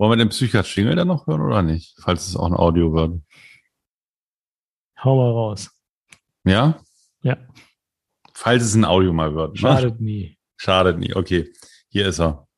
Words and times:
Wollen 0.00 0.12
wir 0.12 0.16
den 0.16 0.30
Psychiatr-Jingle 0.30 0.96
dann 0.96 1.08
noch 1.08 1.26
hören 1.26 1.42
oder 1.42 1.60
nicht? 1.60 1.94
Falls 2.00 2.26
es 2.26 2.34
auch 2.34 2.46
ein 2.46 2.54
Audio 2.54 2.94
wird. 2.94 3.20
Hau 5.04 5.14
mal 5.14 5.30
raus. 5.30 5.70
Ja? 6.44 6.80
Ja. 7.20 7.36
Falls 8.32 8.62
es 8.62 8.74
ein 8.74 8.86
Audio 8.86 9.12
mal 9.12 9.34
wird. 9.34 9.52
ne? 9.52 9.58
Schadet 9.58 10.00
nie. 10.00 10.38
Schadet 10.56 10.98
nie. 10.98 11.14
Okay, 11.14 11.52
hier 11.90 12.08
ist 12.08 12.18
er. 12.18 12.48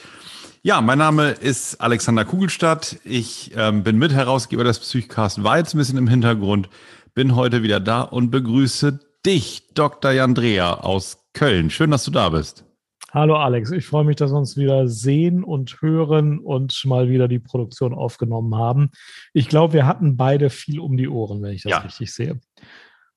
Ja, 0.62 0.82
mein 0.82 1.00
Name 1.00 1.30
ist 1.32 1.82
Alexander 1.82 2.24
Kugelstadt. 2.24 2.98
Ich 3.04 3.52
ähm, 3.56 3.82
bin 3.82 3.98
Mitherausgeber 3.98 4.64
des 4.64 4.78
Psychcast, 4.78 5.44
war 5.44 5.58
jetzt 5.58 5.74
ein 5.74 5.80
bisschen 5.80 5.98
im 5.98 6.08
Hintergrund, 6.08 6.70
bin 7.18 7.36
heute 7.36 7.64
wieder 7.64 7.80
da 7.80 8.02
und 8.04 8.30
begrüße 8.30 9.00
dich, 9.26 9.74
Dr. 9.74 10.12
Jandrea 10.12 10.76
aus 10.76 11.18
Köln. 11.34 11.72
Schön, 11.72 11.90
dass 11.90 12.06
du 12.06 12.12
da 12.12 12.30
bist. 12.30 12.64
Hallo 13.12 13.38
Alex, 13.38 13.72
ich 13.72 13.88
freue 13.88 14.04
mich, 14.04 14.18
dass 14.18 14.30
wir 14.30 14.38
uns 14.38 14.56
wieder 14.56 14.88
sehen 14.88 15.44
und 15.44 15.82
hören 15.82 16.38
und 16.38 16.80
mal 16.86 17.10
wieder 17.10 17.28
die 17.28 17.40
Produktion 17.40 17.96
aufgenommen 17.96 18.54
haben. 18.54 18.92
Ich 19.34 19.50
glaube, 19.50 19.74
wir 19.74 19.88
hatten 19.88 20.16
beide 20.16 20.52
viel 20.52 20.80
um 20.80 20.96
die 20.96 21.08
Ohren, 21.08 21.42
wenn 21.42 21.54
ich 21.54 21.64
das 21.64 21.72
Ja. 21.72 21.78
richtig 21.80 22.14
sehe. 22.14 22.40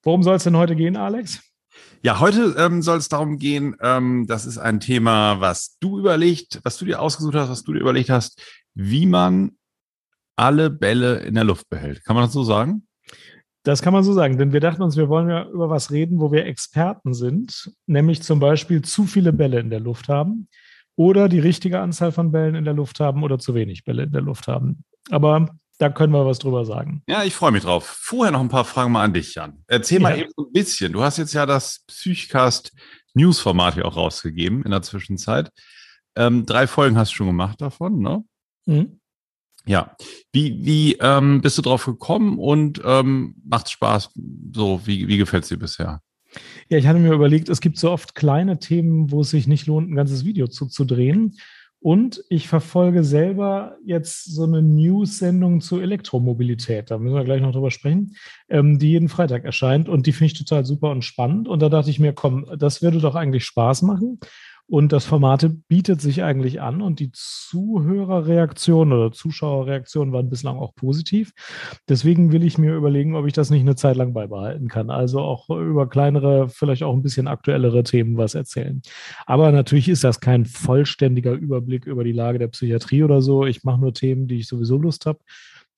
Worum 0.02 0.22
soll 0.22 0.36
es 0.36 0.44
denn 0.44 0.56
heute 0.56 0.76
gehen, 0.76 0.96
Alex? 0.96 1.42
Ja, 2.02 2.20
heute 2.20 2.54
ähm, 2.56 2.80
soll 2.80 2.96
es 2.96 3.10
darum 3.10 3.36
gehen, 3.36 3.76
ähm, 3.82 4.24
das 4.26 4.46
ist 4.46 4.56
ein 4.56 4.80
Thema, 4.80 5.42
was 5.42 5.76
du 5.78 5.98
überlegt, 5.98 6.58
was 6.62 6.78
du 6.78 6.86
dir 6.86 7.02
ausgesucht 7.02 7.34
hast, 7.34 7.50
was 7.50 7.64
du 7.64 7.74
dir 7.74 7.80
überlegt 7.80 8.08
hast, 8.08 8.40
wie 8.72 9.04
man 9.04 9.58
alle 10.36 10.70
Bälle 10.70 11.18
in 11.18 11.34
der 11.34 11.44
Luft 11.44 11.68
behält. 11.68 12.02
Kann 12.02 12.16
man 12.16 12.24
das 12.24 12.32
so 12.32 12.44
sagen? 12.44 12.86
Das 13.62 13.82
kann 13.82 13.92
man 13.92 14.04
so 14.04 14.12
sagen, 14.14 14.38
denn 14.38 14.52
wir 14.52 14.60
dachten 14.60 14.82
uns, 14.82 14.96
wir 14.96 15.08
wollen 15.08 15.28
ja 15.28 15.46
über 15.48 15.68
was 15.68 15.90
reden, 15.90 16.18
wo 16.20 16.32
wir 16.32 16.46
Experten 16.46 17.12
sind, 17.12 17.70
nämlich 17.86 18.22
zum 18.22 18.40
Beispiel 18.40 18.80
zu 18.82 19.04
viele 19.04 19.32
Bälle 19.32 19.60
in 19.60 19.68
der 19.70 19.80
Luft 19.80 20.08
haben 20.08 20.48
oder 20.96 21.28
die 21.28 21.40
richtige 21.40 21.80
Anzahl 21.80 22.10
von 22.12 22.32
Bällen 22.32 22.54
in 22.54 22.64
der 22.64 22.74
Luft 22.74 23.00
haben 23.00 23.22
oder 23.22 23.38
zu 23.38 23.54
wenig 23.54 23.84
Bälle 23.84 24.04
in 24.04 24.12
der 24.12 24.22
Luft 24.22 24.48
haben. 24.48 24.84
Aber 25.10 25.48
da 25.78 25.88
können 25.90 26.12
wir 26.12 26.24
was 26.26 26.38
drüber 26.38 26.64
sagen. 26.64 27.02
Ja, 27.08 27.22
ich 27.24 27.34
freue 27.34 27.52
mich 27.52 27.62
drauf. 27.62 27.84
Vorher 27.86 28.32
noch 28.32 28.40
ein 28.40 28.48
paar 28.48 28.64
Fragen 28.66 28.92
mal 28.92 29.04
an 29.04 29.14
dich, 29.14 29.34
Jan. 29.34 29.62
Erzähl 29.66 30.00
mal 30.00 30.12
Ja. 30.16 30.24
eben 30.24 30.30
so 30.36 30.46
ein 30.46 30.52
bisschen. 30.52 30.92
Du 30.92 31.02
hast 31.02 31.16
jetzt 31.18 31.32
ja 31.32 31.46
das 31.46 31.84
Psychcast 31.86 32.72
News-Format 33.14 33.74
hier 33.74 33.86
auch 33.86 33.96
rausgegeben 33.96 34.62
in 34.62 34.70
der 34.70 34.82
Zwischenzeit. 34.82 35.50
Ähm, 36.16 36.44
drei 36.46 36.66
Folgen 36.66 36.96
hast 36.98 37.12
du 37.12 37.16
schon 37.16 37.26
gemacht 37.28 37.60
davon, 37.60 37.98
ne? 38.00 38.22
Mhm. 38.66 38.99
Ja. 39.70 39.94
Wie, 40.32 40.64
wie 40.64 40.96
ähm, 41.00 41.42
bist 41.42 41.56
du 41.56 41.62
drauf 41.62 41.86
gekommen 41.86 42.40
und 42.40 42.82
ähm, 42.84 43.36
macht's 43.44 43.70
Spaß? 43.70 44.10
So, 44.52 44.80
wie, 44.84 45.06
wie 45.06 45.16
gefällt's 45.16 45.46
dir 45.46 45.60
bisher? 45.60 46.02
Ja, 46.68 46.78
ich 46.78 46.88
hatte 46.88 46.98
mir 46.98 47.12
überlegt, 47.12 47.48
es 47.48 47.60
gibt 47.60 47.78
so 47.78 47.92
oft 47.92 48.16
kleine 48.16 48.58
Themen, 48.58 49.12
wo 49.12 49.20
es 49.20 49.30
sich 49.30 49.46
nicht 49.46 49.68
lohnt, 49.68 49.88
ein 49.88 49.94
ganzes 49.94 50.24
Video 50.24 50.48
zuzudrehen. 50.48 51.36
Und 51.78 52.20
ich 52.28 52.48
verfolge 52.48 53.04
selber 53.04 53.76
jetzt 53.84 54.24
so 54.24 54.42
eine 54.42 54.60
News-Sendung 54.60 55.60
zur 55.60 55.82
Elektromobilität. 55.82 56.90
Da 56.90 56.98
müssen 56.98 57.14
wir 57.14 57.24
gleich 57.24 57.40
noch 57.40 57.52
drüber 57.52 57.70
sprechen, 57.70 58.16
ähm, 58.48 58.80
die 58.80 58.90
jeden 58.90 59.08
Freitag 59.08 59.44
erscheint. 59.44 59.88
Und 59.88 60.06
die 60.06 60.12
finde 60.12 60.32
ich 60.32 60.38
total 60.38 60.66
super 60.66 60.90
und 60.90 61.04
spannend. 61.04 61.46
Und 61.46 61.62
da 61.62 61.68
dachte 61.68 61.90
ich 61.90 62.00
mir, 62.00 62.12
komm, 62.12 62.44
das 62.58 62.82
würde 62.82 62.98
doch 62.98 63.14
eigentlich 63.14 63.44
Spaß 63.44 63.82
machen. 63.82 64.18
Und 64.70 64.92
das 64.92 65.04
Format 65.04 65.50
bietet 65.66 66.00
sich 66.00 66.22
eigentlich 66.22 66.60
an 66.60 66.80
und 66.80 67.00
die 67.00 67.10
Zuhörerreaktion 67.12 68.92
oder 68.92 69.10
Zuschauerreaktion 69.10 70.12
waren 70.12 70.30
bislang 70.30 70.58
auch 70.58 70.76
positiv. 70.76 71.32
Deswegen 71.88 72.30
will 72.30 72.44
ich 72.44 72.56
mir 72.56 72.76
überlegen, 72.76 73.16
ob 73.16 73.26
ich 73.26 73.32
das 73.32 73.50
nicht 73.50 73.62
eine 73.62 73.74
Zeit 73.74 73.96
lang 73.96 74.12
beibehalten 74.12 74.68
kann. 74.68 74.88
Also 74.90 75.22
auch 75.22 75.50
über 75.50 75.88
kleinere, 75.88 76.48
vielleicht 76.48 76.84
auch 76.84 76.94
ein 76.94 77.02
bisschen 77.02 77.26
aktuellere 77.26 77.82
Themen 77.82 78.16
was 78.16 78.36
erzählen. 78.36 78.80
Aber 79.26 79.50
natürlich 79.50 79.88
ist 79.88 80.04
das 80.04 80.20
kein 80.20 80.44
vollständiger 80.44 81.32
Überblick 81.32 81.84
über 81.86 82.04
die 82.04 82.12
Lage 82.12 82.38
der 82.38 82.46
Psychiatrie 82.48 83.02
oder 83.02 83.22
so. 83.22 83.46
Ich 83.46 83.64
mache 83.64 83.80
nur 83.80 83.92
Themen, 83.92 84.28
die 84.28 84.38
ich 84.38 84.46
sowieso 84.46 84.78
Lust 84.78 85.04
habe 85.04 85.18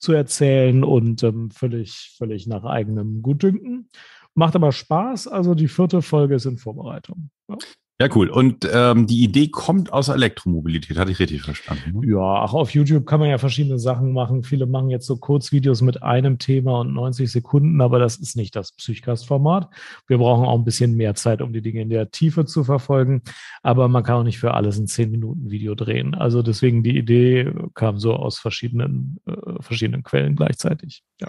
zu 0.01 0.13
erzählen 0.13 0.85
und 0.85 1.23
ähm, 1.23 1.51
völlig, 1.51 2.15
völlig 2.19 2.47
nach 2.47 2.65
eigenem 2.65 3.23
Gutdünken. 3.23 3.89
Macht 4.35 4.55
aber 4.55 4.71
Spaß. 4.71 5.29
Also 5.29 5.55
die 5.55 5.69
vierte 5.69 6.03
Folge 6.03 6.35
ist 6.35 6.45
in 6.45 6.59
Vorbereitung. 6.59 7.31
Ja. 7.49 7.57
Ja, 8.03 8.09
cool. 8.17 8.31
Und 8.31 8.69
ähm, 8.73 9.07
die 9.07 9.23
Idee 9.23 9.47
kommt 9.47 9.93
aus 9.93 10.09
Elektromobilität, 10.09 10.99
hatte 10.99 11.13
ich 11.13 11.21
richtig 11.21 11.43
verstanden. 11.43 12.01
Ne? 12.01 12.11
Ja, 12.11 12.43
auch 12.43 12.53
auf 12.53 12.75
YouTube 12.75 13.07
kann 13.07 13.21
man 13.21 13.29
ja 13.29 13.39
verschiedene 13.39 13.79
Sachen 13.79 14.13
machen. 14.13 14.43
Viele 14.43 14.67
machen 14.67 14.91
jetzt 14.91 15.07
so 15.07 15.17
Kurzvideos 15.19 15.83
mit 15.83 16.03
einem 16.03 16.39
Thema 16.39 16.81
und 16.81 16.93
90 16.95 17.31
Sekunden, 17.31 17.81
aber 17.81 18.01
das 18.01 18.17
ist 18.17 18.35
nicht 18.35 18.57
das 18.57 18.73
Psychcast-Format. 18.73 19.71
Wir 20.09 20.19
brauchen 20.19 20.45
auch 20.47 20.59
ein 20.59 20.65
bisschen 20.65 20.97
mehr 20.97 21.15
Zeit, 21.15 21.41
um 21.41 21.53
die 21.53 21.63
Dinge 21.63 21.83
in 21.83 21.91
der 21.91 22.11
Tiefe 22.11 22.45
zu 22.45 22.65
verfolgen. 22.65 23.23
Aber 23.63 23.87
man 23.87 24.03
kann 24.03 24.17
auch 24.17 24.25
nicht 24.25 24.41
für 24.41 24.55
alles 24.55 24.79
ein 24.79 24.87
10-Minuten-Video 24.87 25.77
drehen. 25.77 26.17
Also 26.17 26.43
deswegen 26.43 26.83
die 26.83 26.99
Idee 26.99 27.53
kam 27.75 28.01
so 28.01 28.15
aus 28.15 28.37
verschiedenen, 28.41 29.21
äh, 29.29 29.63
verschiedenen 29.63 30.03
Quellen 30.03 30.35
gleichzeitig. 30.35 31.05
Ja. 31.21 31.29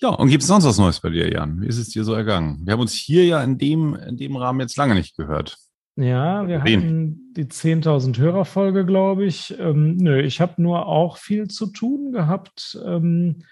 Ja, 0.00 0.10
und 0.10 0.28
gibt 0.28 0.42
es 0.42 0.48
sonst 0.48 0.64
was 0.64 0.78
Neues 0.78 1.00
bei 1.00 1.10
dir, 1.10 1.28
Jan? 1.32 1.60
Wie 1.62 1.66
ist 1.66 1.78
es 1.78 1.88
dir 1.88 2.04
so 2.04 2.14
ergangen? 2.14 2.60
Wir 2.64 2.74
haben 2.74 2.80
uns 2.80 2.92
hier 2.92 3.24
ja 3.24 3.42
in 3.42 3.58
dem, 3.58 3.96
in 3.96 4.16
dem 4.16 4.36
Rahmen 4.36 4.60
jetzt 4.60 4.76
lange 4.76 4.94
nicht 4.94 5.16
gehört. 5.16 5.58
Ja, 5.96 6.48
wir 6.48 6.64
Wen? 6.64 6.76
hatten 6.80 7.32
die 7.36 7.44
10.000 7.44 8.18
Hörerfolge, 8.18 8.86
glaube 8.86 9.26
ich. 9.26 9.58
Ähm, 9.58 9.96
nö, 9.96 10.20
ich 10.20 10.40
habe 10.40 10.60
nur 10.62 10.86
auch 10.86 11.18
viel 11.18 11.48
zu 11.48 11.66
tun 11.66 12.12
gehabt 12.12 12.78
ähm, 12.84 13.42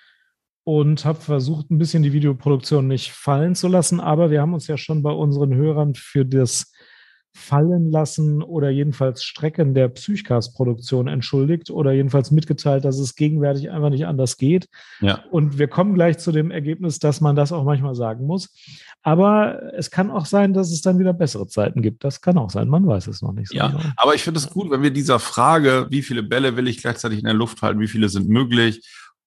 und 0.65 1.05
habe 1.05 1.21
versucht, 1.21 1.71
ein 1.71 1.79
bisschen 1.79 2.03
die 2.03 2.15
Videoproduktion 2.15 2.87
nicht 2.87 3.13
fallen 3.13 3.55
zu 3.55 3.69
lassen. 3.69 4.01
Aber 4.01 4.31
wir 4.31 4.41
haben 4.41 4.55
uns 4.55 4.67
ja 4.69 4.79
schon 4.79 5.03
bei 5.03 5.11
unseren 5.11 5.55
Hörern 5.55 5.95
für 5.95 6.25
das 6.25 6.73
Fallen 7.33 7.91
lassen 7.91 8.43
oder 8.43 8.71
jedenfalls 8.71 9.23
Strecken 9.23 9.73
der 9.73 9.89
Psychcast-Produktion 9.89 11.07
entschuldigt 11.07 11.71
oder 11.71 11.93
jedenfalls 11.93 12.31
mitgeteilt, 12.31 12.85
dass 12.85 12.99
es 12.99 13.15
gegenwärtig 13.15 13.71
einfach 13.71 13.91
nicht 13.91 14.07
anders 14.07 14.37
geht. 14.37 14.69
Ja. 15.01 15.25
Und 15.31 15.59
wir 15.59 15.69
kommen 15.69 15.95
gleich 15.95 16.19
zu 16.19 16.33
dem 16.33 16.51
Ergebnis, 16.51 16.99
dass 16.99 17.21
man 17.21 17.37
das 17.37 17.53
auch 17.53 17.65
manchmal 17.65 17.95
sagen 17.95 18.27
muss. 18.27 18.55
Aber 19.03 19.73
es 19.75 19.91
kann 19.91 20.11
auch 20.11 20.27
sein, 20.27 20.55
dass 20.55 20.73
es 20.73 20.83
dann 20.83 20.99
wieder 20.99 21.13
bessere 21.13 21.47
Zeiten 21.47 21.83
gibt. 21.83 22.05
Das 22.05 22.21
kann 22.21 22.37
auch 22.37 22.51
sein. 22.51 22.69
Man 22.69 22.87
weiß 22.87 23.07
es 23.07 23.23
noch 23.23 23.33
nicht 23.33 23.49
so 23.49 23.57
Ja, 23.57 23.69
genau. 23.69 23.83
aber 23.97 24.15
ich 24.15 24.23
finde 24.23 24.39
es 24.39 24.51
gut, 24.51 24.71
wenn 24.71 24.83
wir 24.83 24.91
dieser 24.91 25.19
Frage, 25.19 25.87
wie 25.91 26.03
viele 26.03 26.23
Bälle 26.23 26.57
will 26.57 26.69
ich 26.69 26.79
gleichzeitig 26.79 27.21
in 27.21 27.25
der 27.25 27.35
Luft 27.35 27.63
halten, 27.63 27.81
wie 27.81 27.89
viele 27.89 28.09
sind 28.09 28.29
möglich, 28.29 28.83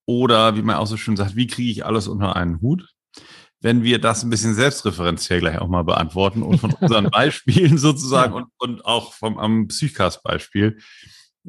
oder 0.05 0.55
wie 0.55 0.61
man 0.61 0.75
auch 0.75 0.87
so 0.87 0.97
schön 0.97 1.15
sagt, 1.15 1.35
wie 1.35 1.47
kriege 1.47 1.71
ich 1.71 1.85
alles 1.85 2.07
unter 2.07 2.35
einen 2.35 2.61
Hut? 2.61 2.89
Wenn 3.63 3.83
wir 3.83 3.99
das 3.99 4.23
ein 4.23 4.29
bisschen 4.29 4.53
selbstreferenziell 4.53 5.39
gleich 5.39 5.57
auch 5.59 5.67
mal 5.69 5.83
beantworten 5.83 6.43
und 6.43 6.59
von 6.59 6.73
unseren 6.73 7.09
Beispielen 7.11 7.77
sozusagen 7.77 8.33
Ja. 8.33 8.39
und, 8.39 8.47
und 8.57 8.85
auch 8.85 9.13
vom 9.13 9.37
am 9.39 9.67
Psychcast-Beispiel 9.67 10.77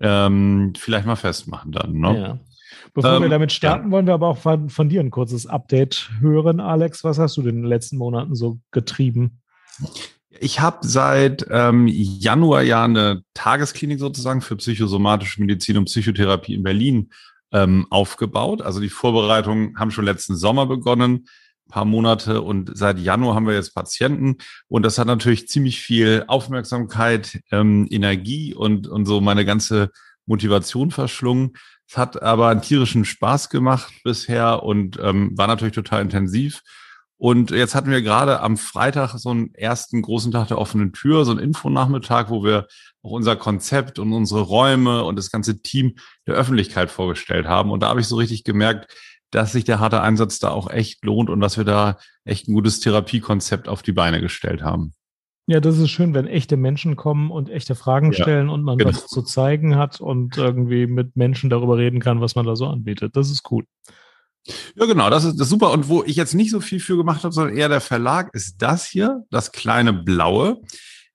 ähm, 0.01 0.73
vielleicht 0.79 1.07
mal 1.07 1.17
festmachen 1.17 1.73
dann. 1.73 1.93
Ne? 1.95 2.19
Ja. 2.21 2.39
Bevor 2.95 3.19
wir 3.21 3.25
Ähm, 3.27 3.31
damit 3.31 3.53
starten, 3.53 3.91
wollen 3.91 4.07
wir 4.07 4.15
aber 4.15 4.29
auch 4.29 4.39
von, 4.39 4.69
von 4.71 4.89
dir 4.89 5.01
ein 5.01 5.11
kurzes 5.11 5.47
Update 5.47 6.11
hören, 6.21 6.61
Alex. 6.61 7.03
Was 7.05 7.19
hast 7.19 7.37
du 7.37 7.43
denn 7.43 7.57
in 7.57 7.63
den 7.63 7.69
letzten 7.69 7.99
Monaten 7.99 8.35
so 8.35 8.59
getrieben? 8.71 9.41
Ich 10.41 10.61
habe 10.61 10.79
seit 10.83 11.47
ähm, 11.51 11.87
Januar 11.89 12.63
ja 12.63 12.85
eine 12.85 13.23
Tagesklinik 13.35 13.99
sozusagen 13.99 14.41
für 14.41 14.57
psychosomatische 14.57 15.41
Medizin 15.41 15.79
und 15.79 15.85
Psychotherapie 15.87 16.55
in 16.55 16.63
Berlin 16.63 17.11
ähm, 17.53 17.87
aufgebaut. 17.91 18.63
Also 18.63 18.81
die 18.81 18.89
Vorbereitungen 18.89 19.79
haben 19.79 19.91
schon 19.91 20.05
letzten 20.05 20.37
Sommer 20.37 20.67
begonnen, 20.67 21.27
paar 21.69 21.85
Monate 21.85 22.43
und 22.43 22.71
seit 22.77 22.99
Januar 22.99 23.35
haben 23.35 23.47
wir 23.47 23.55
jetzt 23.55 23.75
Patienten 23.75 24.37
und 24.69 24.85
das 24.85 24.99
hat 24.99 25.07
natürlich 25.07 25.49
ziemlich 25.49 25.81
viel 25.81 26.25
Aufmerksamkeit, 26.27 27.41
ähm, 27.51 27.87
Energie 27.91 28.55
und, 28.55 28.87
und 28.87 29.07
so 29.07 29.21
meine 29.21 29.45
ganze 29.45 29.91
Motivation 30.27 30.91
verschlungen. 30.91 31.53
Es 31.89 31.97
hat 31.97 32.23
aber 32.23 32.49
einen 32.49 32.63
tierischen 32.63 33.05
Spaß 33.05 33.51
gemacht 33.51 33.93
bisher 34.05 34.63
und 34.63 34.99
ähm, 35.03 35.33
war 35.37 35.47
natürlich 35.47 35.75
total 35.75 36.03
intensiv. 36.03 36.63
Und 37.17 37.53
jetzt 37.53 37.75
hatten 37.75 37.91
wir 37.91 38.03
gerade 38.03 38.41
am 38.41 38.57
Freitag 38.57 39.15
so 39.19 39.31
einen 39.31 39.55
ersten 39.55 40.03
großen 40.03 40.33
Tag 40.33 40.49
der 40.49 40.59
offenen 40.59 40.93
Tür, 40.93 41.25
so 41.25 41.31
einen 41.31 41.41
Infonachmittag, 41.41 42.29
wo 42.29 42.43
wir 42.43 42.67
auch 43.03 43.13
unser 43.13 43.37
Konzept 43.37 43.99
und 43.99 44.13
unsere 44.13 44.41
Räume 44.41 45.05
und 45.05 45.17
das 45.17 45.31
ganze 45.31 45.63
Team 45.63 45.95
der 46.27 46.35
Öffentlichkeit 46.35 46.91
vorgestellt 46.91 47.47
haben. 47.47 47.71
Und 47.71 47.81
da 47.81 47.89
habe 47.89 48.01
ich 48.01 48.09
so 48.09 48.17
richtig 48.17 48.45
gemerkt, 48.45 48.93
dass 49.35 49.53
sich 49.53 49.65
der 49.65 49.81
harte 49.81 50.01
Einsatz 50.01 50.39
da 50.39 50.51
auch 50.51 50.71
echt 50.71 51.05
lohnt 51.05 51.29
und 51.29 51.41
dass 51.41 51.57
wir 51.57 51.65
da 51.65 51.99
echt 52.25 52.49
ein 52.49 52.55
gutes 52.55 52.81
Therapiekonzept 52.81 53.69
auf 53.69 53.83
die 53.83 53.93
Beine 53.93 54.21
gestellt 54.21 54.63
haben. 54.63 54.93
Ja, 55.47 55.61
das 55.61 55.79
ist 55.79 55.91
schön, 55.91 56.15
wenn 56.15 56.27
echte 56.27 56.57
Menschen 56.57 56.97
kommen 56.97 57.31
und 57.31 57.51
echte 57.51 57.75
Fragen 57.75 58.13
Ja, 58.13 58.23
stellen 58.23 58.49
und 58.49 58.63
man 58.63 58.79
genau. 58.79 58.91
was 58.91 59.07
zu 59.09 59.23
zeigen 59.23 59.77
hat 59.77 60.01
und 60.01 60.39
irgendwie 60.39 60.87
mit 60.87 61.17
Menschen 61.17 61.51
darüber 61.51 61.77
reden 61.77 62.01
kann, 62.01 62.21
was 62.21 62.35
man 62.35 62.47
da 62.47 62.57
so 62.57 62.67
anbietet. 62.67 63.17
Das 63.17 63.31
ist 63.31 63.51
cool. 63.51 63.65
Ja, 64.77 64.87
genau, 64.87 65.11
das 65.11 65.25
ist, 65.25 65.35
das 65.35 65.47
ist 65.47 65.51
super. 65.51 65.73
Und 65.73 65.89
wo 65.89 66.05
ich 66.05 66.17
jetzt 66.17 66.35
nicht 66.35 66.51
so 66.51 66.61
viel 66.61 66.81
für 66.81 66.97
gemacht 66.97 67.25
habe, 67.25 67.35
sondern 67.35 67.57
eher 67.57 67.69
der 67.69 67.81
Verlag, 67.81 68.33
ist 68.35 68.63
das 68.63 68.87
hier, 68.87 69.25
das 69.31 69.53
kleine 69.53 69.93
Blaue. 69.93 70.63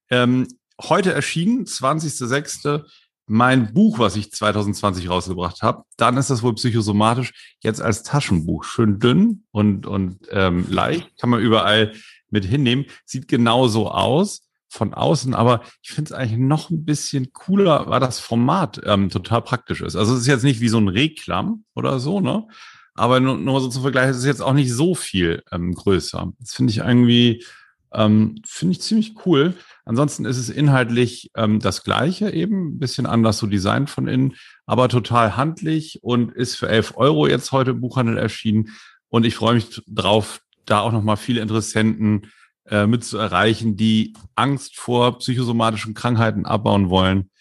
Ähm, 0.10 0.48
heute 0.82 1.14
erschienen, 1.14 1.66
20.06., 1.66 2.84
mein 3.30 3.74
Buch, 3.74 4.00
was 4.00 4.16
ich 4.16 4.32
2020 4.32 5.10
rausgebracht 5.10 5.62
habe. 5.62 5.84
Dann 5.98 6.18
ist 6.18 6.32
das 6.32 6.42
wohl 6.42 6.56
psychosomatisch, 6.56 7.32
jetzt 7.62 7.82
als 7.82 8.02
Taschenbuch. 8.04 8.64
Schön 8.64 9.00
dünn 9.00 9.44
und, 9.52 9.86
und 9.86 10.28
ähm, 10.32 10.66
leicht, 10.70 11.18
kann 11.20 11.30
man 11.30 11.40
überall 11.40 11.94
mit 12.30 12.44
hinnehmen. 12.44 12.86
Sieht 13.06 13.28
genauso 13.28 13.92
aus 13.92 14.42
von 14.68 14.94
außen, 14.94 15.34
aber 15.34 15.62
ich 15.82 15.92
finde 15.92 16.10
es 16.10 16.12
eigentlich 16.12 16.40
noch 16.40 16.70
ein 16.70 16.86
bisschen 16.86 17.32
cooler, 17.34 17.88
weil 17.88 18.00
das 18.00 18.20
Format 18.20 18.82
ähm, 18.86 19.10
total 19.10 19.42
praktisch 19.42 19.82
ist. 19.82 19.96
Also 19.96 20.14
es 20.14 20.22
ist 20.22 20.28
jetzt 20.28 20.44
nicht 20.44 20.62
wie 20.62 20.70
so 20.70 20.78
ein 20.78 20.88
Reklam 20.88 21.66
oder 21.76 22.00
so, 22.00 22.20
ne? 22.22 22.48
Aber 22.96 23.20
nur, 23.20 23.38
nur 23.38 23.62
so 23.62 23.70
zum 23.70 23.84
Vergleich, 23.84 24.10
es 24.10 24.18
ist 24.18 24.26
jetzt 24.26 24.42
auch 24.42 24.54
nicht 24.54 24.74
so 24.74 24.94
viel 24.94 25.42
ähm, 25.52 25.74
größer. 25.74 26.34
Das 26.40 26.54
finde 26.54 26.72
ich 26.72 26.80
irgendwie, 26.80 27.46
ähm, 27.94 28.36
finde 28.46 28.74
ich 28.74 28.82
ziemlich 28.82 29.16
cool. 29.26 29.56
Ansonsten 29.86 30.26
ist 30.26 30.38
es 30.38 30.50
inhaltlich 30.50 31.32
ähm, 31.36 31.60
das 31.60 31.84
Gleiche 31.84 32.30
eben, 32.32 32.76
ein 32.76 32.80
bisschen 32.80 33.06
anders 33.06 33.40
so 33.40 33.48
designt 33.48 33.90
von 33.90 34.08
innen, 34.08 34.36
aber 34.66 34.90
total 34.90 35.36
handlich 35.38 36.00
und 36.04 36.32
ist 36.32 36.56
für 36.56 36.70
11 36.70 36.94
Euro 36.98 37.28
jetzt 37.28 37.52
heute 37.52 37.72
im 37.72 37.82
Buchhandel 37.82 38.18
erschienen. 38.18 38.70
Und 39.10 39.26
ich 39.26 39.36
freue 39.36 39.56
mich 39.56 39.82
drauf, 39.88 40.42
da 40.66 40.82
auch 40.82 40.92
nochmal 40.92 41.18
viele 41.18 41.42
Interessenten 41.42 42.28
äh, 42.68 42.86
mit 42.86 43.04
zu 43.04 43.18
erreichen, 43.18 43.76
die 43.76 44.14
Angst 44.36 44.78
vor 44.78 45.18
psychosomatischen 45.18 45.96
Krankheiten 45.96 46.46
abbauen 46.46 46.90
wollen. 46.90 47.32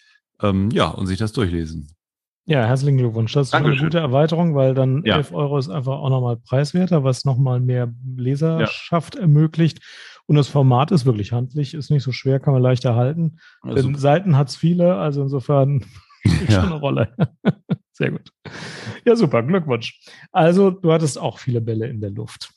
Ähm, 0.41 0.71
ja, 0.71 0.87
und 0.87 1.05
sich 1.05 1.19
das 1.19 1.33
durchlesen. 1.33 1.89
Ja, 2.49 2.65
herzlichen 2.65 2.97
Glückwunsch. 2.97 3.33
Das 3.33 3.49
ist 3.49 3.53
eine 3.53 3.77
gute 3.77 3.99
Erweiterung, 3.99 4.55
weil 4.55 4.73
dann 4.73 5.03
Ja. 5.05 5.17
11 5.17 5.33
Euro 5.33 5.59
ist 5.59 5.69
einfach 5.69 5.99
auch 5.99 6.09
nochmal 6.09 6.37
preiswerter, 6.37 7.03
was 7.03 7.23
nochmal 7.23 7.59
mehr 7.59 7.93
Leserschaft 8.17 9.15
ermöglicht. 9.15 9.81
Und 10.29 10.35
das 10.35 10.47
Format 10.47 10.91
ist 10.91 11.07
wirklich 11.07 11.31
handlich, 11.31 11.73
ist 11.73 11.89
nicht 11.89 12.03
so 12.03 12.11
schwer, 12.11 12.39
kann 12.39 12.53
man 12.53 12.61
leicht 12.61 12.85
erhalten. 12.85 13.39
Also, 13.61 13.87
Denn 13.87 13.95
Seiten 13.97 14.37
hat 14.37 14.49
es 14.49 14.55
viele, 14.55 14.95
also 14.95 15.23
insofern 15.23 15.83
spielt 16.23 16.51
Ja. 16.51 16.61
schon 16.61 16.71
eine 16.71 16.79
Rolle. 16.79 17.15
Sehr 17.93 18.11
gut. 18.11 18.29
Ja, 19.05 19.15
super, 19.15 19.41
Glückwunsch. 19.41 19.99
Also, 20.31 20.69
du 20.69 20.91
hattest 20.93 21.17
auch 21.17 21.39
viele 21.39 21.61
Bälle 21.61 21.87
in 21.87 21.99
der 21.99 22.11
Luft. 22.11 22.51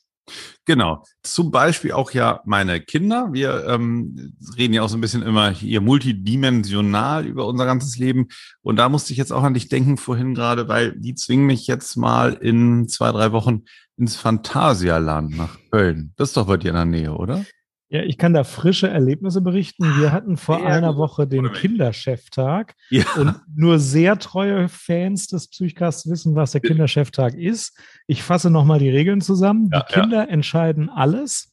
Genau. 0.66 1.02
Zum 1.22 1.50
Beispiel 1.50 1.92
auch 1.92 2.10
ja 2.10 2.42
meine 2.44 2.78
Kinder. 2.78 3.30
Wir 3.32 3.66
ähm, 3.66 4.34
reden 4.58 4.74
ja 4.74 4.82
auch 4.82 4.90
so 4.90 4.98
ein 4.98 5.00
bisschen 5.00 5.22
immer 5.22 5.48
hier 5.48 5.80
multidimensional 5.80 7.24
über 7.24 7.46
unser 7.46 7.64
ganzes 7.64 7.96
Leben. 7.96 8.28
Und 8.60 8.76
da 8.76 8.90
musste 8.90 9.14
ich 9.14 9.18
jetzt 9.18 9.32
auch 9.32 9.44
an 9.44 9.54
dich 9.54 9.70
denken 9.70 9.96
vorhin 9.96 10.34
gerade, 10.34 10.68
weil 10.68 10.92
die 10.92 11.14
zwingen 11.14 11.46
mich 11.46 11.66
jetzt 11.68 11.96
mal 11.96 12.34
in 12.34 12.86
zwei, 12.86 13.10
drei 13.12 13.32
Wochen 13.32 13.62
ins 13.96 14.16
Phantasialand 14.16 15.38
nach 15.38 15.58
Köln. 15.70 16.12
Das 16.16 16.28
ist 16.28 16.36
doch 16.36 16.46
bei 16.46 16.58
dir 16.58 16.68
in 16.68 16.74
der 16.74 16.84
Nähe, 16.84 17.14
oder? 17.14 17.46
Ja, 17.92 18.02
ich 18.04 18.16
kann 18.16 18.32
da 18.32 18.42
frische 18.42 18.88
Erlebnisse 18.88 19.42
berichten. 19.42 19.84
Wir 20.00 20.12
hatten 20.12 20.38
vor 20.38 20.56
sehr 20.56 20.66
einer. 20.66 20.96
Woche 20.96 21.26
den. 21.26 21.52
Kindercheftag. 21.52 22.74
Ja. 22.88 23.04
Und 23.18 23.34
nur 23.54 23.78
sehr 23.78 24.18
treue 24.18 24.70
Fans 24.70 25.26
des 25.26 25.48
Psychcasts 25.48 26.08
wissen, 26.08 26.34
was 26.34 26.52
der 26.52 26.62
Kindercheftag 26.62 27.34
ist. 27.34 27.78
Ich 28.06 28.22
fasse 28.22 28.48
nochmal 28.48 28.78
die 28.78 28.88
Regeln 28.88 29.20
zusammen. 29.20 29.68
Ja, 29.70 29.84
die 29.86 29.92
Kinder 29.92 30.30
entscheiden 30.30 30.88
alles. 30.88 31.51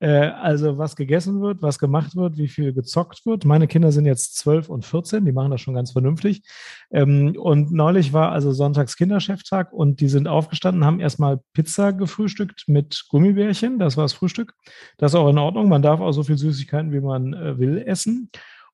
Äh, 0.00 0.28
also 0.28 0.78
was 0.78 0.94
gegessen 0.94 1.40
wird, 1.40 1.60
was 1.60 1.78
gemacht 1.78 2.14
wird, 2.14 2.36
wie 2.36 2.48
viel 2.48 2.72
gezockt 2.72 3.26
wird. 3.26 3.44
Meine 3.44 3.66
Kinder 3.66 3.90
sind 3.90 4.06
jetzt 4.06 4.36
12 4.36 4.68
und 4.68 4.84
14, 4.84 5.24
die 5.24 5.32
machen 5.32 5.50
das 5.50 5.60
schon 5.60 5.74
ganz 5.74 5.92
vernünftig. 5.92 6.42
Ähm, 6.90 7.36
und 7.36 7.72
neulich 7.72 8.12
war 8.12 8.30
also 8.30 8.52
Sonntags 8.52 8.96
Kindercheftag 8.96 9.72
und 9.72 10.00
die 10.00 10.08
sind 10.08 10.28
aufgestanden, 10.28 10.84
haben 10.84 11.00
erstmal 11.00 11.40
Pizza 11.52 11.92
gefrühstückt 11.92 12.64
mit 12.68 13.06
Gummibärchen. 13.08 13.78
Das 13.78 13.96
war 13.96 14.04
das 14.04 14.12
Frühstück. 14.12 14.54
Das 14.98 15.12
ist 15.12 15.16
auch 15.16 15.28
in 15.28 15.38
Ordnung. 15.38 15.68
Man 15.68 15.82
darf 15.82 16.00
auch 16.00 16.12
so 16.12 16.22
viel 16.22 16.38
Süßigkeiten, 16.38 16.92
wie 16.92 17.00
man 17.00 17.34
äh, 17.34 17.58
will, 17.58 17.78
essen. 17.78 18.30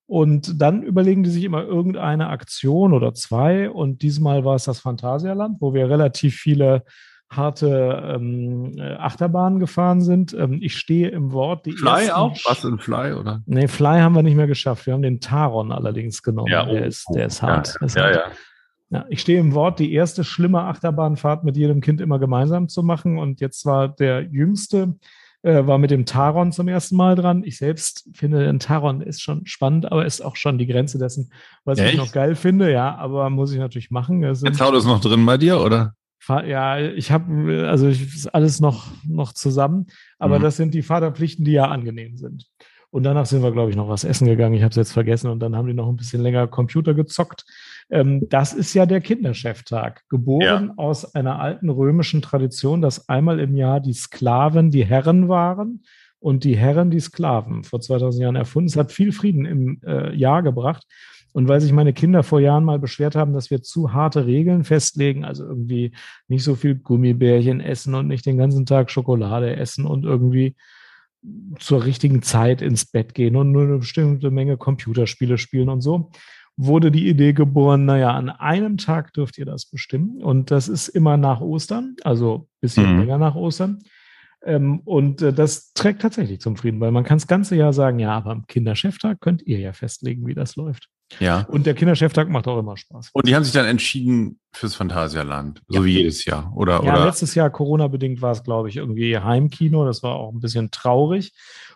Und 0.07 0.61
dann 0.61 0.83
überlegen 0.83 1.23
die 1.23 1.31
sich 1.31 1.45
immer 1.45 1.63
irgendeine 1.63 2.29
Aktion 2.29 2.93
oder 2.93 3.15
zwei. 3.15 3.71
Und 3.71 4.03
diesmal 4.03 4.45
war 4.45 4.57
es 4.57 4.65
das 4.65 4.81
Phantasialand, 4.81 5.63
wo 5.63 5.73
wir 5.73 5.89
relativ 5.89 6.37
viele 6.37 6.85
harte 7.31 8.03
ähm, 8.15 8.73
äh, 8.79 8.95
Achterbahnen 8.95 9.59
gefahren 9.59 10.01
sind. 10.03 10.33
Ähm, 10.35 10.59
ich 10.63 10.77
stehe 10.77 11.09
im 11.09 11.33
Wort. 11.33 11.67
Die 11.67 11.73
Fly 11.73 12.11
auch? 12.11 12.37
Was 12.45 12.65
in 12.65 12.79
Fly, 12.79 13.13
oder? 13.15 13.43
Nee, 13.47 13.69
Fly 13.69 14.01
haben 14.01 14.15
wir 14.15 14.23
nicht 14.23 14.37
mehr 14.37 14.47
geschafft. 14.47 14.87
Wir 14.87 14.95
haben 14.95 15.03
den 15.03 15.21
Taron 15.21 15.73
allerdings 15.73 16.23
genommen. 16.23 16.51
Ja, 16.51 16.65
der, 16.65 16.83
oh, 16.83 16.87
ist, 16.87 17.07
der 17.15 17.27
ist 17.27 17.43
hart. 17.43 17.77
Der 17.81 17.87
ist 17.87 17.97
Ja, 17.97 18.03
hart. 18.05 18.15
ja. 18.17 18.23
Ja, 18.91 19.07
ich 19.09 19.23
stehe 19.23 19.41
im 19.41 19.55
Wort, 19.55 19.81
die 19.81 19.93
erste 19.93 20.23
schlimme 20.23 20.61
Achterbahnfahrt 20.61 21.43
mit 21.43 21.57
jedem 21.57 21.81
Kind 21.81 22.01
immer 22.01 22.19
gemeinsam 22.21 22.69
zu 22.69 22.83
machen. 22.85 23.19
Und 23.19 23.41
jetzt 23.41 23.65
war 23.67 23.89
der 23.89 24.23
Jüngste, 24.23 24.95
äh, 25.43 25.67
war 25.67 25.79
mit 25.79 25.91
dem 25.91 26.07
Taron 26.07 26.53
zum 26.53 26.69
ersten 26.69 26.95
Mal 26.95 27.17
dran. 27.17 27.43
Ich 27.45 27.57
selbst 27.59 28.09
finde, 28.13 28.49
ein 28.49 28.61
Taron 28.61 29.01
ist 29.01 29.21
schon 29.21 29.47
spannend, 29.47 29.91
aber 29.91 30.07
ist 30.07 30.21
auch 30.21 30.37
schon 30.37 30.59
die 30.59 30.67
Grenze 30.67 30.99
dessen, 30.99 31.33
was 31.65 31.79
ich 31.79 31.87
Echt? 31.87 31.97
noch 31.97 32.13
geil 32.13 32.37
finde. 32.37 32.71
Ja, 32.71 32.95
aber 32.95 33.31
muss 33.31 33.53
ich 33.53 33.59
natürlich 33.59 33.91
machen. 33.91 34.23
Jetzt 34.23 34.61
haut 34.61 34.75
es 34.75 34.85
noch 34.85 35.01
drin 35.01 35.27
bei 35.27 35.39
dir, 35.39 35.61
oder? 35.61 35.95
Ja, 36.29 36.79
ich 36.79 37.11
habe, 37.11 37.67
also 37.69 37.89
ich, 37.89 38.03
ist 38.03 38.35
alles 38.35 38.61
noch, 38.61 38.89
noch 39.07 39.33
zusammen, 39.33 39.87
aber 40.19 40.39
Mhm. 40.39 40.43
das 40.43 40.57
sind 40.57 40.75
die 40.75 40.83
Vaterpflichten, 40.83 41.45
die 41.45 41.53
ja 41.53 41.67
angenehm 41.67 42.17
sind. 42.17 42.47
Und 42.91 43.03
danach 43.03 43.27
sind 43.27 43.43
wir, 43.43 43.51
glaube 43.51 43.71
ich, 43.71 43.77
noch 43.77 43.89
was 43.89 44.05
essen 44.05 44.27
gegangen. 44.29 44.55
Ich 44.55 44.63
habe 44.63 44.71
es 44.71 44.77
jetzt 44.77 44.93
vergessen 44.93 45.29
und 45.29 45.41
dann 45.41 45.57
haben 45.57 45.67
die 45.67 45.75
noch 45.75 45.89
ein 45.89 45.97
bisschen 45.97 46.23
länger 46.23 46.47
Computer 46.47 46.95
gezockt. 46.95 47.45
Ähm, 47.91 48.29
das 48.29 48.53
ist 48.53 48.73
ja 48.73 48.87
der 48.87 49.01
Kindercheftag, 49.01 50.03
geboren 50.09 50.71
aus 50.77 51.15
einer 51.15 51.41
alten 51.41 51.71
römischen 51.71 52.23
Tradition, 52.23 52.81
dass 52.83 53.09
einmal 53.09 53.41
im 53.41 53.57
Jahr 53.57 53.81
die 53.81 53.95
Sklaven 53.95 54.71
die 54.71 54.85
Herren 54.85 55.29
waren 55.29 55.83
und 56.21 56.45
die 56.45 56.57
Herren 56.57 56.91
die 56.93 57.01
Sklaven 57.01 57.65
vor 57.65 57.81
2000 57.81 58.23
Jahren 58.23 58.37
erfunden. 58.37 58.69
Es 58.69 58.77
hat 58.77 58.93
viel 58.93 59.11
Frieden 59.11 59.45
im 59.45 59.81
äh, 59.85 60.15
Jahr 60.15 60.43
gebracht. 60.45 60.87
Und 61.35 61.49
weil 61.49 61.61
sich 61.61 61.73
meine 61.73 61.93
Kinder 61.93 62.23
vor 62.23 62.39
Jahren 62.39 62.63
mal 62.63 62.79
beschwert 62.79 63.17
haben, 63.17 63.33
dass 63.33 63.51
wir 63.51 63.61
zu 63.61 63.93
harte 63.93 64.25
Regeln 64.25 64.63
festlegen, 64.63 65.25
also 65.25 65.45
irgendwie 65.45 65.91
nicht 66.29 66.45
so 66.45 66.55
viel 66.55 66.77
Gummibärchen 66.77 67.61
essen 67.61 67.95
und 67.97 68.07
nicht 68.07 68.25
den 68.25 68.39
ganzen 68.39 68.67
Tag 68.67 68.89
Schokolade 68.91 69.57
essen 69.57 69.85
und 69.85 70.05
irgendwie 70.05 70.55
zur 71.59 71.85
richtigen 71.85 72.23
Zeit 72.23 72.63
ins 72.63 72.85
Bett 72.85 73.15
gehen 73.15 73.35
und 73.35 73.51
nur 73.51 73.65
eine 73.65 73.79
bestimmte 73.79 74.31
Menge 74.31 74.57
Computerspiele 74.57 75.37
spielen 75.37 75.71
und 75.71 75.81
so, 75.81 76.11
wurde 76.57 76.93
die 76.93 77.09
Idee 77.09 77.33
geboren, 77.33 77.85
naja, 77.85 78.13
an 78.13 78.31
einem 78.31 78.77
Tag 78.77 79.13
dürft 79.13 79.37
ihr 79.37 79.45
das 79.45 79.67
bestimmen. 79.67 80.23
Und 80.23 80.53
das 80.53 80.69
ist 80.69 80.87
immer 80.87 81.17
nach 81.17 81.41
Ostern, 81.41 81.97
also 82.05 82.47
ein 82.47 82.61
bisschen 82.61 82.93
Mhm. 82.93 83.01
länger 83.01 83.19
nach 83.19 83.35
Ostern. 83.35 83.81
Ähm, 84.45 84.81
und 84.85 85.21
äh, 85.23 85.33
das 85.33 85.73
trägt 85.73 86.03
tatsächlich 86.03 86.39
zum 86.41 86.57
Frieden, 86.57 86.79
weil 86.79 86.93
man 86.93 87.03
kann 87.03 87.19
das 87.19 87.27
ganze 87.27 87.57
Jahr 87.57 87.73
sagen, 87.73 87.99
ja, 87.99 88.13
aber 88.13 88.31
am 88.31 88.47
Kindercheftag 88.47 89.21
könnt 89.21 89.43
ihr 89.43 89.59
ja 89.59 89.73
festlegen, 89.73 90.27
wie 90.27 90.35
das 90.35 90.55
läuft. 90.55 90.89
Ja. 91.21 91.45
Und 91.49 91.67
der 91.67 91.75
Kindercheftag 91.75 92.29
macht 92.29 92.47
auch 92.49 92.59
immer 92.59 92.77
Spaß. 92.77 93.11
Und 93.13 93.27
die 93.29 93.35
haben 93.35 93.45
sich 93.45 93.53
dann 93.53 93.67
entschieden 93.67 94.39
fürs 94.53 94.75
Phantasialand, 94.75 95.63
so 95.69 95.79
Ja. 95.81 95.85
wie 95.85 95.93
jedes 95.99 96.25
Jahr, 96.25 96.53
oder? 96.57 96.83
Ja, 96.85 96.95
oder? 96.95 97.05
letztes 97.07 97.35
Jahr 97.35 97.51
Corona-bedingt 97.51 98.21
war 98.23 98.33
es, 98.33 98.43
glaube 98.43 98.69
ich, 98.69 98.77
irgendwie 98.77 99.19
Heimkino. 99.19 99.85
Das 99.85 100.03
war 100.03 100.15
auch 100.15 100.33
ein 100.33 100.41
bisschen 100.41 100.71
traurig. 100.71 101.33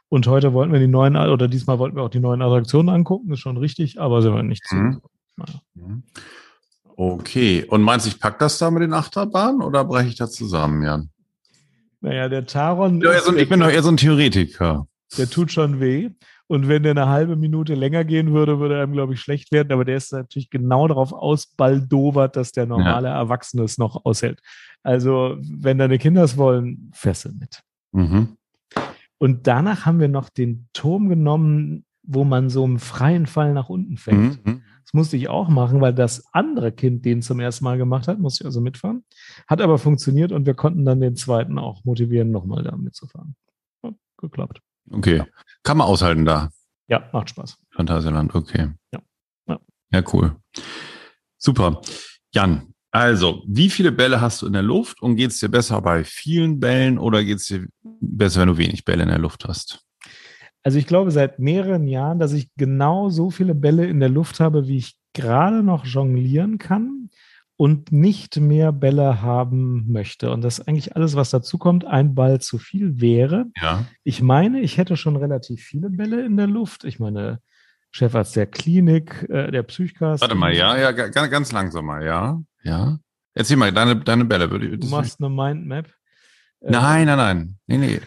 Und 0.09 0.27
heute 0.27 0.53
wollten 0.55 0.73
wir 0.73 0.81
die 0.81 0.87
neuen, 0.87 1.17
oder 1.17 1.49
diesmal 1.49 1.79
wollten 1.79 1.97
wir 1.97 2.03
auch 2.03 2.09
die 2.09 2.21
neuen 2.21 2.41
Attraktionen 2.41 2.89
angucken, 2.89 3.33
ist 3.33 3.41
schon 3.41 3.59
richtig, 3.59 4.01
aber 4.01 4.23
sind 4.23 4.35
wir 4.35 4.43
nicht 4.43 4.65
zu. 4.67 4.75
Mhm. 4.77 5.01
Naja. 5.37 5.61
Mhm. 5.75 6.03
Okay. 6.97 7.65
Und 7.69 7.83
meinst 7.83 8.07
du, 8.07 8.11
ich 8.11 8.19
pack 8.19 8.39
das 8.39 8.59
da 8.59 8.71
mit 8.71 8.83
den 8.83 8.93
Achterbahnen 8.93 9.63
oder 9.63 9.85
breche 9.85 10.09
ich 10.09 10.17
das 10.17 10.33
zusammen, 10.33 10.83
Jan? 10.83 11.11
naja, 12.01 12.29
der 12.29 12.47
Taron, 12.47 13.03
so, 13.25 13.35
ich 13.35 13.49
bin 13.49 13.59
doch 13.61 13.69
eher 13.69 13.83
so 13.83 13.89
ein 13.91 13.97
Theoretiker. 13.97 14.87
der 15.17 15.29
tut 15.29 15.51
schon 15.53 15.81
weh. 15.81 16.11
Und 16.49 16.67
wenn 16.67 16.83
der 16.83 16.93
eine 16.93 17.09
halbe 17.09 17.37
Minute 17.37 17.75
länger 17.75 18.05
gehen 18.05 18.33
würde, 18.33 18.59
würde 18.59 18.81
einem, 18.81 18.93
glaube 18.93 19.13
ich, 19.15 19.21
schlecht 19.21 19.53
werden. 19.53 19.71
Aber 19.71 19.85
der 19.85 19.97
ist 19.97 20.13
natürlich 20.13 20.49
genau 20.49 20.89
darauf 20.89 21.13
ausbaldowert, 21.13 22.37
dass 22.37 22.53
der 22.53 22.67
normale 22.67 23.09
Erwachsene 23.09 23.65
es 23.65 23.77
noch 23.77 24.05
aushält. 24.05 24.41
Also, 24.83 25.37
wenn 25.41 25.79
deine 25.79 25.99
Kinder 25.99 26.25
es 26.25 26.39
wollen, 26.39 26.91
Fessel 26.95 27.33
mit. 27.39 27.63
Mhm. 27.93 28.37
Und 29.19 29.47
danach 29.47 29.85
haben 29.85 30.01
wir 30.01 30.09
noch 30.09 30.31
den 30.31 30.69
Turm 30.73 31.09
genommen, 31.09 31.85
wo 32.03 32.25
man 32.25 32.49
so 32.49 32.65
im 32.65 32.79
freien 32.79 33.27
Fall 33.27 33.53
nach 33.53 33.69
unten 33.69 33.99
fällt. 33.99 34.45
Mhm. 34.47 34.63
Das 34.85 34.95
musste 34.95 35.19
ich 35.19 35.29
auch 35.29 35.51
machen, 35.51 35.83
weil 35.83 35.93
das 35.93 36.25
andere 36.33 36.73
Kind 36.73 37.05
den 37.05 37.21
zum 37.21 37.41
ersten 37.41 37.65
Mal 37.65 37.77
gemacht 37.77 38.09
hat, 38.09 38.19
musste 38.19 38.45
ich 38.45 38.47
also 38.47 38.63
mitfahren. 38.63 39.05
Hat 39.47 39.61
aber 39.61 39.77
funktioniert 39.77 40.33
und 40.33 40.47
wir 40.47 40.55
konnten 40.55 40.87
dann 40.87 41.01
den 41.01 41.15
zweiten 41.15 41.59
auch 41.59 41.85
motivieren, 41.85 42.31
nochmal 42.31 42.63
da 42.63 42.75
mitzufahren. 42.75 43.37
Hat 43.83 43.95
geklappt. 44.17 44.63
Okay. 44.91 45.25
Kann 45.63 45.77
man 45.77 45.87
aushalten 45.87 46.25
da. 46.25 46.51
Ja, 46.89 47.09
macht 47.13 47.31
Spaß. 47.31 47.59
Phantasialand, 47.71 48.35
okay. 48.35 48.71
Ja. 48.93 49.01
Ja. 49.47 49.59
Ja, 49.93 50.03
cool. 50.13 50.37
Super. 51.37 51.81
Jan, 52.33 52.75
also, 52.91 53.43
wie 53.47 53.69
viele 53.69 53.93
Bälle 53.93 54.21
hast 54.21 54.43
du 54.43 54.47
in 54.47 54.55
der 54.55 54.63
Luft 54.63 55.03
und 55.03 55.17
geht 55.17 55.31
es 55.31 55.41
dir 55.41 55.51
besser 55.51 55.81
bei 55.83 56.05
vielen 56.05 56.59
Bällen 56.59 56.99
oder 56.99 57.23
geht 57.23 57.39
es 57.39 57.47
dir 57.47 57.67
besser, 58.01 58.41
wenn 58.41 58.49
du 58.49 58.57
wenig 58.57 58.85
Bälle 58.85 59.03
in 59.03 59.11
der 59.11 59.19
Luft 59.19 59.45
hast? 59.47 59.85
Also 60.63 60.79
ich 60.79 60.87
glaube 60.87 61.11
seit 61.11 61.39
mehreren 61.39 61.87
Jahren, 61.87 62.19
dass 62.19 62.33
ich 62.33 62.49
genau 62.57 63.11
so 63.11 63.31
viele 63.31 63.55
Bälle 63.55 63.87
in 63.87 64.01
der 64.01 64.09
Luft 64.09 64.41
habe, 64.41 64.69
wie 64.69 64.79
ich 64.79 64.97
gerade 65.13 65.63
noch 65.63 65.85
jonglieren 65.85 66.59
kann 66.59 66.98
und 67.59 67.91
nicht 67.93 68.39
mehr 68.39 68.71
Bälle 68.73 69.21
haben 69.21 69.85
möchte. 69.91 70.31
Und 70.31 70.43
das 70.43 70.61
eigentlich 70.67 70.95
alles, 70.95 71.17
was 71.17 71.31
dazu 71.31 71.59
kommt, 71.59 71.85
ein 71.85 72.15
Ball 72.15 72.41
zu 72.41 72.57
viel 72.59 73.01
wäre. 73.01 73.47
Ja. 73.61 73.85
Ich 74.05 74.23
meine, 74.23 74.61
ich 74.61 74.79
hätte 74.79 74.97
schon 74.97 75.17
relativ 75.17 75.61
viele 75.63 75.91
Bälle 75.91 76.25
in 76.25 76.37
der 76.37 76.47
Luft. 76.47 76.85
Ich 76.85 77.01
meine, 77.01 77.41
Chefarzt 77.91 78.37
der 78.37 78.47
Klinik, 78.47 79.27
äh, 79.29 79.51
der 79.51 79.65
Psychcast. 79.65 80.21
Warte 80.23 80.35
mal, 80.37 80.55
ja, 80.55 80.79
ja, 80.79 80.93
ga- 80.93 81.09
ganz, 81.09 81.31
ganz 81.31 81.53
langsam 81.53 81.87
mal, 81.87 82.05
ja, 82.05 82.41
ja. 82.63 82.99
Erzähl 83.35 83.57
mal, 83.57 83.73
deine, 83.73 83.97
deine 83.97 84.25
Bälle 84.25 84.51
würde 84.51 84.69
ich. 84.69 84.79
Du 84.81 84.87
machst 84.89 85.21
eine 85.21 85.29
Mindmap. 85.31 85.87
Äh, 86.61 86.71
Nein, 86.71 87.07
nein, 87.07 87.17
nein. 87.19 87.59
Nee, 87.67 87.79
nee. 87.79 88.01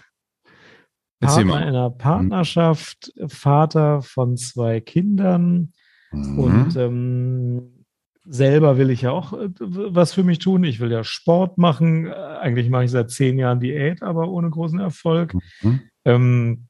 Erzähl 1.19 1.45
Partner 1.45 1.67
in 1.67 1.73
mal. 1.73 1.77
einer 1.79 1.89
Partnerschaft, 1.89 3.11
Vater 3.27 4.01
von 4.01 4.37
zwei 4.37 4.79
Kindern 4.79 5.73
Mhm. 6.13 6.39
und 6.39 6.75
ähm, 6.75 7.80
selber 8.25 8.77
will 8.77 8.89
ich 8.89 9.01
ja 9.01 9.11
auch 9.11 9.33
äh, 9.33 9.49
was 9.59 10.13
für 10.13 10.23
mich 10.23 10.39
tun. 10.39 10.63
Ich 10.63 10.79
will 10.79 10.91
ja 10.91 11.03
Sport 11.03 11.57
machen. 11.57 12.07
Äh, 12.07 12.11
Eigentlich 12.11 12.69
mache 12.69 12.85
ich 12.85 12.91
seit 12.91 13.11
zehn 13.11 13.37
Jahren 13.37 13.59
Diät, 13.59 14.03
aber 14.03 14.29
ohne 14.29 14.49
großen 14.49 14.79
Erfolg. 14.79 15.33
Mhm. 15.61 15.81
Ähm, 16.05 16.67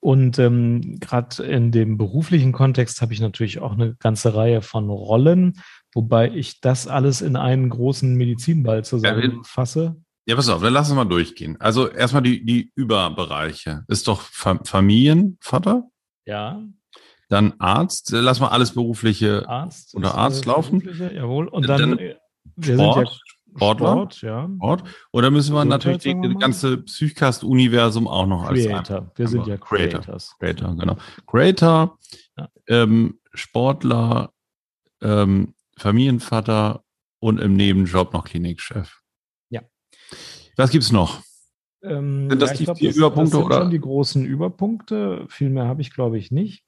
und 0.00 0.38
ähm, 0.38 0.98
gerade 1.00 1.42
in 1.44 1.70
dem 1.70 1.98
beruflichen 1.98 2.52
Kontext 2.52 3.02
habe 3.02 3.12
ich 3.12 3.20
natürlich 3.20 3.60
auch 3.60 3.72
eine 3.72 3.94
ganze 3.96 4.34
Reihe 4.34 4.62
von 4.62 4.88
Rollen, 4.88 5.60
wobei 5.94 6.30
ich 6.30 6.60
das 6.60 6.88
alles 6.88 7.20
in 7.20 7.36
einen 7.36 7.68
großen 7.68 8.14
Medizinball 8.14 8.84
zusammenfasse. 8.84 9.96
Ja, 10.26 10.36
pass 10.36 10.48
auf, 10.48 10.62
dann 10.62 10.72
lass 10.72 10.88
uns 10.88 10.96
mal 10.96 11.04
durchgehen. 11.04 11.60
Also 11.60 11.88
erstmal 11.88 12.22
die, 12.22 12.44
die 12.44 12.72
Überbereiche. 12.76 13.84
Ist 13.88 14.08
doch 14.08 14.22
Fa 14.22 14.58
Familienvater, 14.64 15.88
Ja, 16.26 16.62
dann 17.32 17.54
Arzt. 17.58 18.10
Lass 18.12 18.40
mal 18.40 18.48
alles 18.48 18.72
berufliche 18.72 19.48
Arzt. 19.48 19.94
Oder 19.94 20.14
Arzt 20.14 20.44
laufen? 20.44 20.82
Jawohl. 21.14 21.48
Und 21.48 21.66
Dann 21.68 21.80
dann, 21.80 21.98
äh, 21.98 22.16
wir 22.56 22.74
Sport, 22.74 22.94
sind 22.94 23.04
ja 23.06 23.12
Sportler, 23.56 23.88
Sport, 23.92 24.22
ja. 24.22 24.50
Sport. 24.56 24.84
Oder 25.12 25.30
müssen 25.30 25.54
wir 25.54 25.64
natürlich 25.64 25.98
die, 25.98 26.10
die 26.10 26.28
mal. 26.28 26.38
ganze 26.38 26.78
Psychcast-Universum 26.78 28.06
auch 28.06 28.26
noch 28.26 28.44
als 28.44 28.64
Creator. 28.64 29.10
Wir 29.14 29.28
sind 29.28 29.46
ja 29.46 29.56
Creator. 29.56 30.00
Creators. 30.00 30.36
Creator, 30.38 30.76
genau. 30.76 30.96
Creator, 31.26 31.98
Ja. 32.36 32.48
ähm, 32.68 33.18
Sportler, 33.32 34.32
ähm, 35.00 35.54
Familienvater 35.78 36.84
und 37.18 37.40
im 37.40 37.54
Nebenjob 37.56 38.12
noch 38.12 38.24
Klinikchef. 38.24 39.00
Ja. 39.48 39.62
Was 40.56 40.70
gibt's 40.70 40.92
noch? 40.92 41.22
Ähm, 41.82 42.28
Sind 42.28 42.42
das 42.42 42.52
ich 42.52 42.58
die 42.58 42.64
glaub, 42.64 42.78
vier 42.78 42.90
das, 42.90 42.96
Überpunkte, 42.96 43.30
das 43.30 43.38
sind 43.40 43.46
oder? 43.46 43.60
schon 43.62 43.70
die 43.70 43.80
großen 43.80 44.24
Überpunkte. 44.24 45.24
Viel 45.28 45.50
mehr 45.50 45.66
habe 45.66 45.80
ich, 45.80 45.92
glaube 45.92 46.18
ich, 46.18 46.30
nicht. 46.30 46.62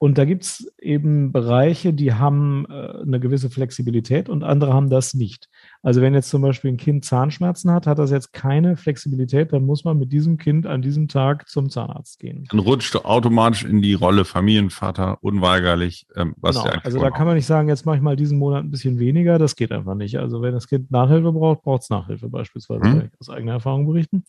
Und 0.00 0.16
da 0.16 0.24
gibt 0.24 0.44
es 0.44 0.72
eben 0.80 1.32
Bereiche, 1.32 1.92
die 1.92 2.14
haben 2.14 2.66
äh, 2.70 3.02
eine 3.02 3.18
gewisse 3.18 3.50
Flexibilität 3.50 4.28
und 4.28 4.44
andere 4.44 4.72
haben 4.72 4.90
das 4.90 5.12
nicht. 5.14 5.48
Also 5.82 6.00
wenn 6.00 6.14
jetzt 6.14 6.30
zum 6.30 6.40
Beispiel 6.40 6.70
ein 6.70 6.76
Kind 6.76 7.04
Zahnschmerzen 7.04 7.72
hat, 7.72 7.88
hat 7.88 7.98
das 7.98 8.12
jetzt 8.12 8.32
keine 8.32 8.76
Flexibilität, 8.76 9.52
dann 9.52 9.64
muss 9.66 9.84
man 9.84 9.98
mit 9.98 10.12
diesem 10.12 10.36
Kind 10.36 10.66
an 10.66 10.82
diesem 10.82 11.08
Tag 11.08 11.48
zum 11.48 11.68
Zahnarzt 11.68 12.20
gehen. 12.20 12.46
Dann 12.48 12.60
rutscht 12.60 12.94
du 12.94 13.00
automatisch 13.00 13.64
in 13.64 13.82
die 13.82 13.94
Rolle 13.94 14.24
Familienvater, 14.24 15.18
unweigerlich, 15.20 16.06
ähm, 16.14 16.34
was 16.36 16.56
Genau. 16.56 16.66
eigentlich 16.70 16.84
Also 16.84 17.00
da 17.00 17.10
kann 17.10 17.26
man 17.26 17.34
nicht 17.34 17.46
sagen, 17.46 17.68
jetzt 17.68 17.84
mache 17.84 17.96
ich 17.96 18.02
mal 18.02 18.14
diesen 18.14 18.38
Monat 18.38 18.64
ein 18.64 18.70
bisschen 18.70 19.00
weniger. 19.00 19.38
Das 19.38 19.56
geht 19.56 19.72
einfach 19.72 19.96
nicht. 19.96 20.16
Also 20.18 20.42
wenn 20.42 20.52
das 20.52 20.68
Kind 20.68 20.92
Nachhilfe 20.92 21.32
braucht, 21.32 21.62
braucht 21.62 21.82
es 21.82 21.90
Nachhilfe 21.90 22.28
beispielsweise. 22.28 22.80
Mhm. 22.80 22.98
Kann 22.98 23.10
ich 23.12 23.20
aus 23.20 23.30
eigener 23.30 23.52
Erfahrung 23.52 23.86
berichten. 23.86 24.24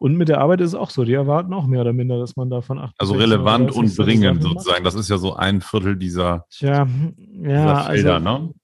Und 0.00 0.16
mit 0.16 0.30
der 0.30 0.40
Arbeit 0.40 0.62
ist 0.62 0.68
es 0.68 0.74
auch 0.74 0.88
so. 0.88 1.04
Die 1.04 1.12
erwarten 1.12 1.52
auch 1.52 1.66
mehr 1.66 1.82
oder 1.82 1.92
minder, 1.92 2.18
dass 2.18 2.34
man 2.34 2.48
davon 2.48 2.78
acht. 2.78 2.94
Also 2.96 3.12
bis 3.12 3.20
16 3.20 3.32
relevant 3.32 3.72
und 3.72 3.84
30 3.84 3.96
dringend 3.96 4.42
sozusagen. 4.42 4.82
Das 4.82 4.94
ist 4.94 5.10
ja 5.10 5.18
so 5.18 5.36
ein 5.36 5.60
Viertel 5.60 5.96
dieser, 5.96 6.46
Tja, 6.48 6.86
dieser 6.86 7.50
ja, 7.50 7.82
Felder, 7.82 8.14
also 8.14 8.38
ne? 8.38 8.54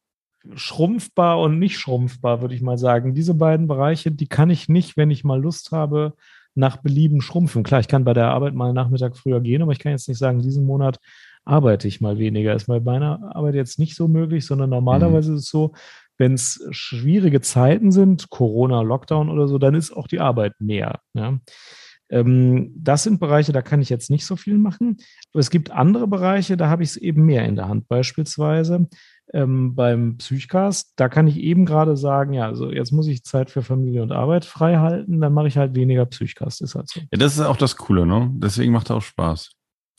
schrumpfbar 0.54 1.38
und 1.40 1.58
nicht 1.58 1.78
schrumpfbar, 1.78 2.40
würde 2.40 2.54
ich 2.54 2.62
mal 2.62 2.78
sagen. 2.78 3.12
Diese 3.12 3.34
beiden 3.34 3.68
Bereiche, 3.68 4.12
die 4.12 4.28
kann 4.28 4.48
ich 4.48 4.70
nicht, 4.70 4.96
wenn 4.96 5.10
ich 5.10 5.24
mal 5.24 5.38
Lust 5.38 5.72
habe, 5.72 6.14
nach 6.54 6.78
Belieben 6.78 7.20
schrumpfen. 7.20 7.64
Klar, 7.64 7.80
ich 7.80 7.88
kann 7.88 8.04
bei 8.04 8.14
der 8.14 8.28
Arbeit 8.28 8.54
mal 8.54 8.72
Nachmittag 8.72 9.14
früher 9.14 9.42
gehen, 9.42 9.60
aber 9.60 9.72
ich 9.72 9.78
kann 9.78 9.92
jetzt 9.92 10.08
nicht 10.08 10.18
sagen, 10.18 10.40
diesen 10.40 10.64
Monat 10.64 11.00
arbeite 11.44 11.86
ich 11.86 12.00
mal 12.00 12.18
weniger. 12.18 12.54
Ist 12.54 12.66
bei 12.66 12.80
meiner 12.80 13.36
Arbeit 13.36 13.56
jetzt 13.56 13.78
nicht 13.78 13.94
so 13.94 14.08
möglich, 14.08 14.46
sondern 14.46 14.70
normalerweise 14.70 15.34
ist 15.34 15.40
es 15.40 15.50
so, 15.50 15.74
wenn 16.18 16.34
es 16.34 16.66
schwierige 16.70 17.40
Zeiten 17.40 17.92
sind, 17.92 18.30
Corona, 18.30 18.82
Lockdown 18.82 19.28
oder 19.30 19.48
so, 19.48 19.58
dann 19.58 19.74
ist 19.74 19.92
auch 19.92 20.08
die 20.08 20.20
Arbeit 20.20 20.54
mehr. 20.58 21.00
Ja. 21.14 21.38
Ähm, 22.08 22.72
das 22.76 23.02
sind 23.02 23.18
Bereiche, 23.18 23.52
da 23.52 23.62
kann 23.62 23.82
ich 23.82 23.88
jetzt 23.88 24.10
nicht 24.10 24.26
so 24.26 24.36
viel 24.36 24.58
machen. 24.58 24.98
Aber 25.32 25.40
es 25.40 25.50
gibt 25.50 25.70
andere 25.70 26.06
Bereiche, 26.06 26.56
da 26.56 26.68
habe 26.68 26.82
ich 26.82 26.90
es 26.90 26.96
eben 26.96 27.24
mehr 27.26 27.44
in 27.44 27.56
der 27.56 27.68
Hand. 27.68 27.88
Beispielsweise 27.88 28.88
ähm, 29.32 29.74
beim 29.74 30.18
Psychcast, 30.18 30.92
da 30.96 31.08
kann 31.08 31.26
ich 31.26 31.38
eben 31.38 31.66
gerade 31.66 31.96
sagen, 31.96 32.32
ja, 32.32 32.46
also 32.46 32.70
jetzt 32.70 32.92
muss 32.92 33.08
ich 33.08 33.24
Zeit 33.24 33.50
für 33.50 33.62
Familie 33.62 34.02
und 34.02 34.12
Arbeit 34.12 34.44
frei 34.44 34.76
halten, 34.76 35.20
dann 35.20 35.32
mache 35.32 35.48
ich 35.48 35.56
halt 35.56 35.74
weniger 35.74 36.06
Psychcast, 36.06 36.62
ist 36.62 36.76
halt 36.76 36.88
so. 36.88 37.00
Ja, 37.00 37.18
das 37.18 37.34
ist 37.34 37.40
auch 37.40 37.56
das 37.56 37.76
Coole, 37.76 38.06
ne? 38.06 38.30
Deswegen 38.34 38.72
macht 38.72 38.90
er 38.90 38.96
auch 38.96 39.02
Spaß. 39.02 39.50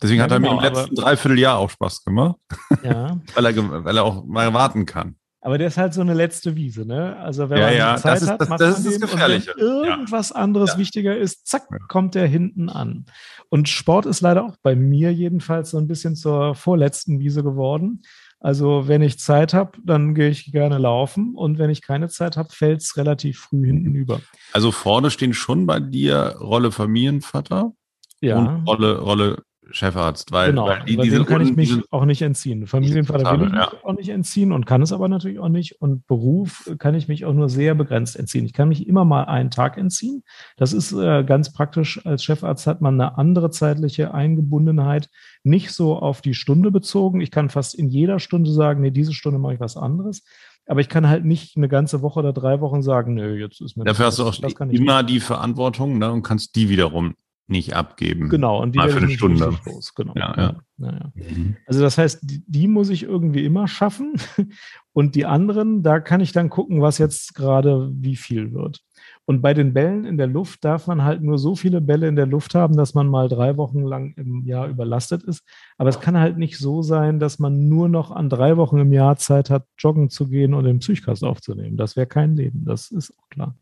Deswegen 0.01 0.19
Ja, 0.19 0.25
hat 0.25 0.31
er 0.31 0.39
mir 0.39 0.49
genau, 0.49 0.61
im 0.61 0.73
letzten 0.73 0.95
Dreivierteljahr 0.95 1.57
auch 1.57 1.69
Spaß 1.69 2.03
gemacht, 2.03 2.37
Ja, 2.83 3.19
weil 3.35 3.45
er, 3.45 3.83
weil 3.85 3.97
er 3.97 4.03
auch 4.03 4.25
mal 4.25 4.53
warten 4.53 4.85
kann. 4.85 5.15
Aber 5.47 5.57
der 5.57 5.67
ist 5.67 5.77
halt 5.77 5.93
so 5.93 6.01
eine 6.01 6.13
letzte 6.13 6.57
Wiese, 6.57 6.85
ne? 6.85 7.15
Also 7.17 7.49
wenn 7.49 7.57
Ja, 7.59 7.65
man 7.67 7.75
ja, 7.77 7.95
Zeit 7.95 8.15
das 8.15 8.21
ist- 8.23 8.29
hat, 8.29 8.41
das- 8.41 8.49
macht 8.49 8.59
das 8.59 8.69
man 8.69 8.77
ist 8.79 8.85
das 8.85 8.93
den. 8.95 9.03
Und 9.03 9.11
Gefährliche. 9.11 9.53
Wenn 9.55 9.65
irgendwas 9.65 10.31
anderes 10.33 10.73
Ja. 10.73 10.77
wichtiger 10.77 11.17
ist, 11.17 11.47
zack, 11.47 11.63
kommt 11.87 12.15
der 12.15 12.27
hinten 12.27 12.67
an. 12.67 13.05
Und 13.47 13.69
Sport 13.69 14.05
ist 14.05 14.19
leider 14.19 14.43
auch 14.43 14.57
bei 14.61 14.75
mir 14.75 15.13
jedenfalls 15.13 15.69
so 15.69 15.77
ein 15.77 15.87
bisschen 15.87 16.17
zur 16.17 16.53
vorletzten 16.53 17.19
Wiese 17.19 17.43
geworden. 17.43 18.01
Also 18.41 18.89
wenn 18.89 19.01
ich 19.01 19.19
Zeit 19.19 19.53
habe, 19.53 19.77
dann 19.85 20.13
gehe 20.15 20.29
ich 20.29 20.51
gerne 20.51 20.77
laufen 20.79 21.33
und 21.33 21.57
wenn 21.59 21.69
ich 21.69 21.81
keine 21.81 22.09
Zeit 22.09 22.35
habe, 22.35 22.49
fällt 22.51 22.81
es 22.81 22.97
relativ 22.97 23.39
früh 23.39 23.65
hinten 23.65 23.95
über. 23.95 24.19
Also 24.51 24.71
vorne 24.73 25.11
stehen 25.11 25.33
schon 25.33 25.65
bei 25.65 25.79
dir 25.79 26.35
Rolle 26.41 26.71
Familienvater 26.73 27.71
Ja. 28.19 28.37
und 28.37 28.65
Rolle, 28.67 28.99
Rolle 28.99 29.43
Chefarzt, 29.71 30.31
weil, 30.31 30.51
genau, 30.51 30.67
weil 30.67 30.83
die, 30.85 30.95
dem 30.95 31.25
kann 31.25 31.41
ich 31.41 31.55
mich 31.55 31.81
auch 31.91 32.05
nicht 32.05 32.21
entziehen. 32.21 32.67
Familienvater 32.67 33.39
will 33.39 33.47
ich 33.47 33.53
mich 33.53 33.83
auch 33.83 33.93
nicht 33.93 34.09
entziehen 34.09 34.51
und 34.51 34.65
kann 34.65 34.81
es 34.81 34.91
aber 34.91 35.07
natürlich 35.07 35.39
auch 35.39 35.49
nicht. 35.49 35.81
Und 35.81 36.05
Beruf 36.07 36.71
kann 36.79 36.95
ich 36.95 37.07
mich 37.07 37.25
auch 37.25 37.33
nur 37.33 37.49
sehr 37.49 37.75
begrenzt 37.75 38.17
entziehen. 38.17 38.45
Ich 38.45 38.53
kann 38.53 38.69
mich 38.69 38.87
immer 38.87 39.05
mal 39.05 39.23
einen 39.23 39.51
Tag 39.51 39.77
entziehen. 39.77 40.23
Das 40.57 40.73
ist 40.73 40.91
äh, 40.93 41.23
ganz 41.23 41.53
praktisch. 41.53 42.05
Als 42.05 42.23
Chefarzt 42.23 42.67
hat 42.67 42.81
man 42.81 42.99
eine 42.99 43.17
andere 43.17 43.51
zeitliche 43.51 44.13
Eingebundenheit, 44.13 45.09
nicht 45.43 45.71
so 45.71 45.97
auf 45.97 46.21
die 46.21 46.33
Stunde 46.33 46.71
bezogen. 46.71 47.21
Ich 47.21 47.31
kann 47.31 47.49
fast 47.49 47.75
in 47.75 47.89
jeder 47.89 48.19
Stunde 48.19 48.51
sagen, 48.51 48.81
nee, 48.81 48.91
diese 48.91 49.13
Stunde 49.13 49.39
mache 49.39 49.55
ich 49.55 49.59
was 49.59 49.77
anderes. 49.77 50.23
Aber 50.67 50.81
ich 50.81 50.89
kann 50.89 51.07
halt 51.07 51.23
nicht 51.23 51.55
eine 51.55 51.69
ganze 51.69 52.01
Woche 52.01 52.19
oder 52.19 52.33
drei 52.33 52.59
Wochen 52.59 52.81
sagen, 52.81 53.13
nö, 53.13 53.37
jetzt 53.39 53.61
ist 53.61 53.77
mir 53.77 53.85
dafür 53.85 54.07
hast 54.07 54.19
du 54.19 54.25
das, 54.25 54.37
auch 54.37 54.41
das 54.41 54.69
immer 54.69 55.01
die 55.01 55.21
Verantwortung 55.21 55.97
ne, 55.97 56.11
und 56.11 56.23
kannst 56.23 56.55
die 56.55 56.67
wiederum 56.67 57.15
nicht 57.47 57.73
abgeben. 57.75 58.29
Genau, 58.29 58.61
und 58.61 58.75
die 58.75 58.79
Mal 58.79 58.89
für 58.89 58.97
eine 58.97 59.09
Stunde. 59.09 59.57
los. 59.65 59.95
Genau. 59.95 60.13
Ja, 60.15 60.35
ja. 60.79 61.11
Mhm. 61.15 61.55
Also 61.65 61.81
das 61.81 61.97
heißt, 61.97 62.19
die, 62.21 62.43
die 62.45 62.67
muss 62.67 62.89
ich 62.89 63.03
irgendwie 63.03 63.45
immer 63.45 63.67
schaffen. 63.67 64.13
Und 64.93 65.13
die 65.13 65.27
anderen, 65.27 65.83
da 65.83 65.99
kann 65.99 66.21
ich 66.21 66.31
dann 66.31 66.49
gucken, 66.49 66.81
was 66.81 66.97
jetzt 66.97 67.35
gerade 67.35 67.91
wie 67.93 68.15
viel 68.15 68.51
wird. 68.51 68.81
Und 69.25 69.41
bei 69.43 69.53
den 69.53 69.71
Bällen 69.71 70.05
in 70.05 70.17
der 70.17 70.25
Luft 70.25 70.65
darf 70.65 70.87
man 70.87 71.03
halt 71.03 71.21
nur 71.21 71.37
so 71.37 71.55
viele 71.55 71.81
Bälle 71.81 72.07
in 72.07 72.15
der 72.15 72.25
Luft 72.25 72.55
haben, 72.55 72.75
dass 72.75 72.95
man 72.95 73.07
mal 73.07 73.29
drei 73.29 73.57
Wochen 73.57 73.83
lang 73.83 74.13
im 74.17 74.43
Jahr 74.45 74.67
überlastet 74.67 75.21
ist. 75.23 75.43
Aber 75.77 75.89
es 75.89 75.99
kann 75.99 76.17
halt 76.17 76.37
nicht 76.39 76.57
so 76.57 76.81
sein, 76.81 77.19
dass 77.19 77.37
man 77.37 77.69
nur 77.69 77.89
noch 77.89 78.09
an 78.09 78.27
drei 78.27 78.57
Wochen 78.57 78.79
im 78.79 78.91
Jahr 78.91 79.17
Zeit 79.17 79.51
hat, 79.51 79.67
joggen 79.77 80.09
zu 80.09 80.27
gehen 80.27 80.55
und 80.55 80.63
den 80.63 80.79
Psychkast 80.79 81.23
aufzunehmen. 81.23 81.77
Das 81.77 81.95
wäre 81.95 82.07
kein 82.07 82.35
Leben. 82.35 82.65
Das 82.65 82.89
ist 82.89 83.13
auch 83.19 83.29
klar. 83.29 83.55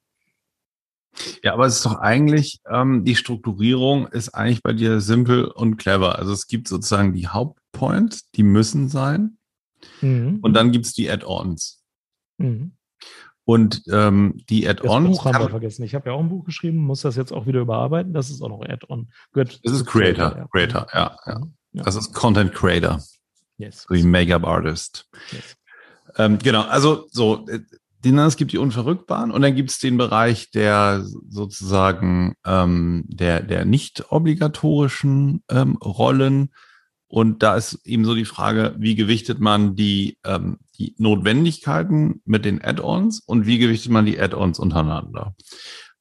Ja, 1.43 1.53
aber 1.53 1.65
es 1.65 1.77
ist 1.77 1.86
doch 1.86 1.95
eigentlich, 1.95 2.60
ähm, 2.69 3.05
die 3.05 3.15
Strukturierung 3.15 4.07
ist 4.07 4.29
eigentlich 4.29 4.62
bei 4.63 4.74
dir 4.74 5.00
simpel 5.00 5.45
und 5.45 5.77
clever. 5.77 6.19
Also 6.19 6.34
es 6.34 6.48
gibt 6.48 6.67
sozusagen 6.67 7.13
die 7.13 7.27
Hauptpoints, 7.27 8.29
die 8.31 8.43
müssen 8.43 8.89
sein. 8.89 9.38
Mhm. 10.01 10.39
Und 10.41 10.53
dann 10.53 10.72
gibt's 10.72 10.93
die 10.93 11.10
Add-ons. 11.10 11.84
Mhm. 12.38 12.74
Und 13.45 13.84
ähm, 13.91 14.41
die 14.50 14.62
Das 14.62 14.72
Add-ons, 14.81 15.17
Buch 15.17 15.25
haben 15.25 15.39
wir 15.39 15.50
vergessen. 15.50 15.84
Ich 15.84 15.93
habe 15.95 16.10
ja 16.10 16.15
auch 16.15 16.19
ein 16.19 16.29
Buch 16.29 16.43
geschrieben, 16.45 16.77
muss 16.77 17.01
das 17.01 17.15
jetzt 17.15 17.31
auch 17.31 17.45
wieder 17.45 17.62
überarbeiten. 17.62 18.12
Das 18.13 18.29
ist 18.29 18.41
auch 18.41 18.50
noch 18.50 18.62
Add-on. 18.62 19.10
Das 19.34 19.55
ist 19.62 19.77
zu 19.77 19.86
Creator, 19.86 20.48
Creator, 20.51 20.88
ja, 20.93 21.17
ja. 21.27 21.41
Ja. 21.74 21.84
Das 21.84 21.95
ist 21.95 22.13
Content 22.13 22.53
Creator, 22.53 23.01
Yes. 23.57 23.86
so 23.88 23.93
wie 23.95 24.03
Make-up 24.03 24.45
Artist. 24.45 25.07
yes. 25.31 25.55
Ähm, 26.17 26.39
genau, 26.39 26.62
also 26.63 27.07
so, 27.12 27.45
äh, 27.48 27.60
den, 28.05 28.17
es 28.19 28.38
gibt 28.38 28.51
die 28.51 28.57
Unverrückbaren 28.57 29.31
und 29.31 29.41
dann 29.41 29.55
gibt's 29.55 29.79
den 29.79 29.97
Bereich 29.97 30.51
der 30.51 31.03
sozusagen 31.29 32.35
ähm, 32.45 33.03
der, 33.07 33.41
der 33.41 33.65
nicht 33.65 34.12
obligatorischen 34.12 35.43
ähm, 35.50 35.75
Rollen. 35.77 36.50
Und 37.07 37.43
da 37.43 37.55
ist 37.55 37.79
eben 37.85 38.05
so 38.05 38.15
die 38.15 38.25
Frage, 38.25 38.75
wie 38.77 38.95
gewichtet 38.95 39.39
man 39.39 39.75
die, 39.75 40.17
ähm, 40.24 40.57
die 40.77 40.95
Notwendigkeiten 40.97 42.21
mit 42.25 42.45
den 42.45 42.63
Add-ons 42.63 43.19
und 43.19 43.45
wie 43.45 43.57
gewichtet 43.57 43.91
man 43.91 44.05
die 44.05 44.19
Add-ons 44.19 44.59
untereinander. 44.59 45.35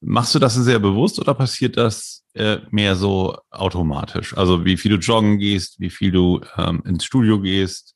Machst 0.01 0.35
du 0.35 0.39
das 0.39 0.55
sehr 0.55 0.79
bewusst 0.79 1.19
oder 1.19 1.33
passiert 1.33 1.77
das 1.77 2.23
äh, 2.33 2.57
mehr 2.69 2.95
so 2.95 3.37
automatisch? 3.49 4.37
Also 4.37 4.65
wie 4.65 4.77
viel 4.77 4.91
du 4.91 4.97
joggen 4.97 5.39
gehst, 5.39 5.79
wie 5.79 5.89
viel 5.89 6.11
du 6.11 6.41
ähm, 6.57 6.83
ins 6.85 7.05
Studio 7.05 7.39
gehst, 7.39 7.95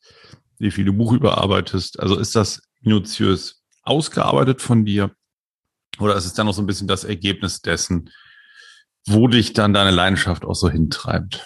wie 0.57 0.71
viel 0.71 0.85
du 0.85 0.93
Buch 0.93 1.13
überarbeitest. 1.13 1.99
Also 1.99 2.17
ist 2.17 2.35
das 2.35 2.61
minutiös 2.81 3.58
ausgearbeitet 3.89 4.61
von 4.61 4.85
dir 4.85 5.11
oder 5.99 6.15
ist 6.15 6.25
es 6.25 6.33
dann 6.33 6.45
noch 6.45 6.53
so 6.53 6.61
ein 6.61 6.67
bisschen 6.67 6.87
das 6.87 7.03
Ergebnis 7.03 7.61
dessen, 7.61 8.09
wo 9.05 9.27
dich 9.27 9.53
dann 9.53 9.73
deine 9.73 9.91
Leidenschaft 9.91 10.45
auch 10.45 10.55
so 10.55 10.69
hintreibt? 10.69 11.45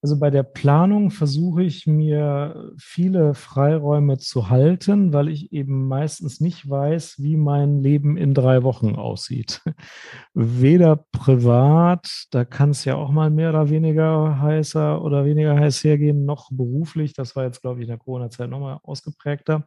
Also 0.00 0.20
bei 0.20 0.30
der 0.30 0.44
Planung 0.44 1.10
versuche 1.10 1.64
ich 1.64 1.88
mir 1.88 2.72
viele 2.78 3.34
Freiräume 3.34 4.18
zu 4.18 4.48
halten, 4.48 5.12
weil 5.12 5.28
ich 5.28 5.52
eben 5.52 5.88
meistens 5.88 6.40
nicht 6.40 6.70
weiß, 6.70 7.16
wie 7.18 7.36
mein 7.36 7.80
Leben 7.80 8.16
in 8.16 8.32
drei 8.32 8.62
Wochen 8.62 8.94
aussieht. 8.94 9.60
Weder 10.34 11.04
privat, 11.10 12.26
da 12.30 12.44
kann 12.44 12.70
es 12.70 12.84
ja 12.84 12.94
auch 12.94 13.10
mal 13.10 13.30
mehr 13.30 13.50
oder 13.50 13.70
weniger 13.70 14.40
heißer 14.40 15.02
oder 15.02 15.24
weniger 15.24 15.58
heiß 15.58 15.82
hergehen, 15.82 16.24
noch 16.24 16.50
beruflich. 16.52 17.12
Das 17.14 17.34
war 17.34 17.42
jetzt, 17.42 17.60
glaube 17.62 17.80
ich, 17.80 17.82
in 17.82 17.88
der 17.88 17.98
Corona-Zeit 17.98 18.48
nochmal 18.48 18.78
ausgeprägter. 18.84 19.66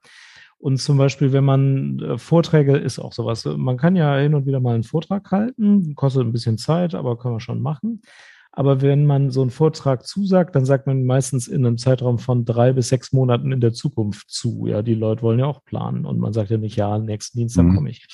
Und 0.61 0.77
zum 0.77 0.97
Beispiel, 0.97 1.33
wenn 1.33 1.43
man 1.43 1.99
äh, 1.99 2.17
Vorträge 2.17 2.77
ist 2.77 2.99
auch 2.99 3.11
sowas. 3.13 3.43
Man 3.45 3.77
kann 3.77 3.95
ja 3.97 4.15
hin 4.17 4.35
und 4.35 4.45
wieder 4.45 4.61
mal 4.61 4.75
einen 4.75 4.83
Vortrag 4.83 5.29
halten, 5.31 5.95
kostet 5.95 6.21
ein 6.21 6.31
bisschen 6.31 6.57
Zeit, 6.57 6.95
aber 6.95 7.17
kann 7.17 7.31
man 7.31 7.39
schon 7.41 7.61
machen. 7.61 8.01
Aber 8.53 8.81
wenn 8.81 9.05
man 9.05 9.29
so 9.29 9.41
einen 9.41 9.49
Vortrag 9.49 10.05
zusagt, 10.05 10.55
dann 10.55 10.65
sagt 10.65 10.85
man 10.85 11.05
meistens 11.05 11.47
in 11.47 11.65
einem 11.65 11.77
Zeitraum 11.77 12.19
von 12.19 12.43
drei 12.43 12.73
bis 12.73 12.89
sechs 12.89 13.13
Monaten 13.13 13.51
in 13.51 13.61
der 13.61 13.71
Zukunft 13.71 14.29
zu. 14.29 14.67
Ja, 14.67 14.81
die 14.81 14.95
Leute 14.95 15.21
wollen 15.21 15.39
ja 15.39 15.45
auch 15.45 15.63
planen 15.63 16.05
und 16.05 16.19
man 16.19 16.33
sagt 16.33 16.49
ja 16.49 16.57
nicht, 16.57 16.75
ja, 16.75 16.97
nächsten 16.97 17.37
Dienstag 17.39 17.65
mhm. 17.65 17.75
komme 17.75 17.89
ich. 17.91 18.07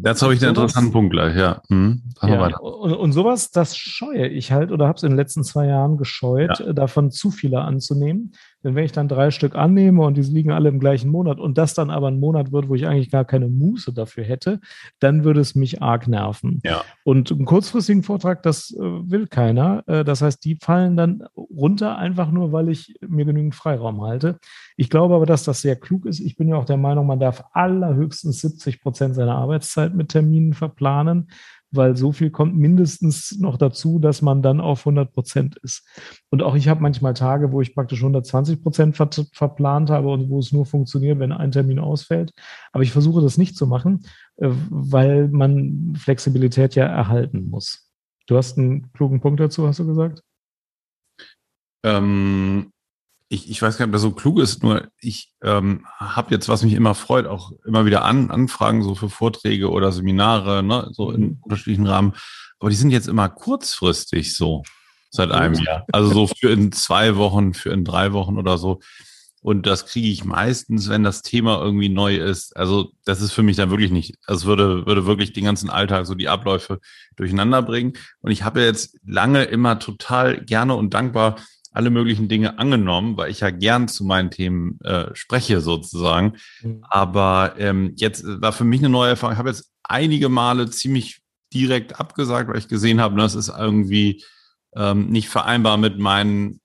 Dazu 0.00 0.26
habe 0.26 0.34
ich 0.34 0.40
einen 0.40 0.50
interessanten 0.50 0.92
Punkt 0.92 1.12
gleich, 1.12 1.36
ja. 1.36 1.60
Mhm. 1.68 2.02
ja 2.22 2.56
und, 2.58 2.92
und, 2.92 3.12
sowas, 3.12 3.50
das 3.50 3.76
scheue 3.76 4.28
ich 4.28 4.52
halt 4.52 4.70
oder 4.70 4.86
habe 4.86 4.96
es 4.96 5.02
in 5.02 5.10
den 5.10 5.16
letzten 5.16 5.42
zwei 5.42 5.66
Jahren 5.66 5.96
gescheut, 5.96 6.60
ja. 6.60 6.72
davon 6.72 7.10
zu 7.10 7.30
viele 7.30 7.62
anzunehmen. 7.62 8.32
Denn 8.62 8.74
wenn 8.74 8.84
ich 8.84 8.92
dann 8.92 9.08
drei 9.08 9.30
Stück 9.30 9.54
annehme 9.54 10.02
und 10.02 10.16
die 10.16 10.22
liegen 10.22 10.50
alle 10.50 10.68
im 10.68 10.80
gleichen 10.80 11.10
Monat 11.10 11.38
und 11.38 11.58
das 11.58 11.74
dann 11.74 11.90
aber 11.90 12.08
ein 12.08 12.20
Monat 12.20 12.52
wird, 12.52 12.68
wo 12.68 12.74
ich 12.74 12.86
eigentlich 12.86 13.10
gar 13.10 13.24
keine 13.24 13.48
Muße 13.48 13.92
dafür 13.92 14.24
hätte, 14.24 14.60
dann 15.00 15.24
würde 15.24 15.40
es 15.40 15.54
mich 15.54 15.82
arg 15.82 16.08
nerven. 16.08 16.60
Ja. 16.64 16.82
Und 17.04 17.30
einen 17.30 17.44
kurzfristigen 17.44 18.02
Vortrag, 18.02 18.42
das 18.42 18.72
äh, 18.72 18.80
will 18.80 19.26
keiner. 19.26 19.84
Äh, 19.86 20.04
das 20.04 20.22
heißt, 20.22 20.44
die 20.44 20.56
fallen 20.60 20.96
dann 20.96 21.24
runter, 21.36 21.98
einfach 21.98 22.30
nur, 22.30 22.52
weil 22.52 22.68
ich 22.68 22.94
mir 23.06 23.24
genügend 23.24 23.54
Freiraum 23.54 24.02
halte. 24.02 24.38
Ich 24.80 24.90
glaube 24.90 25.14
aber, 25.14 25.26
dass 25.26 25.44
das 25.44 25.60
sehr 25.60 25.76
klug 25.76 26.06
ist. 26.06 26.20
Ich 26.20 26.36
bin 26.36 26.48
ja 26.48 26.56
auch 26.56 26.64
der 26.64 26.76
Meinung, 26.76 27.06
man 27.06 27.20
darf 27.20 27.44
allerhöchstens 27.52 28.40
70 28.40 28.80
Prozent 28.80 29.14
seiner 29.14 29.34
Arbeitszeit 29.34 29.94
mit 29.94 30.10
Terminen 30.10 30.54
verplanen 30.54 31.28
weil 31.70 31.96
so 31.96 32.12
viel 32.12 32.30
kommt 32.30 32.56
mindestens 32.56 33.38
noch 33.38 33.58
dazu, 33.58 33.98
dass 33.98 34.22
man 34.22 34.42
dann 34.42 34.60
auf 34.60 34.80
100 34.80 35.12
Prozent 35.12 35.56
ist. 35.58 35.86
Und 36.30 36.42
auch 36.42 36.54
ich 36.54 36.68
habe 36.68 36.80
manchmal 36.80 37.14
Tage, 37.14 37.52
wo 37.52 37.60
ich 37.60 37.74
praktisch 37.74 38.00
120 38.00 38.62
Prozent 38.62 38.96
ver 38.96 39.10
verplant 39.32 39.90
habe 39.90 40.08
und 40.08 40.30
wo 40.30 40.38
es 40.38 40.52
nur 40.52 40.66
funktioniert, 40.66 41.18
wenn 41.18 41.32
ein 41.32 41.52
Termin 41.52 41.78
ausfällt. 41.78 42.32
Aber 42.72 42.82
ich 42.82 42.92
versuche 42.92 43.20
das 43.20 43.38
nicht 43.38 43.56
zu 43.56 43.66
machen, 43.66 44.04
äh, 44.36 44.48
weil 44.70 45.28
man 45.28 45.94
Flexibilität 45.96 46.74
ja 46.74 46.86
erhalten 46.86 47.48
muss. 47.50 47.90
Du 48.26 48.36
hast 48.36 48.58
einen 48.58 48.92
klugen 48.92 49.20
Punkt 49.20 49.40
dazu, 49.40 49.66
hast 49.66 49.78
du 49.78 49.86
gesagt? 49.86 50.22
Ähm, 51.84 52.72
ich, 53.28 53.50
ich 53.50 53.60
weiß 53.60 53.76
gar 53.76 53.86
nicht, 53.86 53.90
ob 53.90 53.92
das 53.92 54.02
so 54.02 54.12
klug 54.12 54.38
ist, 54.38 54.62
nur 54.62 54.88
ich 55.00 55.32
ähm, 55.42 55.86
habe 55.98 56.34
jetzt, 56.34 56.48
was 56.48 56.62
mich 56.62 56.72
immer 56.72 56.94
freut, 56.94 57.26
auch 57.26 57.52
immer 57.66 57.84
wieder 57.84 58.04
an, 58.04 58.30
Anfragen 58.30 58.82
so 58.82 58.94
für 58.94 59.10
Vorträge 59.10 59.70
oder 59.70 59.92
Seminare, 59.92 60.62
ne, 60.62 60.88
so 60.92 61.10
in 61.10 61.22
mhm. 61.22 61.38
unterschiedlichen 61.42 61.86
Rahmen. 61.86 62.14
Aber 62.58 62.70
die 62.70 62.76
sind 62.76 62.90
jetzt 62.90 63.08
immer 63.08 63.28
kurzfristig 63.28 64.34
so 64.34 64.62
seit 65.10 65.30
einem 65.30 65.54
Jahr. 65.54 65.86
Also 65.92 66.10
so 66.10 66.26
für 66.26 66.50
in 66.50 66.72
zwei 66.72 67.16
Wochen, 67.16 67.54
für 67.54 67.70
in 67.70 67.84
drei 67.84 68.12
Wochen 68.12 68.38
oder 68.38 68.58
so. 68.58 68.80
Und 69.40 69.66
das 69.66 69.86
kriege 69.86 70.08
ich 70.08 70.24
meistens, 70.24 70.88
wenn 70.88 71.04
das 71.04 71.22
Thema 71.22 71.60
irgendwie 71.62 71.88
neu 71.88 72.16
ist. 72.16 72.56
Also 72.56 72.90
das 73.04 73.20
ist 73.20 73.32
für 73.32 73.42
mich 73.42 73.56
dann 73.56 73.70
wirklich 73.70 73.92
nicht. 73.92 74.16
Es 74.26 74.44
würde, 74.46 74.84
würde 74.84 75.06
wirklich 75.06 75.32
den 75.32 75.44
ganzen 75.44 75.70
Alltag 75.70 76.06
so 76.06 76.14
die 76.14 76.28
Abläufe 76.28 76.80
durcheinander 77.16 77.62
bringen. 77.62 77.92
Und 78.20 78.32
ich 78.32 78.42
habe 78.42 78.62
jetzt 78.62 78.98
lange 79.06 79.44
immer 79.44 79.78
total 79.78 80.44
gerne 80.44 80.74
und 80.74 80.92
dankbar 80.92 81.36
alle 81.72 81.90
möglichen 81.90 82.28
Dinge 82.28 82.58
angenommen, 82.58 83.16
weil 83.16 83.30
ich 83.30 83.40
ja 83.40 83.50
gern 83.50 83.88
zu 83.88 84.04
meinen 84.04 84.30
Themen 84.30 84.80
äh, 84.80 85.14
spreche 85.14 85.60
sozusagen. 85.60 86.34
Mhm. 86.62 86.84
Aber 86.88 87.54
ähm, 87.58 87.92
jetzt 87.96 88.24
war 88.26 88.52
für 88.52 88.64
mich 88.64 88.80
eine 88.80 88.88
neue 88.88 89.10
Erfahrung. 89.10 89.34
Ich 89.34 89.38
habe 89.38 89.50
jetzt 89.50 89.70
einige 89.82 90.28
Male 90.28 90.70
ziemlich 90.70 91.20
direkt 91.52 91.98
abgesagt, 91.98 92.48
weil 92.48 92.58
ich 92.58 92.68
gesehen 92.68 93.00
habe, 93.00 93.16
das 93.16 93.34
ist 93.34 93.48
irgendwie 93.48 94.22
ähm, 94.76 95.08
nicht 95.08 95.28
vereinbar 95.28 95.76
mit 95.76 95.98
meinen 95.98 96.60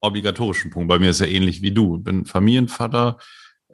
obligatorischen 0.00 0.70
Punkten. 0.70 0.88
Bei 0.88 0.98
mir 0.98 1.10
ist 1.10 1.20
ja 1.20 1.26
ähnlich 1.26 1.62
wie 1.62 1.72
du. 1.72 1.96
Ich 1.96 2.04
bin 2.04 2.26
Familienvater, 2.26 3.18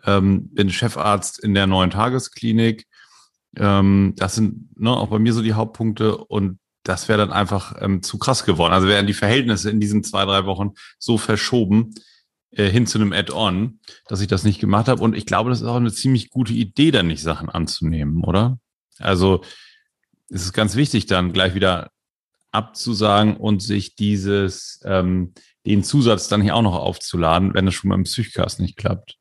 ähm, 0.05 0.49
bin 0.53 0.71
Chefarzt 0.71 1.39
in 1.39 1.55
der 1.55 1.67
neuen 1.67 1.91
Tagesklinik. 1.91 2.87
Ähm, 3.57 4.15
das 4.17 4.37
sind 4.37 4.79
ne, 4.79 4.91
auch 4.91 5.09
bei 5.09 5.19
mir 5.19 5.33
so 5.33 5.43
die 5.43 5.55
Hauptpunkte. 5.55 6.17
Und 6.17 6.59
das 6.91 7.09
wäre 7.09 7.19
dann 7.19 7.33
einfach 7.33 7.77
ähm, 7.81 8.03
zu 8.03 8.19
krass 8.19 8.45
geworden. 8.45 8.73
Also 8.73 8.89
wären 8.89 9.07
die 9.07 9.15
Verhältnisse 9.15 9.71
in 9.71 9.79
diesen 9.79 10.03
zwei, 10.03 10.25
drei 10.25 10.45
Wochen 10.45 10.73
so 10.99 11.19
verschoben 11.19 11.95
äh, 12.51 12.69
hin 12.69 12.89
zu 12.89 12.99
einem 12.99 13.13
Add-on, 13.13 13.79
dass 14.09 14.21
ich 14.21 14.27
das 14.27 14.43
nicht 14.43 14.59
gemacht 14.59 14.89
habe. 14.89 15.01
Und 15.01 15.17
ich 15.17 15.25
glaube, 15.25 15.51
das 15.51 15.61
ist 15.61 15.69
auch 15.69 15.77
eine 15.77 15.93
ziemlich 15.93 16.31
gute 16.31 16.53
Idee, 16.53 16.91
dann 16.91 17.07
nicht 17.07 17.23
Sachen 17.23 17.49
anzunehmen, 17.49 18.25
oder? 18.25 18.59
Also 18.99 19.43
es 20.29 20.43
ist 20.43 20.53
ganz 20.53 20.75
wichtig, 20.75 21.07
dann 21.07 21.33
gleich 21.33 21.55
wieder 21.55 21.93
abzusagen 22.51 23.37
und 23.37 23.63
sich 23.63 23.95
dieses, 23.95 24.81
ähm, 24.85 25.33
den 25.65 25.85
Zusatz 25.85 26.27
dann 26.27 26.43
hier 26.43 26.57
auch 26.57 26.63
noch 26.63 26.75
aufzuladen, 26.75 27.55
wenn 27.55 27.69
es 27.69 27.75
schon 27.75 27.91
beim 27.91 28.03
Psychcast 28.03 28.59
nicht 28.59 28.77
klappt. 28.77 29.17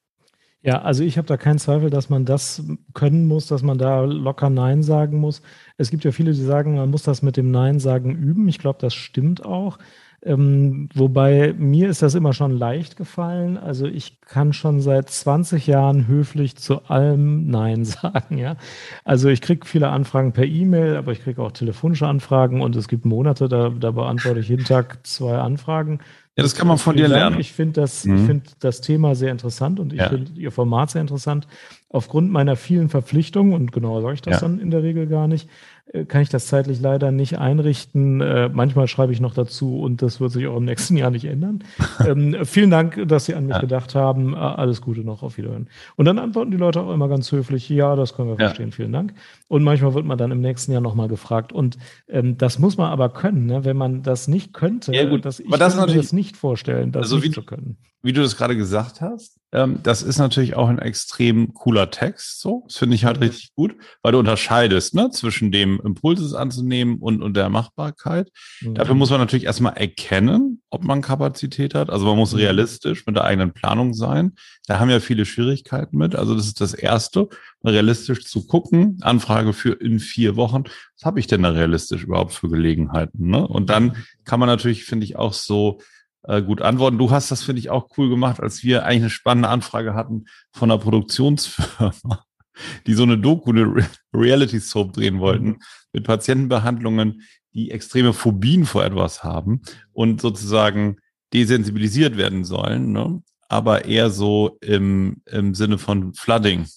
Ja, 0.61 0.81
also 0.81 1.03
ich 1.03 1.17
habe 1.17 1.27
da 1.27 1.37
keinen 1.37 1.59
Zweifel, 1.59 1.89
dass 1.89 2.09
man 2.09 2.25
das 2.25 2.63
können 2.93 3.27
muss, 3.27 3.47
dass 3.47 3.61
man 3.61 3.77
da 3.77 4.01
locker 4.03 4.49
Nein 4.49 4.83
sagen 4.83 5.17
muss. 5.17 5.41
Es 5.79 5.89
gibt 5.89 6.03
ja 6.03 6.11
viele, 6.11 6.33
die 6.33 6.43
sagen, 6.43 6.75
man 6.75 6.91
muss 6.91 7.03
das 7.03 7.21
mit 7.21 7.37
dem 7.37 7.51
Nein 7.51 7.79
sagen 7.79 8.11
üben. 8.15 8.47
Ich 8.49 8.59
glaube, 8.59 8.79
das 8.81 8.93
stimmt 8.93 9.45
auch. 9.45 9.79
Ähm, 10.21 10.89
wobei 10.93 11.55
mir 11.57 11.87
ist 11.89 12.01
das 12.01 12.13
immer 12.13 12.33
schon 12.33 12.51
leicht 12.51 12.97
gefallen. 12.97 13.57
Also 13.57 13.85
ich 13.85 14.19
kann 14.19 14.51
schon 14.51 14.81
seit 14.81 15.09
20 15.09 15.65
Jahren 15.65 16.07
höflich 16.07 16.57
zu 16.57 16.83
allem 16.89 17.47
Nein 17.47 17.85
sagen. 17.85 18.37
Ja, 18.37 18.57
also 19.05 19.29
ich 19.29 19.39
kriege 19.39 19.65
viele 19.65 19.89
Anfragen 19.89 20.33
per 20.33 20.45
E-Mail, 20.45 20.97
aber 20.97 21.13
ich 21.13 21.23
kriege 21.23 21.41
auch 21.41 21.53
telefonische 21.53 22.07
Anfragen 22.07 22.61
und 22.61 22.75
es 22.75 22.89
gibt 22.89 23.05
Monate, 23.05 23.47
da, 23.47 23.69
da 23.69 23.91
beantworte 23.91 24.41
ich 24.41 24.49
jeden 24.49 24.65
Tag 24.65 25.07
zwei 25.07 25.37
Anfragen. 25.37 25.99
Ja, 26.35 26.43
das 26.43 26.55
kann 26.55 26.67
man 26.67 26.77
von 26.77 26.95
dir 26.95 27.07
lernen. 27.07 27.39
Ich 27.39 27.53
finde 27.53 27.81
das, 27.81 28.05
mhm. 28.05 28.15
ich 28.15 28.21
finde 28.21 28.43
das 28.59 28.81
Thema 28.81 29.15
sehr 29.15 29.31
interessant 29.31 29.79
und 29.79 29.93
ich 29.93 29.99
ja. 29.99 30.09
finde 30.09 30.31
Ihr 30.33 30.51
Format 30.51 30.91
sehr 30.91 31.01
interessant. 31.01 31.47
Aufgrund 31.91 32.31
meiner 32.31 32.55
vielen 32.55 32.87
Verpflichtungen, 32.87 33.53
und 33.53 33.71
genauer 33.71 34.01
sage 34.01 34.13
ich 34.13 34.21
das 34.21 34.35
ja. 34.35 34.47
dann 34.47 34.59
in 34.59 34.69
der 34.69 34.83
Regel 34.83 35.07
gar 35.07 35.27
nicht, 35.27 35.49
äh, 35.91 36.05
kann 36.05 36.21
ich 36.21 36.29
das 36.29 36.45
zeitlich 36.45 36.79
leider 36.79 37.11
nicht 37.11 37.39
einrichten. 37.39 38.21
Äh, 38.21 38.49
manchmal 38.49 38.87
schreibe 38.87 39.11
ich 39.11 39.19
noch 39.19 39.33
dazu 39.33 39.79
und 39.79 40.01
das 40.01 40.19
wird 40.19 40.31
sich 40.31 40.45
auch 40.47 40.57
im 40.57 40.65
nächsten 40.65 40.97
Jahr 40.97 41.09
nicht 41.09 41.25
ändern. 41.25 41.63
ähm, 42.07 42.37
vielen 42.43 42.69
Dank, 42.69 43.07
dass 43.07 43.25
Sie 43.25 43.33
an 43.33 43.47
mich 43.47 43.55
ja. 43.55 43.61
gedacht 43.61 43.95
haben. 43.95 44.33
Äh, 44.33 44.37
alles 44.37 44.81
Gute 44.81 45.01
noch, 45.01 45.23
auf 45.23 45.37
Wiederhören. 45.37 45.67
Und 45.95 46.05
dann 46.05 46.19
antworten 46.19 46.51
die 46.51 46.57
Leute 46.57 46.81
auch 46.81 46.93
immer 46.93 47.07
ganz 47.07 47.31
höflich, 47.31 47.67
ja, 47.69 47.95
das 47.95 48.13
können 48.13 48.29
wir 48.29 48.37
verstehen, 48.37 48.71
vielen 48.71 48.91
Dank. 48.91 49.13
Und 49.47 49.63
manchmal 49.63 49.95
wird 49.95 50.05
man 50.05 50.17
dann 50.17 50.31
im 50.31 50.41
nächsten 50.41 50.71
Jahr 50.71 50.81
nochmal 50.81 51.07
gefragt. 51.07 51.51
Und 51.51 51.77
ähm, 52.07 52.37
das 52.37 52.59
muss 52.59 52.77
man 52.77 52.91
aber 52.91 53.09
können, 53.09 53.47
ne? 53.47 53.65
wenn 53.65 53.77
man 53.77 54.03
das 54.03 54.27
nicht 54.27 54.53
könnte, 54.53 54.93
ja, 54.93 55.09
gut. 55.09 55.25
Das, 55.25 55.39
ich 55.39 55.47
aber 55.47 55.57
das 55.57 55.75
kann 55.75 55.89
mir 55.89 55.95
das 55.95 56.13
nicht 56.13 56.37
vorstellen, 56.37 56.91
das 56.91 57.03
also 57.03 57.15
nicht 57.15 57.25
wie, 57.25 57.31
zu 57.31 57.41
können. 57.41 57.77
Wie 58.01 58.13
du 58.13 58.21
das 58.21 58.37
gerade 58.37 58.55
gesagt 58.55 59.01
hast, 59.01 59.39
ähm, 59.51 59.79
das 59.81 60.03
ist 60.03 60.19
natürlich 60.19 60.55
auch 60.55 60.69
ein 60.69 60.79
extrem 60.79 61.53
cooler 61.53 61.89
Text. 61.89 62.39
So, 62.39 62.63
das 62.67 62.77
finde 62.77 62.95
ich 62.95 63.05
halt 63.05 63.17
mhm. 63.17 63.23
richtig 63.23 63.55
gut, 63.55 63.75
weil 64.03 64.11
du 64.11 64.19
unterscheidest 64.19 64.93
ne, 64.93 65.09
zwischen 65.09 65.51
dem 65.51 65.81
Impulses 65.83 66.33
anzunehmen 66.33 66.99
und, 66.99 67.23
und 67.23 67.35
der 67.35 67.49
Machbarkeit. 67.49 68.31
Mhm. 68.61 68.75
Dafür 68.75 68.95
muss 68.95 69.09
man 69.09 69.19
natürlich 69.19 69.45
erstmal 69.45 69.75
erkennen, 69.75 70.61
ob 70.69 70.83
man 70.83 71.01
Kapazität 71.01 71.73
hat. 71.73 71.89
Also 71.89 72.05
man 72.05 72.17
muss 72.17 72.33
mhm. 72.33 72.39
realistisch 72.39 73.05
mit 73.07 73.15
der 73.15 73.23
eigenen 73.23 73.51
Planung 73.51 73.93
sein. 73.93 74.33
Da 74.67 74.79
haben 74.79 74.89
ja 74.89 74.99
viele 74.99 75.25
Schwierigkeiten 75.25 75.97
mit. 75.97 76.15
Also 76.15 76.35
das 76.35 76.45
ist 76.45 76.61
das 76.61 76.75
Erste, 76.75 77.27
realistisch 77.63 78.25
zu 78.25 78.45
gucken. 78.45 78.99
Anfrage 79.01 79.53
für 79.53 79.73
in 79.73 79.99
vier 79.99 80.35
Wochen. 80.35 80.65
Was 80.95 81.05
habe 81.05 81.19
ich 81.19 81.27
denn 81.27 81.41
da 81.41 81.49
realistisch 81.49 82.03
überhaupt 82.03 82.33
für 82.33 82.49
Gelegenheiten? 82.49 83.29
Ne? 83.29 83.47
Und 83.47 83.71
dann 83.71 83.85
mhm. 83.85 83.93
kann 84.25 84.39
man 84.39 84.47
natürlich, 84.47 84.85
finde 84.85 85.05
ich, 85.05 85.15
auch 85.15 85.33
so 85.33 85.79
äh, 86.23 86.41
gut 86.41 86.61
antworten. 86.61 86.97
Du 86.97 87.11
hast 87.11 87.31
das, 87.31 87.43
finde 87.43 87.59
ich, 87.59 87.69
auch 87.69 87.89
cool 87.97 88.09
gemacht, 88.09 88.39
als 88.39 88.63
wir 88.63 88.85
eigentlich 88.85 89.03
eine 89.03 89.09
spannende 89.09 89.49
Anfrage 89.49 89.93
hatten 89.93 90.25
von 90.51 90.71
einer 90.71 90.79
Produktionsfirma, 90.79 92.23
die 92.87 92.93
so 92.93 93.03
eine 93.03 93.17
Doku, 93.17 93.51
eine 93.51 93.87
Reality 94.13 94.59
Soap 94.59 94.93
drehen 94.93 95.19
wollten, 95.19 95.47
mhm. 95.47 95.59
mit 95.93 96.03
Patientenbehandlungen, 96.03 97.21
die 97.53 97.71
extreme 97.71 98.13
Phobien 98.13 98.65
vor 98.65 98.83
etwas 98.83 99.23
haben 99.23 99.61
und 99.91 100.21
sozusagen 100.21 100.97
desensibilisiert 101.33 102.17
werden 102.17 102.43
sollen, 102.43 102.91
ne? 102.91 103.21
aber 103.47 103.85
eher 103.85 104.09
so 104.09 104.57
im, 104.61 105.21
im 105.25 105.55
Sinne 105.55 105.77
von 105.77 106.13
Flooding. 106.13 106.67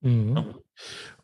Mhm. 0.00 0.44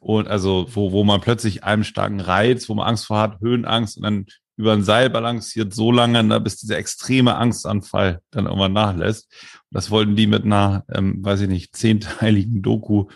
Und 0.01 0.29
also, 0.29 0.67
wo, 0.71 0.93
wo 0.93 1.03
man 1.03 1.21
plötzlich 1.21 1.65
einem 1.65 1.83
starken 1.83 2.21
Reiz, 2.21 2.69
wo 2.69 2.75
man 2.75 2.87
Angst 2.87 3.07
vor 3.07 3.19
hat, 3.19 3.41
Höhenangst 3.41 3.97
und 3.97 4.05
dann 4.05 4.27
über 4.59 4.73
ein 4.73 4.83
Seil 4.83 5.09
balanciert 5.09 5.73
so 5.73 5.93
lange, 5.93 6.23
ne, 6.25 6.41
bis 6.41 6.57
dieser 6.57 6.79
extreme 6.79 7.37
Angstanfall 7.37 8.21
dann 8.33 8.47
irgendwann 8.47 8.73
nachlässt. 8.73 9.33
Und 9.71 9.77
das 9.77 9.91
wollten 9.91 10.17
die 10.17 10.27
mit 10.27 10.45
einer, 10.45 10.85
ähm, 10.93 11.25
weiß 11.25 11.43
ich 11.43 11.49
nicht, 11.49 11.77
zehnteiligen 11.77 12.61
Doku 12.61 13.07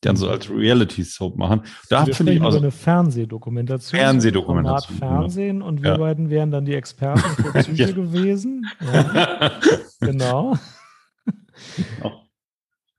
dann 0.00 0.16
so 0.16 0.28
als 0.28 0.48
Reality 0.48 1.04
Soap 1.04 1.36
machen. 1.36 1.62
Da 1.90 2.06
finde 2.06 2.32
ich 2.32 2.40
auch 2.40 2.52
so 2.52 2.58
eine 2.58 2.70
Fernsehdokumentation. 2.70 4.00
Fernsehdokumentation. 4.00 4.98
Format 4.98 5.20
Fernsehen 5.20 5.62
und 5.62 5.82
wir 5.82 5.92
ja. 5.92 5.96
beiden 5.98 6.30
wären 6.30 6.50
dann 6.50 6.64
die 6.64 6.74
Experten 6.74 7.20
für 7.20 7.52
Psyche 7.60 7.82
ja. 7.82 7.92
gewesen. 7.92 8.66
Ja. 8.80 9.52
genau. 10.00 10.56
genau. 11.76 12.25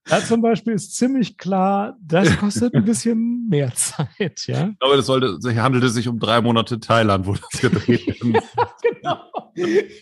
Da 0.09 0.23
zum 0.23 0.41
Beispiel 0.41 0.73
ist 0.73 0.95
ziemlich 0.95 1.37
klar, 1.37 1.97
das 2.01 2.37
kostet 2.37 2.73
ein 2.73 2.85
bisschen 2.85 3.47
mehr 3.49 3.73
Zeit, 3.73 4.47
ja. 4.47 4.71
Aber 4.79 4.95
das 4.95 5.05
sollte, 5.05 5.37
handelt 5.61 5.83
es 5.83 5.93
sich 5.93 6.07
um 6.07 6.19
drei 6.19 6.41
Monate 6.41 6.79
Thailand, 6.79 7.27
wo 7.27 7.33
das 7.33 7.61
gedreht 7.61 8.07
wird. 8.23 8.43
ja, 8.55 8.71
genau. 8.81 9.19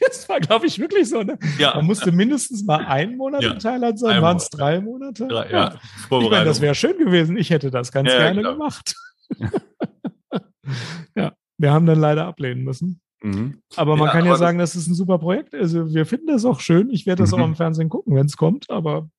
Das 0.05 0.27
war, 0.29 0.39
glaube 0.39 0.67
ich, 0.67 0.79
wirklich 0.79 1.09
so. 1.09 1.23
Ne? 1.23 1.39
Ja. 1.57 1.75
Man 1.75 1.85
musste 1.85 2.11
mindestens 2.11 2.63
mal 2.65 2.85
einen 2.85 3.17
Monat 3.17 3.43
ja. 3.43 3.53
in 3.53 3.59
Thailand 3.59 3.99
sein. 3.99 4.21
Waren 4.21 4.37
es 4.37 4.49
drei 4.49 4.81
Monate? 4.81 5.27
Drei, 5.27 5.49
ja. 5.49 5.73
ja. 5.73 6.19
Ich 6.19 6.29
meine, 6.29 6.45
das 6.45 6.61
wäre 6.61 6.75
schön 6.75 6.97
gewesen. 6.97 7.37
Ich 7.37 7.49
hätte 7.49 7.71
das 7.71 7.91
ganz 7.91 8.11
ja, 8.11 8.17
gerne 8.17 8.41
klar. 8.41 8.53
gemacht. 8.53 8.95
ja, 11.15 11.33
wir 11.57 11.71
haben 11.71 11.85
dann 11.85 11.99
leider 11.99 12.25
ablehnen 12.25 12.63
müssen. 12.63 13.01
Mhm. 13.23 13.61
Aber 13.75 13.95
man 13.95 14.09
kann 14.09 14.25
ja 14.25 14.35
sagen, 14.35 14.59
das 14.59 14.75
ist 14.75 14.87
ein 14.87 14.93
super 14.93 15.17
Projekt. 15.17 15.55
Also 15.55 15.93
wir 15.93 16.05
finden 16.05 16.27
das 16.27 16.45
auch 16.45 16.59
schön. 16.59 16.89
Ich 16.91 17.05
werde 17.05 17.23
das 17.23 17.31
mhm. 17.31 17.41
auch 17.41 17.45
im 17.45 17.55
Fernsehen 17.55 17.89
gucken, 17.89 18.15
wenn 18.15 18.27
es 18.27 18.37
kommt, 18.37 18.69
aber 18.69 19.09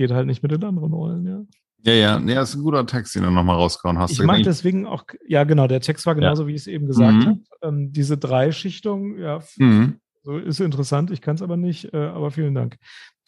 geht 0.00 0.12
halt 0.12 0.26
nicht 0.26 0.42
mit 0.42 0.50
den 0.50 0.64
anderen 0.64 0.94
Rollen, 0.94 1.26
ja. 1.26 1.42
Ja, 1.82 1.92
ja, 1.92 2.18
das 2.18 2.50
ist 2.50 2.54
ein 2.56 2.62
guter 2.62 2.86
Text, 2.86 3.14
den 3.14 3.22
du 3.22 3.30
nochmal 3.30 3.56
rausgehauen 3.56 3.98
hast. 3.98 4.12
Ich 4.12 4.22
mag 4.22 4.42
deswegen 4.42 4.86
auch, 4.86 5.04
ja 5.26 5.44
genau, 5.44 5.66
der 5.66 5.82
Text 5.82 6.06
war 6.06 6.14
genauso, 6.14 6.44
ja. 6.44 6.48
wie 6.48 6.54
ich 6.54 6.62
es 6.62 6.66
eben 6.66 6.86
gesagt 6.86 7.12
mhm. 7.12 7.26
habe. 7.26 7.40
Ähm, 7.62 7.92
diese 7.92 8.16
Dreischichtung, 8.16 9.18
ja, 9.18 9.40
mhm. 9.58 10.00
so 10.22 10.38
ist 10.38 10.58
interessant, 10.60 11.10
ich 11.10 11.20
kann 11.20 11.34
es 11.34 11.42
aber 11.42 11.58
nicht, 11.58 11.92
äh, 11.92 11.98
aber 11.98 12.30
vielen 12.30 12.54
Dank. 12.54 12.78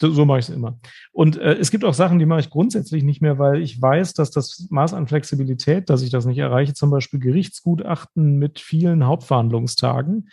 So, 0.01 0.09
so 0.09 0.25
mache 0.25 0.39
ich 0.39 0.49
es 0.49 0.55
immer. 0.55 0.79
Und 1.11 1.37
äh, 1.37 1.53
es 1.53 1.69
gibt 1.69 1.85
auch 1.85 1.93
Sachen, 1.93 2.17
die 2.17 2.25
mache 2.25 2.39
ich 2.39 2.49
grundsätzlich 2.49 3.03
nicht 3.03 3.21
mehr, 3.21 3.37
weil 3.37 3.61
ich 3.61 3.79
weiß, 3.79 4.13
dass 4.15 4.31
das 4.31 4.65
Maß 4.71 4.95
an 4.95 5.05
Flexibilität, 5.05 5.91
dass 5.91 6.01
ich 6.01 6.09
das 6.09 6.25
nicht 6.25 6.39
erreiche, 6.39 6.73
zum 6.73 6.89
Beispiel 6.89 7.19
Gerichtsgutachten 7.19 8.39
mit 8.39 8.59
vielen 8.59 9.05
Hauptverhandlungstagen, 9.05 10.29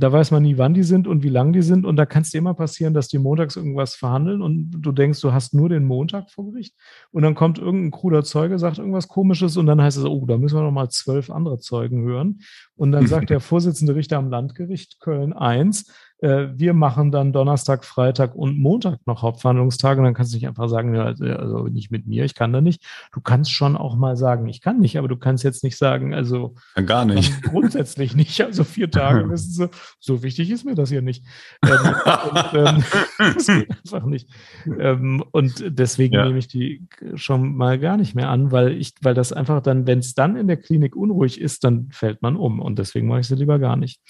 da 0.00 0.12
weiß 0.12 0.30
man 0.30 0.44
nie, 0.44 0.58
wann 0.58 0.74
die 0.74 0.84
sind 0.84 1.08
und 1.08 1.24
wie 1.24 1.28
lang 1.28 1.52
die 1.52 1.60
sind. 1.60 1.84
Und 1.84 1.96
da 1.96 2.06
kann 2.06 2.22
es 2.22 2.30
dir 2.30 2.38
immer 2.38 2.54
passieren, 2.54 2.94
dass 2.94 3.08
die 3.08 3.18
montags 3.18 3.56
irgendwas 3.56 3.96
verhandeln 3.96 4.42
und 4.42 4.70
du 4.70 4.92
denkst, 4.92 5.20
du 5.20 5.32
hast 5.32 5.54
nur 5.54 5.68
den 5.68 5.84
Montag 5.84 6.30
vor 6.30 6.52
Gericht. 6.52 6.76
Und 7.10 7.24
dann 7.24 7.34
kommt 7.34 7.58
irgendein 7.58 7.90
kruder 7.90 8.22
Zeuge, 8.22 8.60
sagt 8.60 8.78
irgendwas 8.78 9.08
Komisches 9.08 9.56
und 9.56 9.66
dann 9.66 9.82
heißt 9.82 9.98
es, 9.98 10.04
oh, 10.04 10.24
da 10.24 10.38
müssen 10.38 10.56
wir 10.56 10.62
noch 10.62 10.70
mal 10.70 10.88
zwölf 10.88 11.30
andere 11.30 11.58
Zeugen 11.58 12.04
hören. 12.04 12.42
Und 12.76 12.92
dann 12.92 13.08
sagt 13.08 13.30
der 13.30 13.40
Vorsitzende 13.40 13.96
Richter 13.96 14.18
am 14.18 14.30
Landgericht 14.30 15.00
Köln 15.00 15.32
1, 15.32 15.82
äh, 15.82 15.92
wir 16.20 16.74
machen 16.74 17.12
dann 17.12 17.32
Donnerstag, 17.32 17.84
Freitag 17.84 18.34
und 18.34 18.58
Montag 18.58 19.06
noch 19.06 19.22
Hauptverhandlungstage. 19.22 20.00
Und 20.00 20.04
dann 20.04 20.14
kannst 20.14 20.32
du 20.32 20.36
nicht 20.36 20.48
einfach 20.48 20.68
sagen, 20.68 20.96
also, 20.96 21.24
also 21.24 21.66
nicht 21.68 21.90
mit 21.90 22.06
mir, 22.06 22.24
ich 22.24 22.34
kann 22.34 22.52
da 22.52 22.60
nicht. 22.60 22.84
Du 23.12 23.20
kannst 23.20 23.52
schon 23.52 23.76
auch 23.76 23.96
mal 23.96 24.16
sagen, 24.16 24.48
ich 24.48 24.60
kann 24.60 24.80
nicht, 24.80 24.98
aber 24.98 25.08
du 25.08 25.16
kannst 25.16 25.44
jetzt 25.44 25.62
nicht 25.62 25.76
sagen, 25.76 26.14
also 26.14 26.54
gar 26.86 27.04
nicht. 27.04 27.42
Grundsätzlich 27.42 28.14
nicht. 28.14 28.38
Also 28.48 28.64
vier 28.64 28.90
Tage, 28.90 29.28
wissen 29.28 29.50
Sie, 29.50 29.68
so 30.00 30.22
wichtig 30.22 30.50
ist 30.50 30.64
mir 30.64 30.74
das 30.74 30.88
hier 30.88 31.02
nicht. 31.02 31.22
Ähm, 31.62 31.94
und, 32.30 32.54
ähm, 32.54 32.84
das 33.34 33.46
geht 33.46 33.70
einfach 33.70 34.06
nicht. 34.06 34.30
Ähm, 34.78 35.22
und 35.32 35.64
deswegen 35.66 36.14
ja. 36.14 36.24
nehme 36.24 36.38
ich 36.38 36.48
die 36.48 36.86
schon 37.14 37.56
mal 37.56 37.78
gar 37.78 37.98
nicht 37.98 38.14
mehr 38.14 38.30
an, 38.30 38.52
weil 38.52 38.72
ich, 38.72 38.94
weil 39.02 39.14
das 39.14 39.32
einfach 39.32 39.60
dann, 39.60 39.86
wenn 39.86 39.98
es 39.98 40.14
dann 40.14 40.36
in 40.36 40.46
der 40.46 40.56
Klinik 40.56 40.96
unruhig 40.96 41.40
ist, 41.40 41.64
dann 41.64 41.88
fällt 41.90 42.22
man 42.22 42.36
um. 42.36 42.60
Und 42.60 42.78
deswegen 42.78 43.06
mache 43.06 43.20
ich 43.20 43.28
sie 43.28 43.34
lieber 43.34 43.58
gar 43.58 43.76
nicht. 43.76 44.00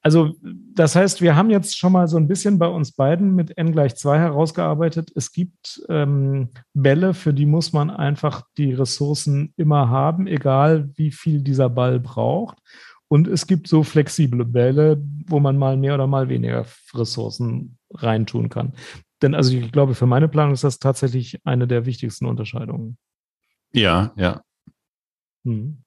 Also, 0.00 0.34
das 0.74 0.94
heißt, 0.94 1.22
wir 1.22 1.34
haben 1.34 1.41
jetzt 1.50 1.76
schon 1.76 1.92
mal 1.92 2.08
so 2.08 2.16
ein 2.16 2.28
bisschen 2.28 2.58
bei 2.58 2.66
uns 2.66 2.92
beiden 2.92 3.34
mit 3.34 3.56
n 3.56 3.72
gleich 3.72 3.96
2 3.96 4.18
herausgearbeitet. 4.18 5.12
Es 5.14 5.32
gibt 5.32 5.82
ähm, 5.88 6.50
Bälle, 6.74 7.14
für 7.14 7.32
die 7.32 7.46
muss 7.46 7.72
man 7.72 7.90
einfach 7.90 8.42
die 8.56 8.72
Ressourcen 8.72 9.52
immer 9.56 9.88
haben, 9.88 10.26
egal 10.26 10.90
wie 10.96 11.10
viel 11.10 11.42
dieser 11.42 11.68
Ball 11.68 12.00
braucht. 12.00 12.58
Und 13.08 13.28
es 13.28 13.46
gibt 13.46 13.68
so 13.68 13.82
flexible 13.82 14.44
Bälle, 14.44 15.02
wo 15.26 15.38
man 15.38 15.58
mal 15.58 15.76
mehr 15.76 15.94
oder 15.94 16.06
mal 16.06 16.28
weniger 16.28 16.64
Ressourcen 16.94 17.76
reintun 17.92 18.48
kann. 18.48 18.72
Denn 19.20 19.34
also 19.34 19.54
ich 19.54 19.70
glaube, 19.70 19.94
für 19.94 20.06
meine 20.06 20.28
Planung 20.28 20.54
ist 20.54 20.64
das 20.64 20.78
tatsächlich 20.78 21.38
eine 21.44 21.66
der 21.66 21.86
wichtigsten 21.86 22.26
Unterscheidungen. 22.26 22.96
Ja, 23.72 24.12
ja. 24.16 24.42
Hm. 25.44 25.82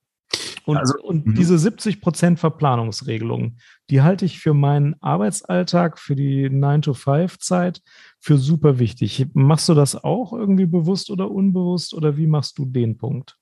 Und, 0.65 0.77
also, 0.77 0.95
und 1.01 1.27
mhm. 1.27 1.35
diese 1.35 1.57
70 1.57 2.01
Prozent 2.01 2.39
Verplanungsregelung, 2.39 3.57
die 3.89 4.01
halte 4.01 4.25
ich 4.25 4.39
für 4.39 4.53
meinen 4.53 4.95
Arbeitsalltag, 5.01 5.99
für 5.99 6.15
die 6.15 6.49
9-to-5-Zeit 6.49 7.81
für 8.19 8.37
super 8.37 8.79
wichtig. 8.79 9.27
Machst 9.33 9.69
du 9.69 9.73
das 9.73 10.03
auch 10.03 10.33
irgendwie 10.33 10.65
bewusst 10.65 11.11
oder 11.11 11.29
unbewusst 11.29 11.93
oder 11.93 12.17
wie 12.17 12.27
machst 12.27 12.57
du 12.57 12.65
den 12.65 12.97
Punkt? 12.97 13.37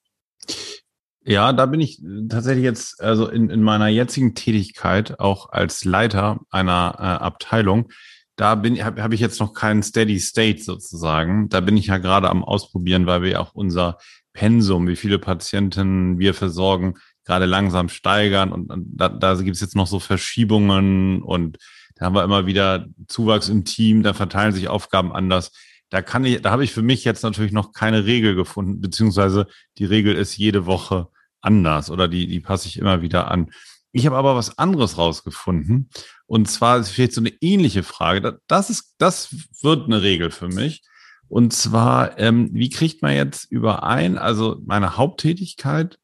Ja, 1.26 1.54
da 1.54 1.66
bin 1.66 1.80
ich 1.80 2.02
tatsächlich 2.28 2.66
jetzt, 2.66 3.02
also 3.02 3.30
in, 3.30 3.50
in 3.50 3.62
meiner 3.62 3.88
jetzigen 3.88 4.36
Tätigkeit, 4.36 5.22
auch 5.22 5.50
als 5.50 5.86
Leiter 5.86 6.42
einer 6.50 6.96
äh, 6.98 7.04
Abteilung, 7.04 7.90
da 8.36 8.56
bin 8.56 8.84
habe 8.84 9.02
hab 9.04 9.14
ich 9.14 9.20
jetzt 9.20 9.40
noch 9.40 9.54
keinen 9.54 9.84
Steady 9.84 10.20
State 10.20 10.64
sozusagen. 10.64 11.50
Da 11.50 11.60
bin 11.60 11.78
ich 11.78 11.88
ja 11.88 12.00
gerade 12.00 12.30
am 12.30 12.44
Ausprobieren, 12.44 13.06
weil 13.06 13.22
wir 13.22 13.40
auch 13.40 13.54
unser 13.54 13.98
Pensum, 14.34 14.88
wie 14.88 14.96
viele 14.96 15.20
Patienten 15.20 16.18
wir 16.18 16.34
versorgen, 16.34 16.96
gerade 17.26 17.46
langsam 17.46 17.90
steigern 17.90 18.52
und, 18.52 18.72
da, 18.76 19.10
da 19.10 19.36
gibt 19.36 19.56
es 19.56 19.62
jetzt 19.62 19.76
noch 19.76 19.88
so 19.88 20.00
Verschiebungen 20.00 21.22
und 21.22 21.58
da 21.96 22.06
haben 22.06 22.16
wir 22.16 22.24
immer 22.24 22.46
wieder 22.46 22.88
Zuwachs 23.08 23.50
im 23.50 23.66
Team, 23.66 24.04
da 24.04 24.14
verteilen 24.14 24.54
sich 24.54 24.68
Aufgaben 24.68 25.14
anders. 25.14 25.52
Da 25.90 26.02
kann 26.02 26.26
ich, 26.26 26.42
da 26.42 26.52
habe 26.52 26.64
ich 26.64 26.72
für 26.72 26.82
mich 26.82 27.04
jetzt 27.04 27.24
natürlich 27.24 27.52
noch 27.52 27.72
keine 27.72 28.06
Regel 28.06 28.36
gefunden, 28.36 28.82
beziehungsweise 28.82 29.48
die 29.78 29.86
Regel 29.86 30.16
ist 30.16 30.38
jede 30.38 30.66
Woche 30.66 31.08
anders 31.42 31.92
oder 31.92 32.08
die, 32.08 32.28
die 32.28 32.40
passe 32.40 32.68
ich 32.68 32.78
immer 32.78 33.02
wieder 33.02 33.30
an. 33.30 33.52
Ich 33.92 34.08
habe 34.08 34.18
aber 34.18 34.36
was 34.36 34.58
anderes 34.58 34.98
rausgefunden. 34.98 35.90
Und 36.26 36.50
zwar 36.50 36.80
ist 36.80 36.90
vielleicht 36.90 37.14
so 37.14 37.22
eine 37.22 37.34
ähnliche 37.42 37.84
Frage. 37.84 38.40
Das 38.48 38.72
ist, 38.72 38.96
das 38.98 39.36
wird 39.62 39.86
eine 39.86 40.02
Regel 40.02 40.32
für 40.32 40.48
mich. 40.48 40.82
Und 41.28 41.54
zwar, 41.54 42.18
ähm, 42.18 42.50
wie 42.54 42.70
kriegt 42.70 43.04
man 43.04 43.16
jetzt 43.16 43.52
überein, 43.52 44.18
also 44.18 44.60
meine 44.66 44.98
Haupttätigkeit 44.98 46.00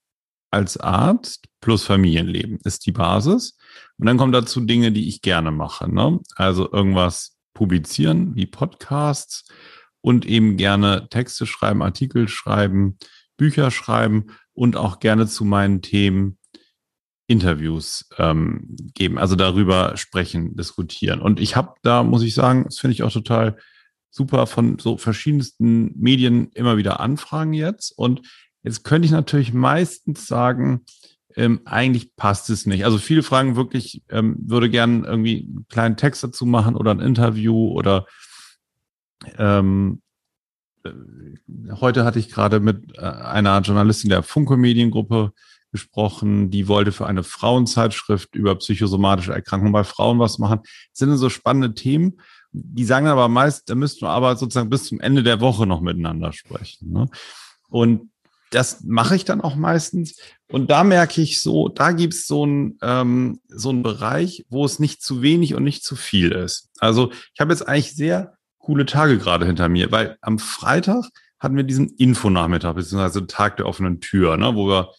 als 0.51 0.77
Arzt 0.77 1.45
plus 1.61 1.83
Familienleben 1.83 2.59
ist 2.63 2.85
die 2.85 2.91
Basis. 2.91 3.57
Und 3.97 4.05
dann 4.07 4.17
kommen 4.17 4.31
dazu 4.31 4.61
Dinge, 4.61 4.91
die 4.91 5.07
ich 5.07 5.21
gerne 5.21 5.51
mache. 5.51 5.93
Ne? 5.93 6.19
Also 6.35 6.71
irgendwas 6.71 7.37
publizieren, 7.53 8.35
wie 8.35 8.45
Podcasts 8.45 9.47
und 10.01 10.25
eben 10.25 10.57
gerne 10.57 11.07
Texte 11.09 11.45
schreiben, 11.45 11.81
Artikel 11.81 12.27
schreiben, 12.27 12.97
Bücher 13.37 13.71
schreiben 13.71 14.27
und 14.53 14.77
auch 14.77 14.99
gerne 14.99 15.27
zu 15.27 15.45
meinen 15.45 15.81
Themen 15.81 16.37
Interviews 17.27 18.09
ähm, 18.17 18.75
geben, 18.95 19.19
also 19.19 19.35
darüber 19.35 19.95
sprechen, 19.97 20.55
diskutieren. 20.55 21.21
Und 21.21 21.39
ich 21.39 21.55
habe 21.55 21.75
da, 21.83 22.03
muss 22.03 22.23
ich 22.23 22.33
sagen, 22.33 22.63
das 22.63 22.79
finde 22.79 22.93
ich 22.93 23.03
auch 23.03 23.11
total 23.11 23.57
super 24.09 24.47
von 24.47 24.79
so 24.79 24.97
verschiedensten 24.97 25.93
Medien 25.95 26.49
immer 26.53 26.77
wieder 26.77 26.99
Anfragen 26.99 27.53
jetzt. 27.53 27.91
Und 27.95 28.21
Jetzt 28.63 28.83
könnte 28.83 29.05
ich 29.05 29.11
natürlich 29.11 29.53
meistens 29.53 30.27
sagen, 30.27 30.85
ähm, 31.35 31.61
eigentlich 31.65 32.15
passt 32.15 32.49
es 32.49 32.65
nicht. 32.65 32.85
Also 32.85 32.97
viele 32.97 33.23
fragen 33.23 33.55
wirklich, 33.55 34.03
ähm, 34.09 34.35
würde 34.39 34.69
gern 34.69 35.03
irgendwie 35.03 35.47
einen 35.47 35.65
kleinen 35.69 35.97
Text 35.97 36.23
dazu 36.23 36.45
machen 36.45 36.75
oder 36.75 36.91
ein 36.91 36.99
Interview 36.99 37.69
oder 37.69 38.05
ähm, 39.37 40.01
äh, 40.83 40.91
heute 41.79 42.03
hatte 42.03 42.19
ich 42.19 42.29
gerade 42.29 42.59
mit 42.59 42.97
äh, 42.97 43.01
einer 43.01 43.59
Journalistin 43.61 44.09
der 44.09 44.23
Funke 44.23 44.57
Mediengruppe 44.57 45.33
gesprochen, 45.71 46.49
die 46.49 46.67
wollte 46.67 46.91
für 46.91 47.05
eine 47.05 47.23
Frauenzeitschrift 47.23 48.35
über 48.35 48.55
psychosomatische 48.55 49.33
Erkrankungen 49.33 49.73
bei 49.73 49.83
Frauen 49.83 50.19
was 50.19 50.39
machen. 50.39 50.61
Das 50.63 50.99
sind 50.99 51.15
so 51.17 51.29
spannende 51.29 51.73
Themen. 51.73 52.19
Die 52.51 52.85
sagen 52.85 53.05
aber 53.05 53.27
meist, 53.27 53.69
da 53.69 53.75
müssten 53.75 54.01
wir 54.01 54.09
aber 54.09 54.35
sozusagen 54.35 54.71
bis 54.71 54.85
zum 54.85 54.99
Ende 54.99 55.21
der 55.21 55.39
Woche 55.39 55.67
noch 55.67 55.81
miteinander 55.81 56.33
sprechen. 56.33 56.91
Ne? 56.91 57.07
Und 57.69 58.08
das 58.51 58.83
mache 58.83 59.15
ich 59.15 59.25
dann 59.25 59.41
auch 59.41 59.55
meistens. 59.55 60.19
Und 60.51 60.71
da 60.71 60.83
merke 60.83 61.21
ich 61.21 61.41
so, 61.41 61.67
da 61.69 61.91
gibt 61.91 62.13
es 62.13 62.27
so 62.27 62.45
ein 62.45 62.77
ähm, 62.81 63.39
so 63.47 63.69
einen 63.69 63.83
Bereich, 63.83 64.45
wo 64.49 64.65
es 64.65 64.79
nicht 64.79 65.01
zu 65.01 65.21
wenig 65.21 65.55
und 65.55 65.63
nicht 65.63 65.83
zu 65.83 65.95
viel 65.95 66.31
ist. 66.31 66.69
Also 66.79 67.11
ich 67.33 67.39
habe 67.39 67.51
jetzt 67.51 67.67
eigentlich 67.67 67.95
sehr 67.95 68.37
coole 68.57 68.85
Tage 68.85 69.17
gerade 69.17 69.45
hinter 69.45 69.69
mir, 69.69 69.91
weil 69.91 70.17
am 70.21 70.39
Freitag 70.39 71.05
hatten 71.39 71.55
wir 71.55 71.63
diesen 71.63 71.89
Infonachmittag, 71.97 72.75
beziehungsweise 72.75 73.27
Tag 73.27 73.57
der 73.57 73.65
offenen 73.65 74.01
Tür, 74.01 74.37
ne, 74.37 74.55
wo 74.55 74.67
wir 74.67 74.91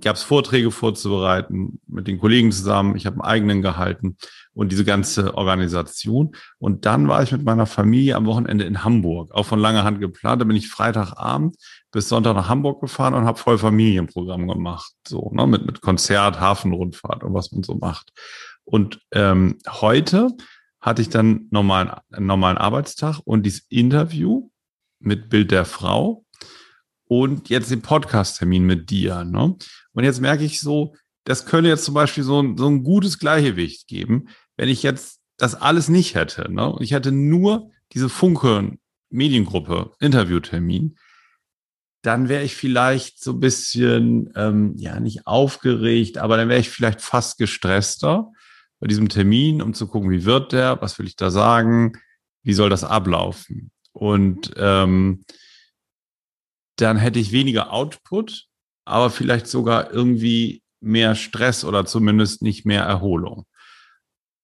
gab 0.00 0.16
es 0.16 0.22
Vorträge 0.22 0.70
vorzubereiten 0.70 1.80
mit 1.86 2.06
den 2.06 2.18
Kollegen 2.18 2.52
zusammen. 2.52 2.96
Ich 2.96 3.06
habe 3.06 3.16
einen 3.16 3.30
eigenen 3.30 3.62
gehalten. 3.62 4.16
Und 4.54 4.72
diese 4.72 4.84
ganze 4.84 5.34
Organisation. 5.34 6.36
Und 6.58 6.84
dann 6.86 7.08
war 7.08 7.22
ich 7.22 7.32
mit 7.32 7.44
meiner 7.44 7.66
Familie 7.66 8.16
am 8.16 8.26
Wochenende 8.26 8.64
in 8.64 8.84
Hamburg, 8.84 9.32
auch 9.32 9.46
von 9.46 9.58
langer 9.58 9.84
Hand 9.84 10.00
geplant. 10.00 10.40
Da 10.40 10.44
bin 10.44 10.56
ich 10.56 10.68
Freitagabend 10.68 11.56
bis 11.90 12.08
Sonntag 12.08 12.34
nach 12.34 12.48
Hamburg 12.48 12.80
gefahren 12.80 13.14
und 13.14 13.24
habe 13.24 13.38
voll 13.38 13.58
Familienprogramm 13.58 14.48
gemacht, 14.48 14.92
so 15.06 15.30
ne, 15.32 15.46
mit 15.46 15.66
mit 15.66 15.80
Konzert, 15.80 16.40
Hafenrundfahrt 16.40 17.24
und 17.24 17.34
was 17.34 17.52
man 17.52 17.62
so 17.62 17.74
macht. 17.74 18.12
Und 18.64 19.00
ähm, 19.12 19.58
heute 19.68 20.28
hatte 20.80 21.02
ich 21.02 21.08
dann 21.08 21.46
normalen 21.50 21.90
einen 22.10 22.26
normalen 22.26 22.58
Arbeitstag 22.58 23.20
und 23.24 23.44
dieses 23.44 23.66
Interview 23.68 24.50
mit 24.98 25.28
Bild 25.28 25.50
der 25.50 25.64
Frau 25.64 26.24
und 27.04 27.48
jetzt 27.50 27.70
den 27.70 27.82
Podcast-Termin 27.82 28.64
mit 28.64 28.90
dir. 28.90 29.24
Ne? 29.24 29.54
Und 29.92 30.04
jetzt 30.04 30.20
merke 30.20 30.44
ich 30.44 30.60
so, 30.60 30.94
das 31.24 31.46
könnte 31.46 31.70
jetzt 31.70 31.84
zum 31.84 31.94
Beispiel 31.94 32.24
so 32.24 32.42
ein, 32.42 32.56
so 32.56 32.68
ein 32.68 32.82
gutes 32.82 33.18
Gleichgewicht 33.18 33.86
geben, 33.86 34.28
wenn 34.56 34.68
ich 34.68 34.82
jetzt 34.82 35.20
das 35.36 35.54
alles 35.54 35.88
nicht 35.88 36.14
hätte. 36.14 36.50
Ne? 36.52 36.72
Und 36.72 36.82
ich 36.82 36.92
hätte 36.92 37.12
nur 37.12 37.70
diese 37.92 38.08
Funke 38.08 38.78
Mediengruppe 39.10 39.92
Interviewtermin, 40.00 40.96
dann 42.02 42.28
wäre 42.28 42.42
ich 42.42 42.56
vielleicht 42.56 43.22
so 43.22 43.32
ein 43.32 43.40
bisschen, 43.40 44.32
ähm, 44.34 44.74
ja, 44.76 44.98
nicht 44.98 45.26
aufgeregt, 45.26 46.18
aber 46.18 46.36
dann 46.36 46.48
wäre 46.48 46.58
ich 46.58 46.68
vielleicht 46.68 47.00
fast 47.00 47.38
gestresster 47.38 48.32
bei 48.80 48.88
diesem 48.88 49.08
Termin, 49.08 49.62
um 49.62 49.74
zu 49.74 49.86
gucken, 49.86 50.10
wie 50.10 50.24
wird 50.24 50.52
der, 50.52 50.80
was 50.82 50.98
will 50.98 51.06
ich 51.06 51.14
da 51.14 51.30
sagen, 51.30 51.92
wie 52.42 52.54
soll 52.54 52.70
das 52.70 52.82
ablaufen. 52.82 53.70
Und 53.92 54.52
ähm, 54.56 55.24
dann 56.76 56.96
hätte 56.96 57.20
ich 57.20 57.30
weniger 57.30 57.72
Output, 57.72 58.46
aber 58.84 59.10
vielleicht 59.10 59.46
sogar 59.46 59.92
irgendwie 59.92 60.61
mehr 60.82 61.14
Stress 61.14 61.64
oder 61.64 61.84
zumindest 61.84 62.42
nicht 62.42 62.66
mehr 62.66 62.82
Erholung. 62.82 63.46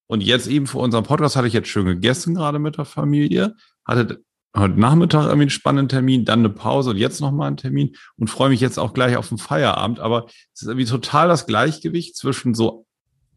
Und 0.06 0.22
jetzt 0.22 0.46
eben 0.46 0.66
vor 0.66 0.82
unserem 0.82 1.04
Podcast 1.04 1.36
hatte 1.36 1.48
ich 1.48 1.52
jetzt 1.52 1.68
schön 1.68 1.84
gegessen, 1.84 2.34
gerade 2.34 2.58
mit 2.58 2.78
der 2.78 2.86
Familie, 2.86 3.54
hatte 3.84 4.22
heute 4.56 4.80
Nachmittag 4.80 5.24
irgendwie 5.24 5.42
einen 5.42 5.50
spannenden 5.50 5.88
Termin, 5.88 6.24
dann 6.24 6.40
eine 6.40 6.48
Pause 6.48 6.90
und 6.90 6.96
jetzt 6.96 7.20
nochmal 7.20 7.48
einen 7.48 7.56
Termin 7.58 7.94
und 8.16 8.28
freue 8.28 8.48
mich 8.48 8.60
jetzt 8.60 8.78
auch 8.78 8.94
gleich 8.94 9.16
auf 9.16 9.28
den 9.28 9.38
Feierabend. 9.38 10.00
Aber 10.00 10.26
es 10.54 10.62
ist 10.62 10.68
irgendwie 10.68 10.86
total 10.86 11.28
das 11.28 11.46
Gleichgewicht 11.46 12.16
zwischen 12.16 12.54
so 12.54 12.86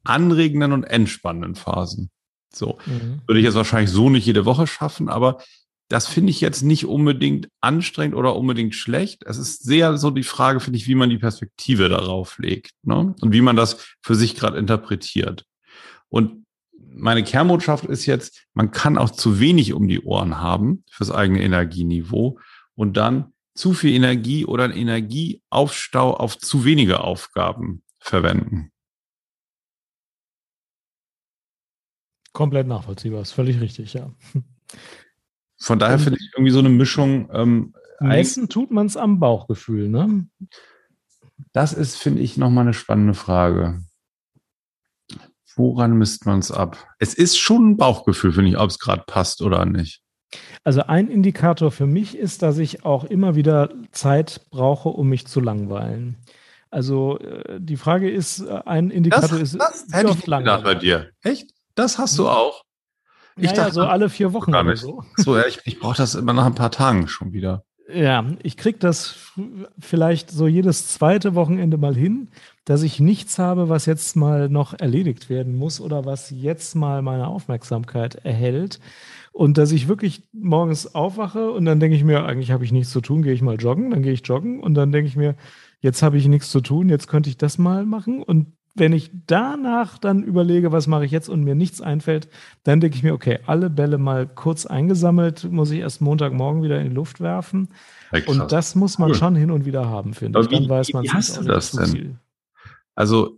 anregenden 0.03 0.71
und 0.71 0.83
entspannenden 0.83 1.55
Phasen. 1.55 2.09
So. 2.53 2.77
Mhm. 2.85 3.21
Würde 3.27 3.39
ich 3.39 3.45
jetzt 3.45 3.55
wahrscheinlich 3.55 3.91
so 3.91 4.09
nicht 4.09 4.25
jede 4.25 4.45
Woche 4.45 4.67
schaffen, 4.67 5.09
aber 5.09 5.41
das 5.91 6.07
finde 6.07 6.29
ich 6.29 6.39
jetzt 6.39 6.61
nicht 6.61 6.85
unbedingt 6.85 7.49
anstrengend 7.59 8.15
oder 8.15 8.37
unbedingt 8.37 8.75
schlecht. 8.75 9.23
Es 9.25 9.37
ist 9.37 9.63
sehr 9.63 9.97
so 9.97 10.09
die 10.09 10.23
Frage, 10.23 10.61
finde 10.61 10.77
ich, 10.77 10.87
wie 10.87 10.95
man 10.95 11.09
die 11.09 11.17
Perspektive 11.17 11.89
darauf 11.89 12.37
legt 12.37 12.71
ne? 12.83 13.13
und 13.19 13.33
wie 13.33 13.41
man 13.41 13.57
das 13.57 13.97
für 14.01 14.15
sich 14.15 14.35
gerade 14.35 14.57
interpretiert. 14.57 15.45
Und 16.07 16.45
meine 16.93 17.23
Kernbotschaft 17.23 17.83
ist 17.83 18.05
jetzt, 18.05 18.45
man 18.53 18.71
kann 18.71 18.97
auch 18.97 19.09
zu 19.09 19.41
wenig 19.41 19.73
um 19.73 19.89
die 19.89 19.99
Ohren 19.99 20.39
haben 20.39 20.85
fürs 20.89 21.11
eigene 21.11 21.41
Energieniveau 21.41 22.39
und 22.75 22.95
dann 22.95 23.33
zu 23.53 23.73
viel 23.73 23.93
Energie 23.93 24.45
oder 24.45 24.63
einen 24.63 24.77
Energieaufstau 24.77 26.13
auf 26.15 26.37
zu 26.37 26.63
wenige 26.63 27.01
Aufgaben 27.01 27.83
verwenden. 27.99 28.71
Komplett 32.31 32.67
nachvollziehbar, 32.67 33.21
ist 33.23 33.33
völlig 33.33 33.59
richtig, 33.59 33.93
ja. 33.93 34.09
Von 35.61 35.77
daher 35.77 35.99
finde 35.99 36.19
ich 36.19 36.31
irgendwie 36.33 36.51
so 36.51 36.59
eine 36.59 36.69
Mischung. 36.69 37.29
Ähm, 37.31 37.73
Messen 37.99 38.49
tut 38.49 38.71
man 38.71 38.87
es 38.87 38.97
am 38.97 39.19
Bauchgefühl, 39.19 39.89
ne? 39.89 40.25
Das 41.53 41.73
ist, 41.73 41.97
finde 41.97 42.21
ich, 42.21 42.35
nochmal 42.35 42.63
eine 42.63 42.73
spannende 42.73 43.13
Frage. 43.13 43.81
Woran 45.55 45.97
misst 45.97 46.25
man 46.25 46.39
es 46.39 46.51
ab? 46.51 46.77
Es 46.97 47.13
ist 47.13 47.37
schon 47.37 47.71
ein 47.71 47.77
Bauchgefühl, 47.77 48.33
finde 48.33 48.49
ich, 48.49 48.57
ob 48.57 48.69
es 48.69 48.79
gerade 48.79 49.03
passt 49.05 49.41
oder 49.41 49.65
nicht. 49.65 50.01
Also 50.63 50.83
ein 50.83 51.09
Indikator 51.09 51.71
für 51.71 51.85
mich 51.85 52.17
ist, 52.17 52.41
dass 52.41 52.57
ich 52.57 52.83
auch 52.85 53.03
immer 53.03 53.35
wieder 53.35 53.69
Zeit 53.91 54.41
brauche, 54.49 54.89
um 54.89 55.09
mich 55.09 55.27
zu 55.27 55.41
langweilen. 55.41 56.17
Also 56.69 57.19
äh, 57.19 57.59
die 57.59 57.77
Frage 57.77 58.09
ist, 58.09 58.39
äh, 58.39 58.61
ein 58.65 58.89
Indikator 58.89 59.39
das, 59.39 59.53
ist 59.53 59.59
das 59.59 59.85
hätte 59.91 60.11
ich 60.11 60.21
gedacht 60.25 60.63
bei 60.63 60.75
dir. 60.75 61.11
Echt? 61.21 61.51
Das 61.75 61.97
hast 61.97 62.17
du 62.17 62.29
auch? 62.29 62.63
Ich 63.37 63.45
naja, 63.45 63.63
dachte 63.63 63.73
so 63.73 63.81
alle 63.81 64.09
vier 64.09 64.33
Wochen 64.33 64.53
oder 64.53 64.75
so. 64.75 65.03
So, 65.15 65.37
ja, 65.37 65.45
ich, 65.47 65.59
ich 65.65 65.79
brauche 65.79 65.97
das 65.97 66.15
immer 66.15 66.33
nach 66.33 66.45
ein 66.45 66.55
paar 66.55 66.71
Tagen 66.71 67.07
schon 67.07 67.33
wieder. 67.33 67.63
Ja, 67.93 68.25
ich 68.41 68.57
kriege 68.57 68.77
das 68.79 69.33
vielleicht 69.79 70.31
so 70.31 70.47
jedes 70.47 70.87
zweite 70.87 71.35
Wochenende 71.35 71.77
mal 71.77 71.95
hin, 71.95 72.29
dass 72.63 72.83
ich 72.83 72.99
nichts 72.99 73.37
habe, 73.37 73.69
was 73.69 73.85
jetzt 73.85 74.15
mal 74.15 74.47
noch 74.49 74.79
erledigt 74.79 75.29
werden 75.29 75.57
muss 75.57 75.81
oder 75.81 76.05
was 76.05 76.29
jetzt 76.29 76.75
mal 76.75 77.01
meine 77.01 77.27
Aufmerksamkeit 77.27 78.15
erhält. 78.23 78.79
Und 79.33 79.57
dass 79.57 79.71
ich 79.71 79.87
wirklich 79.87 80.23
morgens 80.31 80.93
aufwache 80.93 81.51
und 81.51 81.65
dann 81.65 81.79
denke 81.79 81.95
ich 81.95 82.03
mir, 82.03 82.25
eigentlich 82.25 82.51
habe 82.51 82.63
ich 82.63 82.71
nichts 82.71 82.91
zu 82.91 83.01
tun, 83.01 83.23
gehe 83.23 83.33
ich 83.33 83.41
mal 83.41 83.55
joggen, 83.55 83.91
dann 83.91 84.03
gehe 84.03 84.13
ich 84.13 84.25
joggen 84.25 84.61
und 84.61 84.73
dann 84.73 84.91
denke 84.91 85.07
ich 85.07 85.15
mir, 85.15 85.35
jetzt 85.79 86.03
habe 86.03 86.17
ich 86.17 86.27
nichts 86.27 86.51
zu 86.51 86.61
tun, 86.61 86.89
jetzt 86.89 87.07
könnte 87.07 87.29
ich 87.29 87.37
das 87.37 87.57
mal 87.57 87.85
machen. 87.85 88.23
Und 88.23 88.53
wenn 88.73 88.93
ich 88.93 89.11
danach 89.27 89.97
dann 89.97 90.23
überlege, 90.23 90.71
was 90.71 90.87
mache 90.87 91.05
ich 91.05 91.11
jetzt 91.11 91.29
und 91.29 91.43
mir 91.43 91.55
nichts 91.55 91.81
einfällt, 91.81 92.29
dann 92.63 92.79
denke 92.79 92.95
ich 92.95 93.03
mir, 93.03 93.13
okay, 93.13 93.39
alle 93.45 93.69
Bälle 93.69 93.97
mal 93.97 94.27
kurz 94.27 94.65
eingesammelt, 94.65 95.51
muss 95.51 95.71
ich 95.71 95.79
erst 95.79 96.01
Montagmorgen 96.01 96.63
wieder 96.63 96.79
in 96.79 96.89
die 96.89 96.95
Luft 96.95 97.19
werfen. 97.19 97.69
Ja, 98.11 98.21
und 98.27 98.51
das 98.51 98.75
muss 98.75 98.97
man 98.97 99.09
cool. 99.09 99.15
schon 99.15 99.35
hin 99.35 99.51
und 99.51 99.65
wieder 99.65 99.89
haben, 99.89 100.13
finde 100.13 100.39
ich. 100.39 100.49
Wie, 100.49 100.55
dann 100.55 100.69
weiß 100.69 100.93
man 100.93 101.03
wie 101.03 101.09
hast 101.09 101.37
du 101.37 101.43
das 101.43 101.71
denn? 101.71 101.87
Viel. 101.87 102.15
Also 102.95 103.37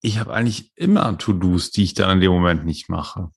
ich 0.00 0.18
habe 0.18 0.34
eigentlich 0.34 0.72
immer 0.76 1.16
To-Dos, 1.16 1.70
die 1.70 1.84
ich 1.84 1.94
dann 1.94 2.10
in 2.10 2.20
dem 2.20 2.32
Moment 2.32 2.66
nicht 2.66 2.90
mache. 2.90 3.30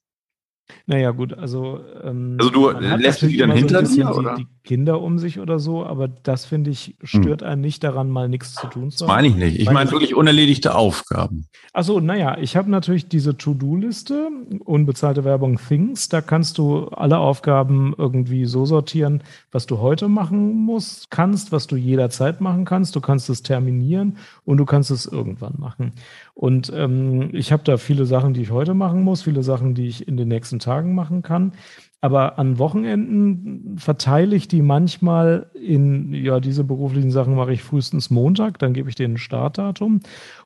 Naja, 0.86 1.12
gut, 1.12 1.32
also. 1.32 1.80
Ähm, 2.02 2.36
also, 2.38 2.50
du 2.50 2.70
lässt 2.70 3.22
die 3.22 3.38
dann 3.38 3.52
hinter 3.52 3.86
so 3.86 3.94
dir, 3.94 4.14
oder? 4.14 4.36
Die, 4.36 4.46
Kinder 4.68 5.00
um 5.00 5.18
sich 5.18 5.40
oder 5.40 5.58
so, 5.58 5.86
aber 5.86 6.08
das 6.08 6.44
finde 6.44 6.68
ich, 6.68 6.94
stört 7.02 7.40
hm. 7.40 7.48
einen 7.48 7.60
nicht 7.62 7.82
daran, 7.82 8.10
mal 8.10 8.28
nichts 8.28 8.52
zu 8.52 8.66
tun 8.66 8.90
zu 8.90 9.06
haben. 9.06 9.08
Das 9.08 9.16
meine 9.16 9.28
ich 9.28 9.34
nicht. 9.34 9.58
Ich 9.60 9.70
meine 9.70 9.90
wirklich 9.90 10.14
unerledigte 10.14 10.74
Aufgaben. 10.74 11.46
Achso, 11.72 12.00
naja, 12.00 12.36
ich 12.38 12.54
habe 12.54 12.70
natürlich 12.70 13.08
diese 13.08 13.38
To-Do-Liste, 13.38 14.28
unbezahlte 14.62 15.24
Werbung 15.24 15.58
Things. 15.58 16.10
Da 16.10 16.20
kannst 16.20 16.58
du 16.58 16.88
alle 16.88 17.16
Aufgaben 17.16 17.94
irgendwie 17.96 18.44
so 18.44 18.66
sortieren, 18.66 19.22
was 19.52 19.64
du 19.64 19.78
heute 19.78 20.06
machen 20.06 20.52
musst, 20.66 21.10
kannst, 21.10 21.50
was 21.50 21.66
du 21.66 21.76
jederzeit 21.76 22.42
machen 22.42 22.66
kannst. 22.66 22.94
Du 22.94 23.00
kannst 23.00 23.30
es 23.30 23.42
terminieren 23.42 24.18
und 24.44 24.58
du 24.58 24.66
kannst 24.66 24.90
es 24.90 25.06
irgendwann 25.06 25.54
machen. 25.56 25.92
Und 26.34 26.70
ähm, 26.76 27.30
ich 27.32 27.52
habe 27.52 27.64
da 27.64 27.78
viele 27.78 28.04
Sachen, 28.04 28.34
die 28.34 28.42
ich 28.42 28.50
heute 28.50 28.74
machen 28.74 29.02
muss, 29.02 29.22
viele 29.22 29.42
Sachen, 29.42 29.74
die 29.74 29.88
ich 29.88 30.06
in 30.06 30.18
den 30.18 30.28
nächsten 30.28 30.58
Tagen 30.58 30.94
machen 30.94 31.22
kann. 31.22 31.52
Aber 32.00 32.38
an 32.38 32.58
Wochenenden 32.58 33.76
verteile 33.76 34.36
ich 34.36 34.46
die 34.46 34.62
manchmal 34.62 35.50
in, 35.54 36.14
ja, 36.14 36.38
diese 36.38 36.62
beruflichen 36.62 37.10
Sachen 37.10 37.34
mache 37.34 37.52
ich 37.52 37.62
frühestens 37.62 38.08
Montag, 38.10 38.60
dann 38.60 38.72
gebe 38.72 38.88
ich 38.88 38.94
denen 38.94 39.16
Startdatum. 39.16 40.00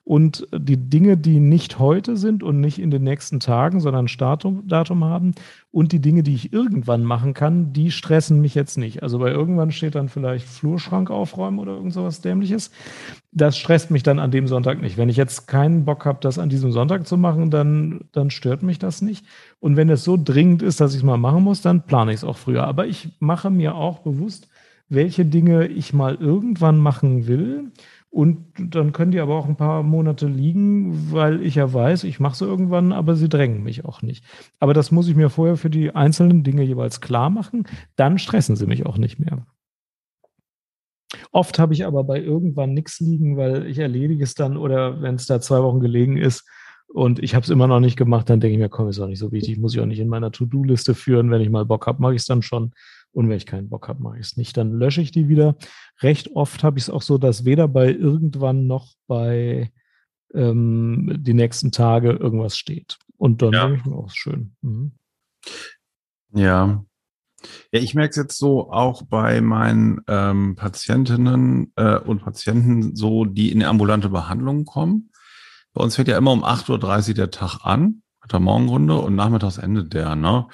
Und 0.04 0.48
die 0.52 0.76
Dinge, 0.76 1.16
die 1.16 1.38
nicht 1.38 1.78
heute 1.78 2.16
sind 2.16 2.42
und 2.42 2.60
nicht 2.60 2.80
in 2.80 2.90
den 2.90 3.04
nächsten 3.04 3.38
Tagen, 3.38 3.80
sondern 3.80 4.08
Startdatum 4.08 5.04
haben 5.04 5.32
und 5.70 5.92
die 5.92 6.00
Dinge, 6.00 6.24
die 6.24 6.34
ich 6.34 6.52
irgendwann 6.52 7.04
machen 7.04 7.34
kann, 7.34 7.72
die 7.72 7.92
stressen 7.92 8.40
mich 8.40 8.56
jetzt 8.56 8.76
nicht. 8.78 9.04
Also 9.04 9.20
bei 9.20 9.30
irgendwann 9.30 9.70
steht 9.70 9.94
dann 9.94 10.08
vielleicht 10.08 10.48
Flurschrank 10.48 11.08
aufräumen 11.08 11.60
oder 11.60 11.74
irgend 11.74 11.92
sowas 11.92 12.20
dämliches. 12.20 12.72
Das 13.30 13.56
stresst 13.56 13.92
mich 13.92 14.02
dann 14.02 14.18
an 14.18 14.32
dem 14.32 14.48
Sonntag 14.48 14.82
nicht. 14.82 14.96
Wenn 14.98 15.08
ich 15.08 15.16
jetzt 15.16 15.46
keinen 15.46 15.84
Bock 15.84 16.04
habe, 16.04 16.18
das 16.20 16.36
an 16.38 16.48
diesem 16.48 16.72
Sonntag 16.72 17.06
zu 17.06 17.16
machen, 17.16 17.50
dann, 17.52 18.00
dann 18.10 18.30
stört 18.30 18.64
mich 18.64 18.80
das 18.80 19.02
nicht. 19.02 19.24
Und 19.60 19.76
wenn 19.76 19.88
es 19.88 20.02
so 20.02 20.18
dringend 20.22 20.62
ist, 20.62 20.80
dass 20.80 20.94
ich 20.94 20.98
es 20.98 21.04
mal 21.04 21.16
machen 21.16 21.44
muss, 21.44 21.62
dann 21.62 21.86
plane 21.86 22.10
ich 22.10 22.18
es 22.18 22.24
auch 22.24 22.38
früher. 22.38 22.64
Aber 22.64 22.88
ich 22.88 23.10
mache 23.20 23.50
mir 23.50 23.76
auch 23.76 24.00
bewusst, 24.00 24.48
welche 24.88 25.24
Dinge 25.24 25.68
ich 25.68 25.94
mal 25.94 26.16
irgendwann 26.16 26.78
machen 26.78 27.28
will 27.28 27.70
und 28.12 28.44
dann 28.58 28.92
können 28.92 29.10
die 29.10 29.20
aber 29.20 29.34
auch 29.36 29.48
ein 29.48 29.56
paar 29.56 29.82
Monate 29.82 30.26
liegen, 30.26 31.10
weil 31.12 31.40
ich 31.42 31.54
ja 31.54 31.72
weiß, 31.72 32.04
ich 32.04 32.20
mache 32.20 32.36
sie 32.36 32.44
irgendwann, 32.44 32.92
aber 32.92 33.16
sie 33.16 33.30
drängen 33.30 33.62
mich 33.62 33.86
auch 33.86 34.02
nicht. 34.02 34.22
Aber 34.60 34.74
das 34.74 34.90
muss 34.90 35.08
ich 35.08 35.16
mir 35.16 35.30
vorher 35.30 35.56
für 35.56 35.70
die 35.70 35.94
einzelnen 35.94 36.44
Dinge 36.44 36.62
jeweils 36.62 37.00
klar 37.00 37.30
machen. 37.30 37.66
Dann 37.96 38.18
stressen 38.18 38.54
sie 38.54 38.66
mich 38.66 38.84
auch 38.84 38.98
nicht 38.98 39.18
mehr. 39.18 39.46
Oft 41.30 41.58
habe 41.58 41.72
ich 41.72 41.86
aber 41.86 42.04
bei 42.04 42.20
irgendwann 42.20 42.74
nichts 42.74 43.00
liegen, 43.00 43.38
weil 43.38 43.66
ich 43.66 43.78
erledige 43.78 44.24
es 44.24 44.34
dann 44.34 44.58
oder 44.58 45.00
wenn 45.00 45.14
es 45.14 45.24
da 45.24 45.40
zwei 45.40 45.62
Wochen 45.62 45.80
gelegen 45.80 46.18
ist 46.18 46.46
und 46.88 47.18
ich 47.22 47.34
habe 47.34 47.44
es 47.44 47.50
immer 47.50 47.66
noch 47.66 47.80
nicht 47.80 47.96
gemacht, 47.96 48.28
dann 48.28 48.40
denke 48.40 48.52
ich 48.52 48.60
mir, 48.60 48.68
komm, 48.68 48.90
ist 48.90 49.00
auch 49.00 49.06
nicht 49.06 49.20
so 49.20 49.32
wichtig, 49.32 49.58
muss 49.58 49.74
ich 49.74 49.80
auch 49.80 49.86
nicht 49.86 50.00
in 50.00 50.08
meiner 50.08 50.32
To-Do-Liste 50.32 50.94
führen. 50.94 51.30
Wenn 51.30 51.40
ich 51.40 51.48
mal 51.48 51.64
Bock 51.64 51.86
habe, 51.86 52.02
mache 52.02 52.14
ich 52.14 52.20
es 52.20 52.26
dann 52.26 52.42
schon. 52.42 52.72
Und 53.12 53.28
wenn 53.28 53.36
ich 53.36 53.46
keinen 53.46 53.68
Bock 53.68 53.88
habe, 53.88 54.02
mache 54.02 54.18
ich 54.18 54.26
es 54.26 54.36
nicht. 54.36 54.56
Dann 54.56 54.72
lösche 54.72 55.02
ich 55.02 55.12
die 55.12 55.28
wieder. 55.28 55.56
Recht 56.00 56.34
oft 56.34 56.64
habe 56.64 56.78
ich 56.78 56.84
es 56.84 56.90
auch 56.90 57.02
so, 57.02 57.18
dass 57.18 57.44
weder 57.44 57.68
bei 57.68 57.92
irgendwann 57.92 58.66
noch 58.66 58.94
bei 59.06 59.70
ähm, 60.34 61.18
die 61.18 61.34
nächsten 61.34 61.72
Tage 61.72 62.12
irgendwas 62.12 62.56
steht. 62.56 62.98
Und 63.18 63.42
dann 63.42 63.52
ja. 63.52 63.66
denke 63.66 63.80
ich 63.80 63.86
mir 63.86 63.96
auch, 63.96 64.10
schön. 64.10 64.56
Mhm. 64.62 64.92
Ja. 66.34 66.84
Ja, 67.72 67.80
ich 67.80 67.94
merke 67.94 68.10
es 68.10 68.16
jetzt 68.16 68.38
so 68.38 68.70
auch 68.70 69.02
bei 69.02 69.40
meinen 69.40 70.00
ähm, 70.06 70.54
Patientinnen 70.54 71.72
äh, 71.76 71.98
und 71.98 72.22
Patienten 72.22 72.94
so, 72.94 73.24
die 73.24 73.50
in 73.50 73.58
eine 73.60 73.68
ambulante 73.68 74.08
Behandlung 74.08 74.64
kommen. 74.64 75.10
Bei 75.72 75.82
uns 75.82 75.96
fängt 75.96 76.08
ja 76.08 76.18
immer 76.18 76.32
um 76.32 76.44
8.30 76.44 77.08
Uhr 77.08 77.14
der 77.14 77.30
Tag 77.30 77.60
an 77.64 78.02
Hat 78.20 78.32
er 78.32 78.40
Morgenrunde 78.40 78.96
und 78.96 79.16
nachmittags 79.16 79.58
endet 79.58 79.92
der, 79.94 80.14
ne? 80.14 80.46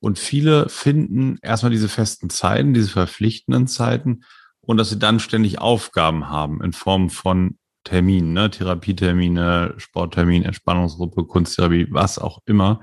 Und 0.00 0.18
viele 0.18 0.68
finden 0.68 1.38
erstmal 1.42 1.72
diese 1.72 1.88
festen 1.88 2.30
Zeiten, 2.30 2.74
diese 2.74 2.90
verpflichtenden 2.90 3.66
Zeiten 3.66 4.22
und 4.60 4.76
dass 4.76 4.90
sie 4.90 4.98
dann 4.98 5.20
ständig 5.20 5.60
Aufgaben 5.60 6.28
haben 6.28 6.62
in 6.62 6.72
Form 6.72 7.10
von 7.10 7.58
Terminen, 7.84 8.32
ne? 8.32 8.50
Therapietermine, 8.50 9.74
Sporttermin, 9.76 10.42
Entspannungsgruppe, 10.42 11.24
Kunsttherapie, 11.24 11.86
was 11.90 12.18
auch 12.18 12.40
immer, 12.44 12.80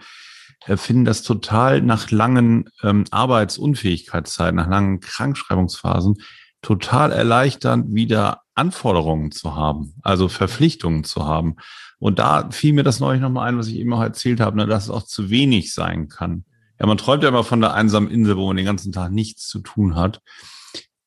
äh, 0.66 0.78
finden 0.78 1.06
das 1.06 1.24
total 1.24 1.82
nach 1.82 2.10
langen 2.10 2.70
ähm, 2.84 3.04
Arbeitsunfähigkeitszeiten, 3.12 4.56
nach 4.56 4.70
langen 4.70 5.02
Krankschreibungsphasen 5.02 6.16
total 6.62 7.12
erleichternd, 7.12 7.94
wieder 7.94 8.44
Anforderungen 8.56 9.32
zu 9.32 9.56
haben, 9.56 9.96
also 10.02 10.30
Verpflichtungen 10.30 11.04
zu 11.04 11.26
haben. 11.26 11.58
Und 12.00 12.20
da 12.20 12.50
fiel 12.52 12.74
mir 12.74 12.84
das 12.84 13.00
neulich 13.00 13.22
nochmal 13.22 13.50
ein, 13.50 13.58
was 13.58 13.68
ich 13.68 13.76
eben 13.76 13.94
auch 13.94 14.02
erzählt 14.02 14.40
habe, 14.40 14.58
ne, 14.58 14.66
dass 14.66 14.86
es 14.86 14.90
auch 14.90 15.04
zu 15.04 15.30
wenig 15.30 15.74
sein 15.74 16.08
kann. 16.08 16.46
Ja, 16.80 16.86
man 16.88 16.98
träumt 16.98 17.24
ja 17.24 17.30
immer 17.30 17.44
von 17.44 17.62
der 17.62 17.74
einsamen 17.74 18.10
Insel, 18.10 18.36
wo 18.38 18.48
man 18.48 18.58
den 18.58 18.66
ganzen 18.66 18.92
Tag 18.92 19.12
nichts 19.12 19.48
zu 19.48 19.60
tun 19.60 19.96
hat. 19.96 20.22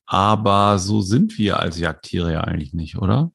Aber 0.06 0.78
so 0.78 1.00
sind 1.00 1.36
wir 1.38 1.58
als 1.58 1.78
Jagdtiere 1.78 2.32
ja 2.32 2.40
eigentlich 2.42 2.72
nicht, 2.72 2.96
oder? 2.98 3.32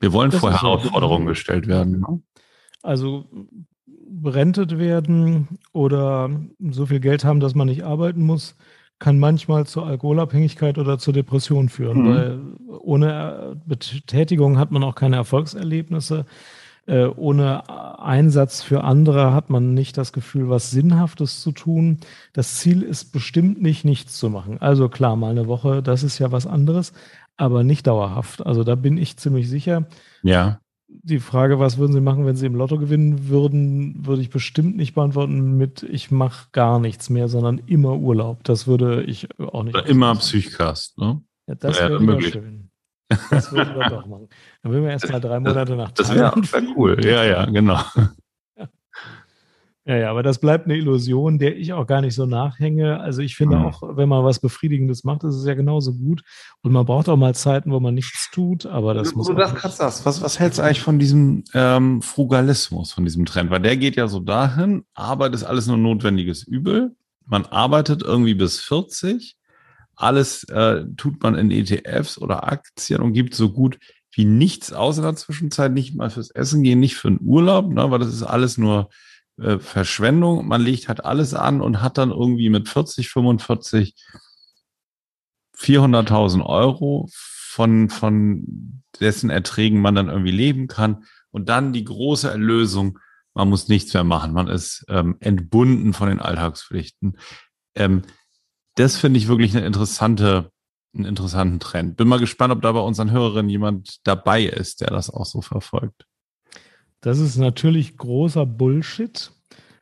Wir 0.00 0.12
wollen 0.12 0.32
Das 0.32 0.40
vor. 0.40 0.50
Herausforderungen 0.52 1.26
gestellt 1.26 1.68
werden. 1.68 2.00
Ne? 2.00 2.20
Also 2.82 3.26
berentet 3.86 4.78
werden 4.78 5.58
oder 5.72 6.28
so 6.70 6.86
viel 6.86 6.98
Geld 7.00 7.24
haben, 7.24 7.38
dass 7.40 7.54
man 7.54 7.68
nicht 7.68 7.84
arbeiten 7.84 8.22
muss, 8.22 8.56
kann 8.98 9.18
manchmal 9.18 9.66
zur 9.66 9.86
Alkoholabhängigkeit 9.86 10.78
oder 10.78 10.98
zur 10.98 11.12
Depression 11.12 11.68
führen, 11.68 12.02
Mhm. 12.02 12.08
weil 12.08 12.40
ohne 12.80 13.52
äh, 13.52 13.56
Betätigung 13.64 14.58
hat 14.58 14.70
man 14.72 14.82
auch 14.84 14.94
keine 14.96 15.16
Erfolgserlebnisse. 15.16 16.26
Äh, 16.86 17.06
ohne 17.06 17.68
Einsatz 18.00 18.62
für 18.62 18.82
andere 18.82 19.32
hat 19.32 19.50
man 19.50 19.72
nicht 19.74 19.96
das 19.96 20.12
Gefühl, 20.12 20.48
was 20.48 20.70
Sinnhaftes 20.72 21.40
zu 21.40 21.52
tun. 21.52 21.98
Das 22.32 22.56
Ziel 22.58 22.82
ist 22.82 23.12
bestimmt 23.12 23.62
nicht, 23.62 23.84
nichts 23.84 24.18
zu 24.18 24.28
machen. 24.30 24.58
Also 24.60 24.88
klar, 24.88 25.14
mal 25.16 25.30
eine 25.30 25.46
Woche, 25.46 25.82
das 25.82 26.02
ist 26.02 26.18
ja 26.18 26.32
was 26.32 26.46
anderes, 26.46 26.92
aber 27.36 27.62
nicht 27.62 27.86
dauerhaft. 27.86 28.44
Also 28.44 28.64
da 28.64 28.74
bin 28.74 28.96
ich 28.98 29.16
ziemlich 29.16 29.48
sicher 29.48 29.86
Ja. 30.22 30.60
die 30.88 31.20
Frage, 31.20 31.58
was 31.60 31.78
würden 31.78 31.92
Sie 31.92 32.00
machen, 32.00 32.26
wenn 32.26 32.36
Sie 32.36 32.46
im 32.46 32.56
Lotto 32.56 32.78
gewinnen 32.78 33.28
würden, 33.28 34.04
würde 34.04 34.20
ich 34.22 34.30
bestimmt 34.30 34.76
nicht 34.76 34.94
beantworten 34.94 35.56
mit, 35.56 35.84
ich 35.84 36.10
mache 36.10 36.48
gar 36.52 36.80
nichts 36.80 37.08
mehr, 37.10 37.28
sondern 37.28 37.58
immer 37.66 37.96
Urlaub. 37.96 38.42
Das 38.44 38.66
würde 38.66 39.04
ich 39.04 39.28
auch 39.40 39.62
nicht. 39.62 39.76
Oder 39.76 39.86
immer. 39.86 40.14
Psychcast. 40.16 40.98
Ne? 40.98 41.22
Ja, 41.46 41.54
das 41.54 41.78
Ja, 41.78 41.88
wäre 41.90 42.00
möglich. 42.00 42.32
schön. 42.32 42.61
Das 43.30 43.52
würden 43.52 43.74
wir 43.74 43.88
doch 43.88 44.06
machen. 44.06 44.28
Dann 44.62 44.72
würden 44.72 44.84
wir 44.84 44.90
erst 44.92 45.10
mal 45.10 45.20
drei 45.20 45.40
Monate 45.40 45.76
nach 45.76 45.90
Das 45.92 46.14
wäre 46.14 46.32
wär 46.36 46.44
fliegen. 46.44 46.72
cool. 46.76 47.04
Ja, 47.04 47.24
ja, 47.24 47.44
genau. 47.46 47.80
Ja, 49.84 49.96
ja, 49.96 50.10
aber 50.12 50.22
das 50.22 50.38
bleibt 50.38 50.66
eine 50.66 50.76
Illusion, 50.76 51.40
der 51.40 51.56
ich 51.56 51.72
auch 51.72 51.88
gar 51.88 52.02
nicht 52.02 52.14
so 52.14 52.24
nachhänge. 52.24 53.00
Also 53.00 53.20
ich 53.20 53.34
finde 53.34 53.56
Mhm. 53.56 53.64
auch, 53.64 53.82
wenn 53.96 54.08
man 54.08 54.22
was 54.24 54.38
Befriedigendes 54.38 55.02
macht, 55.02 55.24
ist 55.24 55.34
es 55.34 55.44
ja 55.44 55.54
genauso 55.54 55.92
gut. 55.94 56.22
Und 56.62 56.70
man 56.70 56.86
braucht 56.86 57.08
auch 57.08 57.16
mal 57.16 57.34
Zeiten, 57.34 57.72
wo 57.72 57.80
man 57.80 57.94
nichts 57.94 58.30
tut, 58.32 58.64
aber 58.64 58.94
das 58.94 59.12
Wo 59.12 59.18
muss 59.18 59.26
du 59.26 59.34
das 59.34 59.52
gerade 59.56 59.74
sagst, 59.74 60.06
was, 60.06 60.22
was 60.22 60.38
hältst 60.38 60.60
du 60.60 60.62
eigentlich 60.62 60.82
von 60.82 61.00
diesem 61.00 61.42
ähm, 61.52 62.00
Frugalismus, 62.00 62.92
von 62.92 63.02
diesem 63.04 63.26
Trend? 63.26 63.50
Weil 63.50 63.60
der 63.60 63.76
geht 63.76 63.96
ja 63.96 64.06
so 64.06 64.20
dahin, 64.20 64.84
Arbeit 64.94 65.34
ist 65.34 65.42
alles 65.42 65.66
nur 65.66 65.78
notwendiges 65.78 66.44
Übel. 66.44 66.94
Man 67.26 67.46
arbeitet 67.46 68.02
irgendwie 68.02 68.34
bis 68.34 68.60
40. 68.60 69.36
Alles 69.96 70.44
äh, 70.44 70.84
tut 70.96 71.22
man 71.22 71.34
in 71.34 71.50
ETFs 71.50 72.18
oder 72.18 72.50
Aktien 72.50 73.02
und 73.02 73.12
gibt 73.12 73.34
so 73.34 73.50
gut 73.50 73.78
wie 74.14 74.24
nichts 74.24 74.72
aus 74.72 74.98
in 74.98 75.04
der 75.04 75.16
Zwischenzeit, 75.16 75.72
nicht 75.72 75.94
mal 75.94 76.10
fürs 76.10 76.30
Essen 76.30 76.62
gehen, 76.62 76.80
nicht 76.80 76.96
für 76.96 77.08
einen 77.08 77.20
Urlaub, 77.22 77.72
ne, 77.72 77.90
weil 77.90 77.98
das 77.98 78.12
ist 78.12 78.22
alles 78.22 78.58
nur 78.58 78.90
äh, 79.38 79.58
Verschwendung. 79.58 80.46
Man 80.46 80.60
legt 80.60 80.88
halt 80.88 81.04
alles 81.04 81.34
an 81.34 81.60
und 81.60 81.80
hat 81.80 81.98
dann 81.98 82.10
irgendwie 82.10 82.50
mit 82.50 82.68
40, 82.68 83.08
45 83.08 83.94
400.000 85.56 86.44
Euro, 86.44 87.08
von, 87.12 87.90
von 87.90 88.82
dessen 89.00 89.30
Erträgen 89.30 89.80
man 89.80 89.94
dann 89.94 90.08
irgendwie 90.08 90.30
leben 90.30 90.68
kann. 90.68 91.04
Und 91.30 91.48
dann 91.48 91.72
die 91.72 91.84
große 91.84 92.30
Erlösung, 92.30 92.98
man 93.34 93.48
muss 93.48 93.68
nichts 93.68 93.92
mehr 93.94 94.04
machen. 94.04 94.32
Man 94.32 94.48
ist 94.48 94.84
ähm, 94.88 95.16
entbunden 95.20 95.92
von 95.92 96.08
den 96.08 96.18
Alltagspflichten. 96.18 97.18
Ähm, 97.74 98.02
das 98.74 98.96
finde 98.96 99.18
ich 99.18 99.28
wirklich 99.28 99.56
eine 99.56 99.66
interessante, 99.66 100.50
einen 100.94 101.04
interessanten 101.04 101.60
Trend. 101.60 101.96
Bin 101.96 102.08
mal 102.08 102.18
gespannt, 102.18 102.52
ob 102.52 102.62
da 102.62 102.72
bei 102.72 102.80
unseren 102.80 103.10
Hörerinnen 103.10 103.50
jemand 103.50 104.06
dabei 104.06 104.44
ist, 104.44 104.80
der 104.80 104.88
das 104.88 105.10
auch 105.10 105.26
so 105.26 105.40
verfolgt. 105.42 106.06
Das 107.00 107.18
ist 107.18 107.36
natürlich 107.36 107.96
großer 107.96 108.46
Bullshit, 108.46 109.32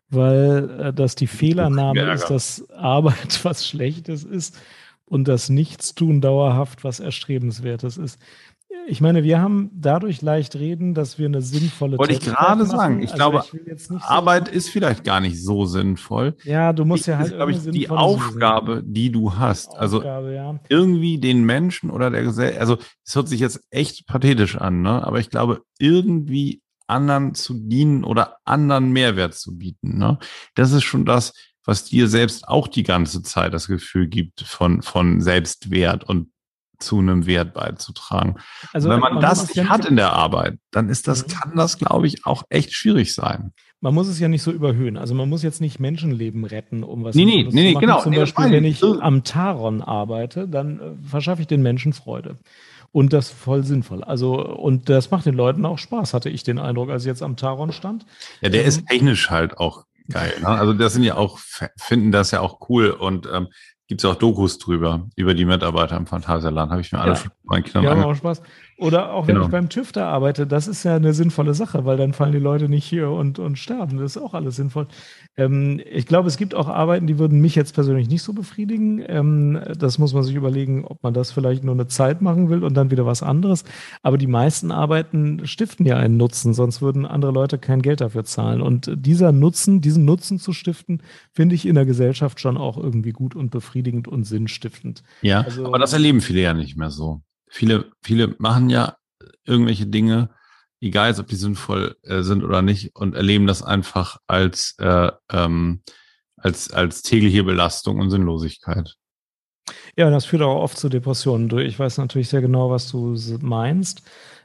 weil 0.08 0.70
äh, 0.80 0.92
das 0.92 1.14
die 1.14 1.26
Fehlernahme 1.26 2.12
ist, 2.12 2.28
dass 2.28 2.68
Arbeit 2.70 3.40
was 3.44 3.66
Schlechtes 3.66 4.24
ist 4.24 4.58
und 5.04 5.28
das 5.28 5.48
Nichtstun 5.48 6.20
dauerhaft 6.20 6.82
was 6.82 7.00
Erstrebenswertes 7.00 7.96
ist. 7.96 8.18
Ich 8.86 9.00
meine, 9.00 9.22
wir 9.22 9.40
haben 9.40 9.70
dadurch 9.72 10.20
leicht 10.22 10.56
reden, 10.56 10.94
dass 10.94 11.18
wir 11.18 11.26
eine 11.26 11.42
sinnvolle 11.42 11.98
Wollte 11.98 12.14
ich 12.14 12.20
gerade 12.20 12.64
sagen. 12.66 13.00
Ich 13.02 13.12
Also 13.12 13.16
glaube, 13.16 13.44
nicht 13.66 13.80
so- 13.80 13.96
Arbeit 13.98 14.48
ist 14.48 14.68
vielleicht 14.70 15.04
gar 15.04 15.20
nicht 15.20 15.40
so 15.42 15.64
sinnvoll. 15.64 16.36
ja, 16.44 16.72
du 16.72 16.84
musst 16.84 17.06
ja 17.06 17.18
halt 17.18 17.28
ist, 17.28 17.34
glaube 17.36 17.52
ich, 17.52 17.58
die 17.70 17.88
Aufgabe, 17.90 18.82
die 18.84 19.10
du 19.12 19.34
hast. 19.36 19.70
Also 19.76 19.98
Aufgabe, 19.98 20.34
ja. 20.34 20.58
irgendwie 20.68 21.18
den 21.18 21.44
Menschen 21.44 21.90
oder 21.90 22.10
der 22.10 22.22
Gesellschaft, 22.22 22.60
also 22.60 22.78
es 23.04 23.14
hört 23.14 23.28
sich 23.28 23.40
jetzt 23.40 23.60
echt 23.70 24.06
pathetisch 24.06 24.56
an, 24.56 24.82
ne? 24.82 25.04
aber 25.06 25.20
ich 25.20 25.30
glaube, 25.30 25.62
irgendwie 25.78 26.62
anderen 26.86 27.34
zu 27.34 27.54
dienen 27.54 28.02
oder 28.02 28.38
anderen 28.44 28.90
Mehrwert 28.90 29.34
zu 29.34 29.56
bieten. 29.56 29.98
Ne? 29.98 30.18
Das 30.56 30.72
ist 30.72 30.82
schon 30.82 31.04
das, 31.04 31.32
was 31.64 31.84
dir 31.84 32.08
selbst 32.08 32.48
auch 32.48 32.66
die 32.66 32.82
ganze 32.82 33.22
Zeit 33.22 33.54
das 33.54 33.68
Gefühl 33.68 34.08
gibt 34.08 34.40
von, 34.40 34.82
von 34.82 35.20
Selbstwert 35.20 36.02
und 36.04 36.30
zu 36.82 36.98
einem 36.98 37.26
Wert 37.26 37.54
beizutragen. 37.54 38.36
Also 38.72 38.88
Wenn 38.88 39.00
man, 39.00 39.14
muss 39.14 39.22
das 39.22 39.54
nicht 39.54 39.68
hat 39.68 39.84
in 39.84 39.96
der 39.96 40.12
Arbeit, 40.12 40.58
dann 40.70 40.88
ist 40.88 41.06
das, 41.08 41.26
Mhm. 41.26 41.30
kann 41.32 41.52
das, 41.56 41.78
glaube 41.78 42.06
ich, 42.06 42.26
auch 42.26 42.42
echt 42.48 42.72
schwierig 42.72 43.14
sein. 43.14 43.52
Man 43.82 43.94
muss 43.94 44.08
es 44.08 44.18
ja 44.20 44.28
nicht 44.28 44.42
so 44.42 44.50
überhöhen. 44.52 44.96
Also 44.98 45.14
man 45.14 45.28
muss 45.28 45.42
jetzt 45.42 45.60
nicht 45.60 45.80
Menschenleben 45.80 46.44
retten, 46.44 46.82
um 46.84 47.02
was 47.04 47.14
Nee, 47.14 47.24
nee, 47.24 47.42
nee, 47.44 47.48
zu 47.50 47.54
nee, 47.56 47.72
machen. 47.72 47.80
genau. 47.80 48.02
Zum 48.02 48.10
Nee, 48.12 48.18
Beispiel, 48.18 48.50
wenn 48.50 48.64
ich. 48.64 48.82
ich 48.82 49.02
am 49.02 49.24
Taron 49.24 49.80
arbeite, 49.80 50.46
dann 50.48 50.80
äh, 50.80 51.08
verschaffe 51.08 51.40
ich 51.42 51.48
den 51.48 51.62
Menschen 51.62 51.92
Freude. 51.92 52.38
Und 52.92 53.12
das 53.12 53.30
voll 53.30 53.62
sinnvoll. 53.64 54.02
Also, 54.02 54.34
und 54.44 54.88
das 54.88 55.10
macht 55.12 55.24
den 55.24 55.34
Leuten 55.34 55.64
auch 55.64 55.78
Spaß, 55.78 56.12
hatte 56.12 56.28
ich 56.28 56.42
den 56.42 56.58
Eindruck, 56.58 56.90
als 56.90 57.04
ich 57.04 57.06
jetzt 57.06 57.22
am 57.22 57.36
Taron 57.36 57.72
stand. 57.72 58.04
Ja, 58.40 58.48
der 58.48 58.62
Ähm, 58.62 58.68
ist 58.68 58.86
technisch 58.86 59.30
halt 59.30 59.56
auch 59.58 59.84
geil. 60.10 60.32
Ne? 60.40 60.48
Also 60.48 60.72
das 60.74 60.92
sind 60.94 61.04
ja 61.04 61.14
auch, 61.14 61.38
finden 61.78 62.10
das 62.10 62.32
ja 62.32 62.40
auch 62.40 62.68
cool 62.68 62.90
und 62.90 63.28
ähm, 63.32 63.46
gibt 63.90 64.02
es 64.04 64.04
auch 64.08 64.14
Dokus 64.14 64.58
drüber, 64.58 65.08
über 65.16 65.34
die 65.34 65.44
Mitarbeiter 65.44 65.96
im 65.96 66.06
Phantasialand. 66.06 66.70
Habe 66.70 66.80
ich 66.80 66.92
mir 66.92 67.00
alle 67.00 67.10
Ja. 67.10 67.16
schon 67.16 67.32
meinen 67.42 67.64
Kindern 67.64 67.86
haben 67.86 67.92
angeguckt. 67.94 68.14
auch 68.14 68.18
Spaß. 68.18 68.42
Oder 68.80 69.12
auch 69.12 69.26
wenn 69.26 69.34
Genau. 69.34 69.46
ich 69.46 69.50
beim 69.52 69.68
TÜV 69.68 69.92
da 69.92 70.08
arbeite, 70.08 70.46
das 70.46 70.66
ist 70.66 70.84
ja 70.84 70.96
eine 70.96 71.12
sinnvolle 71.12 71.52
Sache, 71.54 71.84
weil 71.84 71.96
dann 71.98 72.12
fallen 72.14 72.32
die 72.32 72.38
Leute 72.38 72.68
nicht 72.68 72.84
hier 72.86 73.10
und, 73.10 73.38
und 73.38 73.58
sterben. 73.58 73.98
Das 73.98 74.16
ist 74.16 74.22
auch 74.22 74.32
alles 74.34 74.56
sinnvoll. 74.56 74.86
Ähm, 75.36 75.80
ich 75.90 76.06
glaube, 76.06 76.28
es 76.28 76.36
gibt 76.38 76.54
auch 76.54 76.66
Arbeiten, 76.68 77.06
die 77.06 77.18
würden 77.18 77.40
mich 77.40 77.54
jetzt 77.54 77.74
persönlich 77.74 78.08
nicht 78.08 78.22
so 78.22 78.32
befriedigen. 78.32 79.04
Ähm, 79.06 79.60
das 79.78 79.98
muss 79.98 80.14
man 80.14 80.22
sich 80.22 80.34
überlegen, 80.34 80.84
ob 80.86 81.02
man 81.02 81.12
das 81.14 81.30
vielleicht 81.30 81.62
nur 81.62 81.74
eine 81.74 81.88
Zeit 81.88 82.22
machen 82.22 82.48
will 82.48 82.64
und 82.64 82.74
dann 82.74 82.90
wieder 82.90 83.04
was 83.06 83.22
anderes. 83.22 83.64
Aber 84.02 84.16
die 84.18 84.26
meisten 84.26 84.70
Arbeiten 84.72 85.46
stiften 85.46 85.84
ja 85.84 85.96
einen 85.96 86.16
Nutzen, 86.16 86.54
sonst 86.54 86.80
würden 86.80 87.04
andere 87.06 87.32
Leute 87.32 87.58
kein 87.58 87.82
Geld 87.82 88.00
dafür 88.00 88.24
zahlen. 88.24 88.62
Und 88.62 88.90
dieser 88.96 89.30
Nutzen, 89.32 89.80
diesen 89.82 90.04
Nutzen 90.06 90.38
zu 90.38 90.52
stiften, 90.52 91.02
finde 91.32 91.54
ich 91.54 91.66
in 91.66 91.74
der 91.74 91.84
Gesellschaft 91.86 92.40
schon 92.40 92.56
auch 92.56 92.78
irgendwie 92.78 93.12
gut 93.12 93.36
und 93.36 93.50
befriedigend 93.50 94.08
und 94.08 94.24
sinnstiftend. 94.24 95.02
Ja, 95.22 95.42
Also- 95.42 95.66
aber 95.66 95.78
das 95.78 95.92
erleben 95.92 96.20
viele 96.22 96.40
ja 96.40 96.54
nicht 96.54 96.76
mehr 96.78 96.90
so. 96.90 97.20
Viele, 97.50 97.90
viele 98.02 98.34
machen 98.38 98.70
ja 98.70 98.96
irgendwelche 99.44 99.86
Dinge, 99.86 100.30
egal 100.80 101.18
ob 101.18 101.26
die 101.26 101.36
sinnvoll 101.36 101.96
äh, 102.02 102.22
sind 102.22 102.42
oder 102.44 102.62
nicht, 102.62 102.94
und 102.96 103.14
erleben 103.14 103.46
das 103.46 103.62
einfach 103.62 104.18
als, 104.26 104.76
äh, 104.78 105.10
ähm, 105.30 105.82
als, 106.36 106.70
als 106.70 107.02
tägliche 107.02 107.44
Belastung 107.44 107.98
und 107.98 108.10
Sinnlosigkeit. 108.10 108.96
Ja, 109.96 110.08
das 110.10 110.24
führt 110.24 110.42
auch 110.42 110.62
oft 110.62 110.78
zu 110.78 110.88
Depressionen. 110.88 111.48
Du- 111.48 111.58
Ich 111.58 111.78
weiß 111.78 111.98
natürlich 111.98 112.28
sehr 112.28 112.40
genau, 112.40 112.70
was 112.70 112.90
du 112.90 113.14
meinst. 113.40 114.02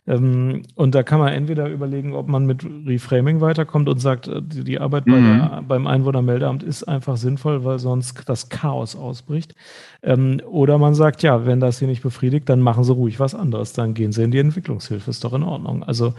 Ähm, 0.07 0.61
und 0.75 0.93
da 0.93 1.01
kann 1.01 1.19
man 1.19 1.33
entweder 1.33 1.67
überlegen, 1.67 2.13
ob 2.13 2.27
man 2.27 2.45
mit 2.45 2.63
Reframing 2.63 3.41
weiterkommt 3.41 3.89
und 3.89 3.97
sagt, 3.99 4.27
äh, 4.27 4.41
die, 4.41 4.63
die 4.63 4.79
Arbeit 4.79 5.05
bei 5.05 5.13
Mhm. 5.13 5.39
der, 5.39 5.63
beim 5.67 5.87
Einwohnermeldeamt 5.87 6.61
ist 6.61 6.83
einfach 6.83 7.17
sinnvoll, 7.17 7.63
weil 7.65 7.79
sonst 7.79 8.21
das 8.27 8.49
Chaos 8.49 8.95
ausbricht. 8.95 9.55
Ähm, 10.03 10.41
oder 10.45 10.77
man 10.77 10.93
sagt, 10.93 11.23
ja, 11.23 11.47
wenn 11.47 11.59
das 11.59 11.79
hier 11.79 11.87
nicht 11.87 12.03
befriedigt, 12.03 12.47
dann 12.49 12.61
machen 12.61 12.83
sie 12.83 12.93
ruhig 12.93 13.19
was 13.19 13.33
anderes. 13.33 13.73
Dann 13.73 13.95
gehen 13.95 14.11
sie 14.11 14.23
in 14.23 14.31
die 14.31 14.37
Entwicklungshilfe. 14.37 15.09
Ist 15.09 15.23
doch 15.23 15.33
in 15.33 15.43
Ordnung. 15.43 15.83
Also 15.83 16.13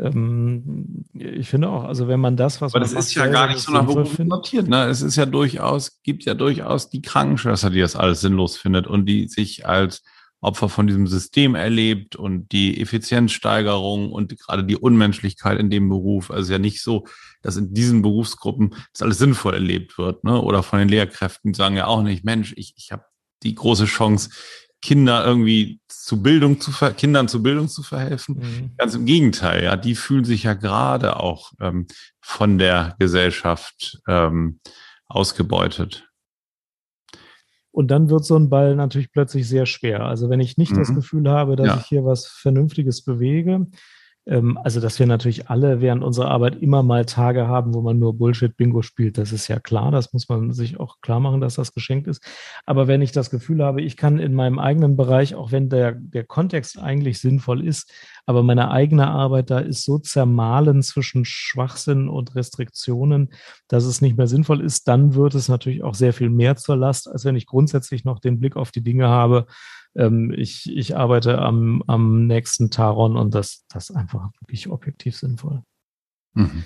ähm, 0.00 1.04
ich 1.14 1.48
finde 1.48 1.68
auch, 1.70 1.84
also 1.84 2.08
wenn 2.08 2.18
man 2.18 2.36
das, 2.36 2.60
was 2.60 2.74
Aber 2.74 2.80
man 2.80 2.88
das 2.88 2.94
macht, 2.94 3.04
ist 3.04 3.14
ja 3.14 3.26
gar 3.28 3.46
nicht 3.46 3.60
so 3.60 3.72
nach 3.72 3.86
Beruf 3.86 4.18
notiert. 4.18 4.68
Ne? 4.68 4.86
Es 4.86 5.00
ist 5.00 5.14
ja 5.14 5.26
durchaus, 5.26 6.02
gibt 6.02 6.24
ja 6.24 6.34
durchaus 6.34 6.90
die 6.90 7.02
Krankenschwester, 7.02 7.70
die 7.70 7.80
das 7.80 7.94
alles 7.94 8.20
sinnlos 8.20 8.56
findet 8.56 8.88
und 8.88 9.06
die 9.06 9.28
sich 9.28 9.64
als 9.64 10.02
Opfer 10.40 10.68
von 10.68 10.86
diesem 10.86 11.06
System 11.06 11.54
erlebt 11.54 12.14
und 12.14 12.52
die 12.52 12.80
Effizienzsteigerung 12.80 14.12
und 14.12 14.38
gerade 14.38 14.64
die 14.64 14.76
Unmenschlichkeit 14.76 15.58
in 15.58 15.70
dem 15.70 15.88
Beruf. 15.88 16.30
Also 16.30 16.52
ja 16.52 16.58
nicht 16.58 16.82
so, 16.82 17.06
dass 17.42 17.56
in 17.56 17.74
diesen 17.74 18.02
Berufsgruppen 18.02 18.74
das 18.92 19.02
alles 19.02 19.18
sinnvoll 19.18 19.54
erlebt 19.54 19.98
wird. 19.98 20.22
Ne? 20.24 20.40
Oder 20.40 20.62
von 20.62 20.78
den 20.78 20.88
Lehrkräften 20.88 21.54
sagen 21.54 21.76
ja 21.76 21.86
auch 21.86 22.02
nicht, 22.02 22.24
Mensch, 22.24 22.54
ich, 22.56 22.74
ich 22.76 22.92
habe 22.92 23.04
die 23.42 23.54
große 23.54 23.86
Chance, 23.86 24.30
Kinder 24.80 25.24
irgendwie 25.24 25.80
zu 25.88 26.22
Bildung 26.22 26.60
zu 26.60 26.70
ver 26.70 26.92
Kindern 26.92 27.26
zu 27.26 27.42
Bildung 27.42 27.68
zu 27.68 27.82
verhelfen. 27.82 28.36
Mhm. 28.36 28.70
Ganz 28.76 28.94
im 28.94 29.06
Gegenteil, 29.06 29.64
ja, 29.64 29.76
die 29.76 29.96
fühlen 29.96 30.24
sich 30.24 30.44
ja 30.44 30.54
gerade 30.54 31.16
auch 31.16 31.52
ähm, 31.60 31.86
von 32.20 32.58
der 32.58 32.94
Gesellschaft 33.00 33.98
ähm, 34.06 34.60
ausgebeutet. 35.06 36.07
Und 37.70 37.90
dann 37.90 38.10
wird 38.10 38.24
so 38.24 38.36
ein 38.36 38.48
Ball 38.48 38.74
natürlich 38.74 39.12
plötzlich 39.12 39.48
sehr 39.48 39.66
schwer. 39.66 40.04
Also 40.04 40.30
wenn 40.30 40.40
ich 40.40 40.56
nicht 40.56 40.72
mhm. 40.72 40.78
das 40.78 40.94
Gefühl 40.94 41.28
habe, 41.28 41.56
dass 41.56 41.66
ja. 41.66 41.76
ich 41.76 41.86
hier 41.86 42.04
was 42.04 42.26
Vernünftiges 42.26 43.04
bewege, 43.04 43.66
also, 44.30 44.80
dass 44.80 44.98
wir 44.98 45.06
natürlich 45.06 45.48
alle 45.48 45.80
während 45.80 46.04
unserer 46.04 46.30
Arbeit 46.30 46.60
immer 46.60 46.82
mal 46.82 47.06
Tage 47.06 47.48
haben, 47.48 47.72
wo 47.72 47.80
man 47.80 47.98
nur 47.98 48.12
Bullshit-Bingo 48.18 48.82
spielt, 48.82 49.16
das 49.16 49.32
ist 49.32 49.48
ja 49.48 49.58
klar. 49.58 49.90
Das 49.90 50.12
muss 50.12 50.28
man 50.28 50.52
sich 50.52 50.78
auch 50.78 51.00
klar 51.00 51.18
machen, 51.18 51.40
dass 51.40 51.54
das 51.54 51.72
geschenkt 51.72 52.06
ist. 52.06 52.22
Aber 52.66 52.88
wenn 52.88 53.00
ich 53.00 53.12
das 53.12 53.30
Gefühl 53.30 53.64
habe, 53.64 53.80
ich 53.80 53.96
kann 53.96 54.18
in 54.18 54.34
meinem 54.34 54.58
eigenen 54.58 54.96
Bereich, 54.96 55.34
auch 55.34 55.50
wenn 55.50 55.70
der, 55.70 55.92
der 55.92 56.24
Kontext 56.24 56.78
eigentlich 56.78 57.20
sinnvoll 57.20 57.66
ist, 57.66 57.90
aber 58.26 58.42
meine 58.42 58.70
eigene 58.70 59.08
Arbeit 59.08 59.48
da 59.48 59.60
ist 59.60 59.84
so 59.84 59.98
zermahlen 59.98 60.82
zwischen 60.82 61.24
Schwachsinn 61.24 62.10
und 62.10 62.34
Restriktionen, 62.34 63.30
dass 63.66 63.84
es 63.84 64.02
nicht 64.02 64.18
mehr 64.18 64.26
sinnvoll 64.26 64.60
ist, 64.60 64.88
dann 64.88 65.14
wird 65.14 65.34
es 65.34 65.48
natürlich 65.48 65.82
auch 65.82 65.94
sehr 65.94 66.12
viel 66.12 66.28
mehr 66.28 66.56
zur 66.56 66.76
Last, 66.76 67.08
als 67.08 67.24
wenn 67.24 67.36
ich 67.36 67.46
grundsätzlich 67.46 68.04
noch 68.04 68.18
den 68.18 68.38
Blick 68.38 68.56
auf 68.56 68.72
die 68.72 68.82
Dinge 68.82 69.08
habe 69.08 69.46
ähm, 69.94 70.32
ich, 70.36 70.70
ich 70.74 70.96
arbeite 70.96 71.38
am, 71.38 71.82
am 71.86 72.26
nächsten 72.26 72.70
Taron 72.70 73.16
und 73.16 73.34
das, 73.34 73.64
das 73.68 73.90
ist 73.90 73.96
einfach 73.96 74.30
wirklich 74.40 74.68
objektiv 74.68 75.16
sinnvoll. 75.16 75.62
Mhm. 76.34 76.64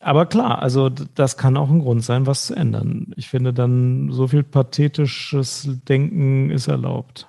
Aber 0.00 0.26
klar, 0.26 0.62
also 0.62 0.88
das 0.90 1.36
kann 1.36 1.56
auch 1.56 1.70
ein 1.70 1.80
Grund 1.80 2.04
sein, 2.04 2.26
was 2.26 2.46
zu 2.46 2.54
ändern. 2.54 3.12
Ich 3.16 3.28
finde 3.28 3.52
dann, 3.52 4.12
so 4.12 4.28
viel 4.28 4.44
pathetisches 4.44 5.68
Denken 5.88 6.50
ist 6.50 6.68
erlaubt. 6.68 7.28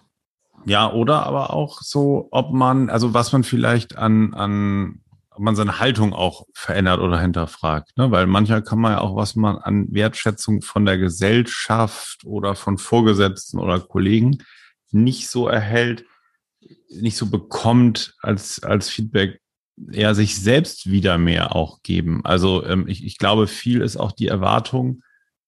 Ja, 0.66 0.92
oder 0.92 1.26
aber 1.26 1.54
auch 1.54 1.82
so, 1.82 2.28
ob 2.32 2.54
man, 2.54 2.90
also 2.90 3.14
was 3.14 3.32
man 3.32 3.44
vielleicht 3.44 3.98
an, 3.98 4.34
an 4.34 5.02
ob 5.32 5.40
man 5.40 5.56
seine 5.56 5.80
Haltung 5.80 6.14
auch 6.14 6.46
verändert 6.54 7.00
oder 7.00 7.20
hinterfragt. 7.20 7.98
Ne? 7.98 8.12
Weil 8.12 8.28
manchmal 8.28 8.62
kann 8.62 8.80
man 8.80 8.92
ja 8.92 9.02
auch, 9.02 9.16
was 9.16 9.36
man 9.36 9.58
an 9.58 9.88
Wertschätzung 9.90 10.62
von 10.62 10.86
der 10.86 10.98
Gesellschaft 10.98 12.26
oder 12.26 12.56
von 12.56 12.78
Vorgesetzten 12.78 13.58
oder 13.58 13.80
Kollegen 13.80 14.40
nicht 14.92 15.30
so 15.30 15.48
erhält, 15.48 16.06
nicht 16.90 17.18
so 17.18 17.28
bekommt 17.28 18.16
als, 18.22 18.64
als 18.64 18.90
Feedback, 18.90 19.42
eher 19.92 20.14
sich 20.14 20.40
selbst 20.40 20.90
wieder 20.90 21.18
mehr 21.18 21.56
auch 21.56 21.82
geben. 21.84 22.26
Also 22.26 22.66
ähm, 22.66 22.88
ich, 22.88 23.06
ich 23.06 23.18
glaube, 23.18 23.48
viel 23.48 23.82
ist 23.82 23.98
auch 23.98 24.12
die 24.12 24.28
Erwartung, 24.28 25.04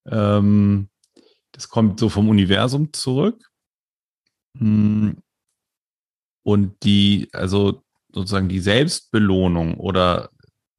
ähm, 0.10 0.90
das 1.52 1.70
kommt 1.70 2.00
so 2.00 2.10
vom 2.10 2.30
Universum 2.30 2.94
zurück. 2.94 3.50
Hm. 4.58 5.18
Und 6.44 6.84
die, 6.84 7.30
also 7.34 7.84
sozusagen 8.12 8.50
die 8.50 8.60
Selbstbelohnung 8.60 9.76
oder 9.76 10.32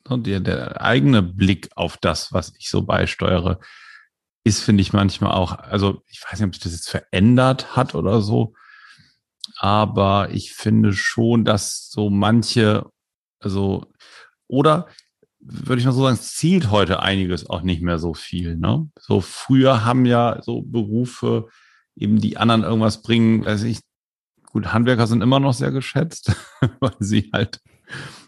ne, 0.09 0.19
der, 0.19 0.41
der 0.41 0.81
eigene 0.81 1.23
Blick 1.23 1.69
auf 1.77 1.97
das, 1.99 2.33
was 2.33 2.55
ich 2.59 2.69
so 2.69 2.83
beisteuere, 2.83 3.61
ist, 4.45 4.63
finde 4.63 4.83
ich 4.83 4.93
manchmal 4.93 5.33
auch, 5.33 5.59
also 5.59 6.03
ich 6.07 6.23
weiß 6.23 6.41
nicht, 6.41 6.49
ob 6.49 6.55
sich 6.55 6.63
das 6.65 6.73
jetzt 6.73 6.91
verändert 6.91 7.77
hat 7.77 7.95
oder 7.95 8.21
so, 8.21 8.55
aber 9.57 10.31
ich 10.31 10.53
finde 10.53 10.93
schon, 10.93 11.45
dass 11.45 11.89
so 11.91 12.11
manche, 12.11 12.87
also, 13.41 13.93
oder 14.49 14.89
würde 15.41 15.81
ich 15.81 15.87
mal 15.87 15.93
so 15.93 16.03
sagen, 16.03 16.15
es 16.15 16.35
zielt 16.35 16.71
heute 16.71 17.01
einiges 17.01 17.49
auch 17.49 17.63
nicht 17.63 17.83
mehr 17.83 17.99
so 17.99 18.15
viel. 18.15 18.57
Ne? 18.57 18.89
So 19.01 19.21
früher 19.21 19.85
haben 19.85 20.07
ja 20.07 20.41
so 20.43 20.63
Berufe 20.63 21.49
eben 21.97 22.21
die 22.21 22.37
anderen 22.37 22.63
irgendwas 22.63 23.03
bringen, 23.03 23.45
weiß 23.45 23.65
ich, 23.65 23.81
gut, 24.47 24.73
Handwerker 24.73 25.07
sind 25.07 25.23
immer 25.23 25.41
noch 25.41 25.55
sehr 25.55 25.73
geschätzt, 25.73 26.33
weil 26.81 26.95
sie 27.01 27.31
halt 27.33 27.61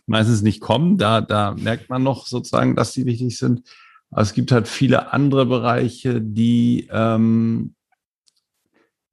meistens 0.07 0.43
nicht 0.43 0.61
kommen. 0.61 0.99
Da, 0.99 1.21
da 1.21 1.53
merkt 1.53 1.89
man 1.89 2.03
noch 2.03 2.27
sozusagen, 2.27 2.77
dass 2.77 2.93
sie 2.93 3.07
wichtig 3.07 3.39
sind. 3.39 3.63
Es 4.11 4.33
gibt 4.33 4.53
halt 4.53 4.69
viele 4.69 5.13
andere 5.13 5.47
Bereiche, 5.47 6.21
die, 6.21 6.89
ähm, 6.91 7.75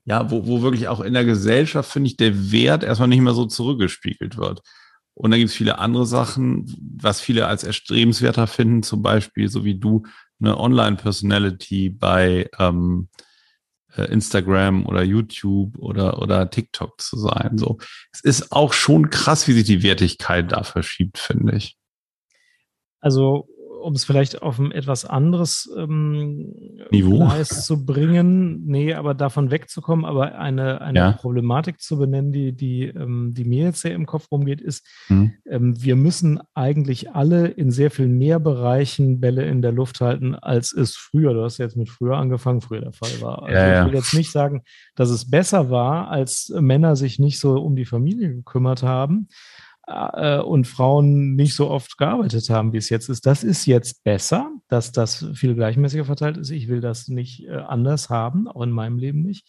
ja, 0.06 0.30
wo, 0.30 0.46
wo 0.48 0.62
wirklich 0.62 0.88
auch 0.88 1.00
in 1.00 1.14
der 1.14 1.26
Gesellschaft, 1.26 1.92
finde 1.92 2.08
ich, 2.10 2.18
der 2.18 2.52
Wert 2.52 2.84
erstmal 2.84 3.08
nicht 3.08 3.22
mehr 3.22 3.34
so 3.34 3.46
zurückgespiegelt 3.46 4.38
wird. 4.38 4.62
Und 5.14 5.32
dann 5.32 5.40
gibt 5.40 5.50
es 5.50 5.56
viele 5.56 5.80
andere 5.80 6.06
Sachen, 6.06 6.74
was 6.98 7.20
viele 7.22 7.48
als 7.48 7.64
erstrebenswerter 7.64 8.48
finden, 8.48 8.84
zum 8.84 9.02
Beispiel, 9.02 9.50
so 9.50 9.66
wie 9.66 9.78
du, 9.78 10.04
eine 10.40 10.58
Online-Personality 10.58 11.90
bei 11.90 12.50
ähm, 12.58 13.10
äh, 13.96 14.06
Instagram 14.06 14.86
oder 14.86 15.04
YouTube 15.04 15.78
oder, 15.78 16.22
oder 16.22 16.50
TikTok 16.50 17.00
zu 17.00 17.18
sein. 17.18 17.58
So, 17.58 17.78
es 18.12 18.22
ist 18.22 18.52
auch 18.52 18.74
schon 18.74 19.10
krass, 19.10 19.48
wie 19.48 19.54
sich 19.54 19.66
die 19.66 19.84
Wertigkeit 19.84 20.52
da 20.52 20.64
verschiebt, 20.64 21.18
finde 21.20 21.56
ich. 21.58 21.78
Also 23.00 23.48
um 23.82 23.94
es 23.94 24.06
vielleicht 24.06 24.42
auf 24.42 24.60
ein 24.60 24.72
etwas 24.72 25.06
anderes 25.06 25.70
ähm, 25.78 26.54
Niveau 26.92 27.18
Gleis 27.18 27.66
zu 27.66 27.86
bringen, 27.86 28.66
nee, 28.66 28.94
aber 28.94 29.14
davon 29.14 29.52
wegzukommen, 29.52 30.06
aber 30.06 30.38
eine, 30.38 30.82
eine 30.82 31.00
ja. 31.00 31.12
Problematik 31.14 31.82
zu 31.82 31.98
benennen, 31.98 32.32
die, 32.32 32.54
die, 32.54 32.84
ähm, 32.84 33.34
die 33.36 33.44
mir 33.44 33.66
jetzt 33.66 33.82
sehr 33.82 33.94
im 33.94 34.06
Kopf 34.06 34.32
rumgeht, 34.32 34.62
ist, 34.62 34.88
mhm. 35.10 35.34
ähm, 35.50 35.84
wir 35.84 35.96
müssen 35.96 36.40
eigentlich 36.54 37.12
alle 37.12 37.48
in 37.48 37.72
sehr 37.72 37.92
viel 37.92 38.08
mehr 38.08 38.40
Bereichen 38.40 39.20
Bälle 39.20 39.46
in 39.46 39.62
der 39.62 39.72
Luft 39.72 40.02
halten, 40.02 40.36
als 40.36 40.74
es 40.74 40.96
früher, 40.96 41.34
du 41.34 41.44
hast 41.44 41.58
jetzt 41.58 41.78
mit 41.78 41.90
früher 41.90 42.18
angefangen, 42.18 42.62
früher 42.62 42.82
der 42.82 42.94
Fall 42.94 43.22
war. 43.22 43.44
Also 43.44 43.56
ja, 43.56 43.82
ich 43.82 43.88
will 43.88 43.98
jetzt 43.98 44.14
nicht 44.14 44.32
sagen, 44.32 44.64
dass 44.96 45.10
es 45.10 45.30
besser 45.30 45.70
war, 45.70 46.10
als 46.10 46.54
Männer 46.60 46.96
sich 46.96 47.20
nicht 47.20 47.40
so 47.40 47.62
um 47.62 47.76
die 47.76 47.86
Familie 47.86 48.34
gekümmert 48.34 48.84
haben 48.84 49.28
äh, 50.14 50.42
und 50.42 50.68
Frauen 50.68 51.36
nicht 51.36 51.56
so 51.56 51.70
oft 51.70 51.98
gearbeitet 51.98 52.50
haben, 52.50 52.74
wie 52.74 52.78
es 52.78 52.90
jetzt 52.90 53.10
ist. 53.10 53.26
Das 53.26 53.44
ist 53.44 53.66
jetzt 53.66 54.04
besser, 54.04 54.52
dass 54.68 54.92
das 54.92 55.26
viel 55.34 55.56
gleichmäßiger 55.56 56.06
verteilt 56.06 56.38
ist. 56.38 56.50
Ich 56.50 56.68
will 56.68 56.82
das 56.82 57.08
nicht 57.08 57.46
äh, 57.48 57.58
anders 57.58 58.10
haben, 58.10 58.48
auch 58.48 58.62
in 58.62 58.72
meinem 58.72 58.98
Leben 58.98 59.22
nicht. 59.22 59.48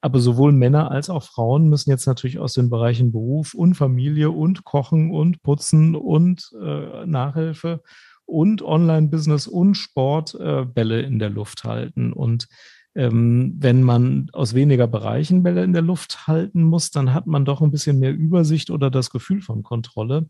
Aber 0.00 0.20
sowohl 0.20 0.52
Männer 0.52 0.90
als 0.90 1.10
auch 1.10 1.22
Frauen 1.22 1.68
müssen 1.68 1.90
jetzt 1.90 2.06
natürlich 2.06 2.38
aus 2.38 2.54
den 2.54 2.70
Bereichen 2.70 3.12
Beruf 3.12 3.54
und 3.54 3.74
Familie 3.74 4.30
und 4.30 4.64
Kochen 4.64 5.10
und 5.10 5.42
Putzen 5.42 5.94
und 5.94 6.50
äh, 6.60 7.06
Nachhilfe 7.06 7.82
und 8.26 8.62
Online-Business 8.62 9.46
und 9.46 9.74
Sport 9.74 10.34
äh, 10.34 10.64
Bälle 10.64 11.02
in 11.02 11.18
der 11.18 11.30
Luft 11.30 11.64
halten. 11.64 12.12
Und 12.12 12.48
ähm, 12.94 13.54
wenn 13.58 13.82
man 13.82 14.28
aus 14.32 14.54
weniger 14.54 14.86
Bereichen 14.86 15.42
Bälle 15.42 15.64
in 15.64 15.72
der 15.72 15.82
Luft 15.82 16.26
halten 16.26 16.62
muss, 16.62 16.90
dann 16.90 17.12
hat 17.12 17.26
man 17.26 17.44
doch 17.44 17.60
ein 17.60 17.70
bisschen 17.70 17.98
mehr 17.98 18.12
Übersicht 18.12 18.70
oder 18.70 18.90
das 18.90 19.10
Gefühl 19.10 19.40
von 19.40 19.62
Kontrolle. 19.62 20.28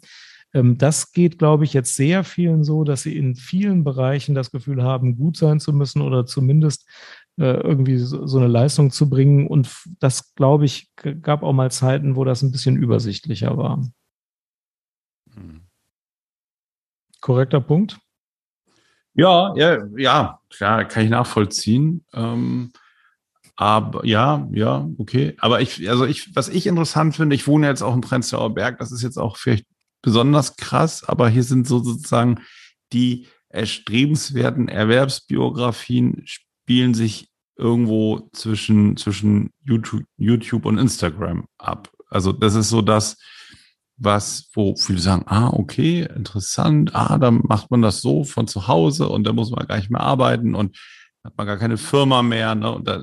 Ähm, 0.54 0.78
das 0.78 1.12
geht, 1.12 1.38
glaube 1.38 1.64
ich, 1.64 1.74
jetzt 1.74 1.96
sehr 1.96 2.24
vielen 2.24 2.64
so, 2.64 2.84
dass 2.84 3.02
sie 3.02 3.16
in 3.16 3.34
vielen 3.34 3.84
Bereichen 3.84 4.34
das 4.34 4.50
Gefühl 4.50 4.82
haben, 4.82 5.16
gut 5.16 5.36
sein 5.36 5.60
zu 5.60 5.72
müssen 5.72 6.00
oder 6.00 6.24
zumindest 6.24 6.88
äh, 7.36 7.60
irgendwie 7.60 7.98
so, 7.98 8.26
so 8.26 8.38
eine 8.38 8.48
Leistung 8.48 8.90
zu 8.90 9.10
bringen. 9.10 9.46
Und 9.46 9.68
das, 9.98 10.34
glaube 10.34 10.64
ich, 10.64 10.90
gab 11.22 11.42
auch 11.42 11.52
mal 11.52 11.70
Zeiten, 11.70 12.16
wo 12.16 12.24
das 12.24 12.42
ein 12.42 12.52
bisschen 12.52 12.76
übersichtlicher 12.76 13.56
war. 13.58 13.84
Hm. 15.34 15.62
Korrekter 17.20 17.60
Punkt? 17.60 17.98
Ja, 19.14 19.54
ja, 19.56 19.86
ja, 19.96 20.40
klar, 20.56 20.84
kann 20.84 21.04
ich 21.04 21.10
nachvollziehen. 21.10 22.04
Ähm, 22.12 22.72
aber 23.56 24.04
ja, 24.04 24.48
ja, 24.52 24.88
okay. 24.98 25.36
Aber 25.38 25.60
ich, 25.60 25.88
also 25.88 26.06
ich, 26.06 26.34
was 26.34 26.48
ich 26.48 26.66
interessant 26.66 27.16
finde, 27.16 27.36
ich 27.36 27.46
wohne 27.46 27.68
jetzt 27.68 27.82
auch 27.82 27.94
im 27.94 28.00
Prenzlauer 28.00 28.54
Berg, 28.54 28.78
das 28.78 28.90
ist 28.90 29.02
jetzt 29.02 29.18
auch 29.18 29.36
vielleicht 29.36 29.66
besonders 30.02 30.56
krass, 30.56 31.04
aber 31.04 31.28
hier 31.28 31.44
sind 31.44 31.66
so 31.66 31.78
sozusagen 31.78 32.40
die 32.92 33.26
erstrebenswerten 33.48 34.68
Erwerbsbiografien 34.68 36.22
spielen 36.24 36.94
sich 36.94 37.28
irgendwo 37.56 38.28
zwischen, 38.32 38.96
zwischen 38.96 39.50
YouTube, 39.64 40.04
YouTube 40.16 40.66
und 40.66 40.78
Instagram 40.78 41.46
ab. 41.58 41.90
Also 42.10 42.32
das 42.32 42.54
ist 42.56 42.68
so 42.68 42.82
das, 42.82 43.16
was, 43.96 44.50
wo 44.54 44.74
viele 44.76 44.98
sagen, 44.98 45.24
ah, 45.26 45.50
okay, 45.50 46.08
interessant, 46.14 46.94
ah, 46.94 47.18
dann 47.18 47.42
macht 47.44 47.70
man 47.70 47.82
das 47.82 48.00
so 48.00 48.24
von 48.24 48.46
zu 48.46 48.66
Hause 48.68 49.08
und 49.08 49.24
da 49.24 49.32
muss 49.32 49.50
man 49.50 49.66
gar 49.66 49.76
nicht 49.76 49.90
mehr 49.90 50.00
arbeiten 50.00 50.54
und 50.54 50.76
hat 51.22 51.36
man 51.36 51.46
gar 51.46 51.56
keine 51.56 51.76
Firma 51.76 52.22
mehr, 52.22 52.54
ne? 52.54 52.70
Und 52.70 52.88
da 52.88 53.02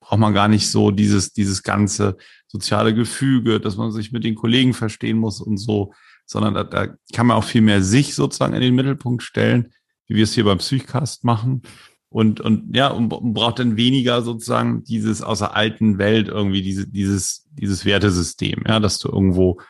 braucht 0.00 0.18
man 0.18 0.34
gar 0.34 0.48
nicht 0.48 0.70
so 0.70 0.90
dieses, 0.90 1.32
dieses 1.32 1.62
ganze 1.62 2.16
soziale 2.46 2.94
Gefüge, 2.94 3.60
dass 3.60 3.76
man 3.76 3.92
sich 3.92 4.10
mit 4.10 4.24
den 4.24 4.34
Kollegen 4.34 4.74
verstehen 4.74 5.18
muss 5.18 5.40
und 5.40 5.58
so, 5.58 5.92
sondern 6.26 6.54
da, 6.54 6.64
da 6.64 6.88
kann 7.12 7.26
man 7.26 7.36
auch 7.36 7.44
viel 7.44 7.60
mehr 7.60 7.82
sich 7.82 8.14
sozusagen 8.14 8.54
in 8.54 8.60
den 8.60 8.74
Mittelpunkt 8.74 9.22
stellen, 9.22 9.72
wie 10.06 10.16
wir 10.16 10.24
es 10.24 10.32
hier 10.32 10.44
beim 10.44 10.58
Psychcast 10.58 11.24
machen. 11.24 11.62
und, 12.08 12.40
und 12.40 12.74
ja, 12.74 12.88
und 12.88 13.08
braucht 13.08 13.58
dann 13.58 13.76
weniger 13.76 14.22
sozusagen 14.22 14.82
dieses 14.84 15.22
aus 15.22 15.40
der 15.40 15.54
alten 15.54 15.98
Welt 15.98 16.28
irgendwie 16.28 16.62
diese, 16.62 16.88
dieses, 16.88 17.46
dieses 17.52 17.84
Wertesystem, 17.84 18.64
ja, 18.66 18.80
dass 18.80 18.98
du 18.98 19.08
irgendwo 19.08 19.60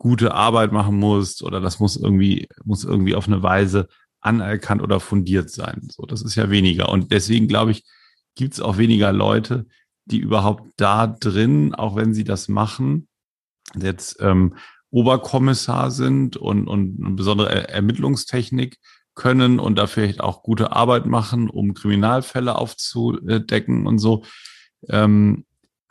gute 0.00 0.34
Arbeit 0.34 0.72
machen 0.72 0.96
musst 0.96 1.42
oder 1.42 1.60
das 1.60 1.78
muss 1.78 1.98
irgendwie, 1.98 2.48
muss 2.64 2.84
irgendwie 2.84 3.14
auf 3.14 3.26
eine 3.26 3.42
Weise 3.42 3.86
anerkannt 4.22 4.80
oder 4.80 4.98
fundiert 4.98 5.50
sein. 5.50 5.88
So, 5.90 6.04
das 6.06 6.22
ist 6.22 6.36
ja 6.36 6.48
weniger. 6.48 6.88
Und 6.88 7.12
deswegen 7.12 7.48
glaube 7.48 7.72
ich, 7.72 7.84
gibt 8.34 8.54
es 8.54 8.62
auch 8.62 8.78
weniger 8.78 9.12
Leute, 9.12 9.66
die 10.06 10.16
überhaupt 10.16 10.72
da 10.78 11.06
drin, 11.06 11.74
auch 11.74 11.96
wenn 11.96 12.14
sie 12.14 12.24
das 12.24 12.48
machen, 12.48 13.08
jetzt 13.78 14.16
ähm, 14.20 14.54
Oberkommissar 14.88 15.90
sind 15.90 16.38
und, 16.38 16.66
und 16.66 17.04
eine 17.04 17.14
besondere 17.14 17.68
Ermittlungstechnik 17.68 18.78
können 19.14 19.60
und 19.60 19.76
da 19.76 19.86
vielleicht 19.86 20.22
auch 20.22 20.42
gute 20.42 20.72
Arbeit 20.72 21.04
machen, 21.04 21.50
um 21.50 21.74
Kriminalfälle 21.74 22.56
aufzudecken 22.56 23.86
und 23.86 23.98
so. 23.98 24.24
Ähm, 24.88 25.44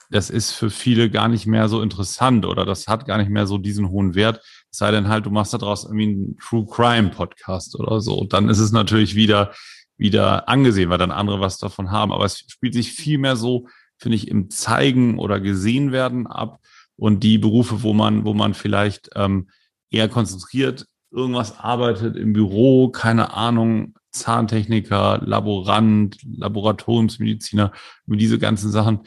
das 0.09 0.29
ist 0.29 0.51
für 0.51 0.69
viele 0.69 1.09
gar 1.09 1.27
nicht 1.27 1.45
mehr 1.45 1.69
so 1.69 1.81
interessant 1.81 2.45
oder 2.45 2.65
das 2.65 2.87
hat 2.87 3.05
gar 3.05 3.17
nicht 3.17 3.29
mehr 3.29 3.45
so 3.45 3.57
diesen 3.57 3.89
hohen 3.89 4.15
Wert. 4.15 4.41
Es 4.71 4.79
sei 4.79 4.91
denn 4.91 5.07
halt, 5.07 5.25
du 5.25 5.29
machst 5.29 5.53
daraus 5.53 5.83
irgendwie 5.83 6.03
einen 6.03 6.37
True 6.37 6.65
Crime 6.65 7.09
Podcast 7.09 7.79
oder 7.79 8.01
so. 8.01 8.25
Dann 8.25 8.49
ist 8.49 8.59
es 8.59 8.71
natürlich 8.71 9.15
wieder, 9.15 9.53
wieder 9.97 10.49
angesehen, 10.49 10.89
weil 10.89 10.97
dann 10.97 11.11
andere 11.11 11.39
was 11.39 11.59
davon 11.59 11.91
haben. 11.91 12.11
Aber 12.11 12.25
es 12.25 12.39
spielt 12.47 12.73
sich 12.73 12.91
viel 12.91 13.19
mehr 13.19 13.35
so, 13.35 13.67
finde 13.97 14.15
ich, 14.15 14.27
im 14.27 14.49
Zeigen 14.49 15.19
oder 15.19 15.39
gesehen 15.39 15.91
werden 15.91 16.25
ab. 16.25 16.59
Und 16.95 17.23
die 17.23 17.37
Berufe, 17.37 17.83
wo 17.83 17.93
man, 17.93 18.25
wo 18.25 18.33
man 18.33 18.53
vielleicht 18.53 19.09
ähm, 19.15 19.49
eher 19.91 20.09
konzentriert 20.09 20.85
irgendwas 21.11 21.59
arbeitet 21.59 22.15
im 22.15 22.33
Büro, 22.33 22.89
keine 22.89 23.33
Ahnung, 23.33 23.95
Zahntechniker, 24.11 25.19
Laborant, 25.23 26.17
Laboratoriumsmediziner, 26.23 27.71
über 28.05 28.17
diese 28.17 28.39
ganzen 28.39 28.71
Sachen. 28.71 29.01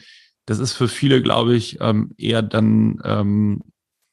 Das 0.45 0.59
ist 0.59 0.73
für 0.73 0.87
viele, 0.87 1.21
glaube 1.21 1.55
ich, 1.55 1.79
ähm, 1.79 2.13
eher 2.17 2.41
dann, 2.41 3.01
ähm, 3.05 3.63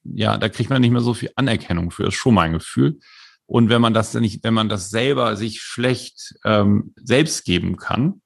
ja, 0.05 0.39
da 0.39 0.49
kriegt 0.49 0.71
man 0.71 0.81
nicht 0.81 0.93
mehr 0.93 1.01
so 1.01 1.15
viel 1.15 1.31
Anerkennung 1.37 1.91
für, 1.91 2.05
das 2.05 2.15
ist 2.15 2.21
schon 2.21 2.35
mein 2.35 2.53
Gefühl. 2.53 3.01
Und 3.47 3.69
wenn 3.69 3.81
man 3.81 3.95
das 3.95 4.15
nicht, 4.15 4.45
wenn 4.45 4.55
man 4.55 4.69
das 4.69 4.91
selber 4.91 5.37
sich 5.37 5.61
schlecht 5.61 6.37
ähm, 6.45 6.95
selbst 6.97 7.45
geben 7.45 7.77
kann, 7.77 8.23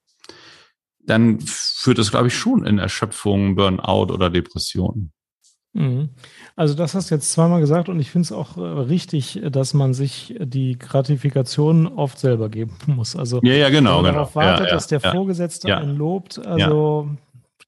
dann 1.01 1.41
führt 1.41 1.99
das, 1.99 2.11
glaube 2.11 2.29
ich, 2.29 2.35
schon 2.35 2.67
in 2.67 2.79
Erschöpfung, 2.79 3.57
Burnout 3.57 4.13
oder 4.13 4.31
Depressionen. 4.31 5.13
Mhm. 5.75 6.11
Also 6.57 6.75
das 6.75 6.95
hast 6.95 7.11
du 7.11 7.17
jetzt 7.17 7.33
zweimal 7.33 7.61
gesagt 7.61 7.89
und 7.89 7.99
ich 7.99 8.11
finde 8.11 8.27
es 8.27 8.33
auch 8.33 8.57
äh, 8.57 8.61
richtig, 8.61 9.41
dass 9.51 9.75
man 9.75 9.93
sich 9.93 10.37
die 10.39 10.79
Gratifikation 10.79 11.89
oft 11.89 12.19
selber 12.19 12.49
geben 12.49 12.77
muss. 12.87 13.17
Also 13.17 13.41
ja, 13.43 13.55
ja, 13.55 13.71
genau, 13.71 13.97
wenn 13.99 14.03
man 14.03 14.05
genau. 14.05 14.15
darauf 14.15 14.37
wartet, 14.37 14.69
ja, 14.69 14.75
dass 14.75 14.87
der 14.87 15.01
ja, 15.01 15.11
Vorgesetzte 15.11 15.69
ja. 15.69 15.79
einen 15.79 15.97
lobt, 15.97 16.45
also 16.47 17.09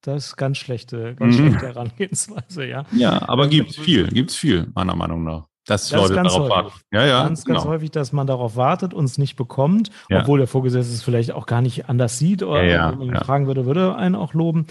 das 0.07 0.27
ist 0.29 0.37
ganz 0.37 0.59
schlechte, 0.59 1.15
ganz 1.15 1.37
Mhm. 1.37 1.49
schlechte 1.49 1.67
Herangehensweise, 1.67 2.67
ja. 2.67 2.85
Ja, 2.93 3.29
aber 3.29 3.49
gibt's 3.49 3.77
viel, 3.77 4.07
gibt's 4.09 4.35
viel, 4.37 4.67
meiner 4.75 4.95
Meinung 4.97 5.25
nach. 5.25 5.45
Dass 5.69 5.89
Das 5.89 6.01
ist 6.01 6.09
Leute 6.11 6.15
ganz 6.15 6.33
darauf 6.33 6.49
häufig. 6.51 6.65
warten. 6.65 6.81
Ja, 6.93 7.05
ja, 7.07 7.23
ganz, 7.25 7.45
ganz 7.45 7.63
genau. 7.63 7.73
häufig, 7.73 7.91
dass 7.91 8.13
man 8.13 8.29
darauf 8.29 8.55
wartet 8.55 8.95
und 8.95 9.05
es 9.05 9.19
nicht 9.19 9.35
bekommt, 9.35 9.91
Ja. 10.09 10.21
obwohl 10.21 10.39
der 10.39 10.47
Vorgesetzte 10.47 10.95
es 10.95 11.03
vielleicht 11.03 11.33
auch 11.33 11.47
gar 11.47 11.61
nicht 11.61 11.89
anders 11.89 12.19
sieht 12.21 12.45
oder 12.45 12.63
Ja, 12.63 12.93
ja, 12.97 13.25
fragen 13.25 13.49
würde, 13.49 13.67
würde 13.67 13.81
er 13.81 13.97
einen 13.97 14.15
auch 14.15 14.33
loben. 14.33 14.67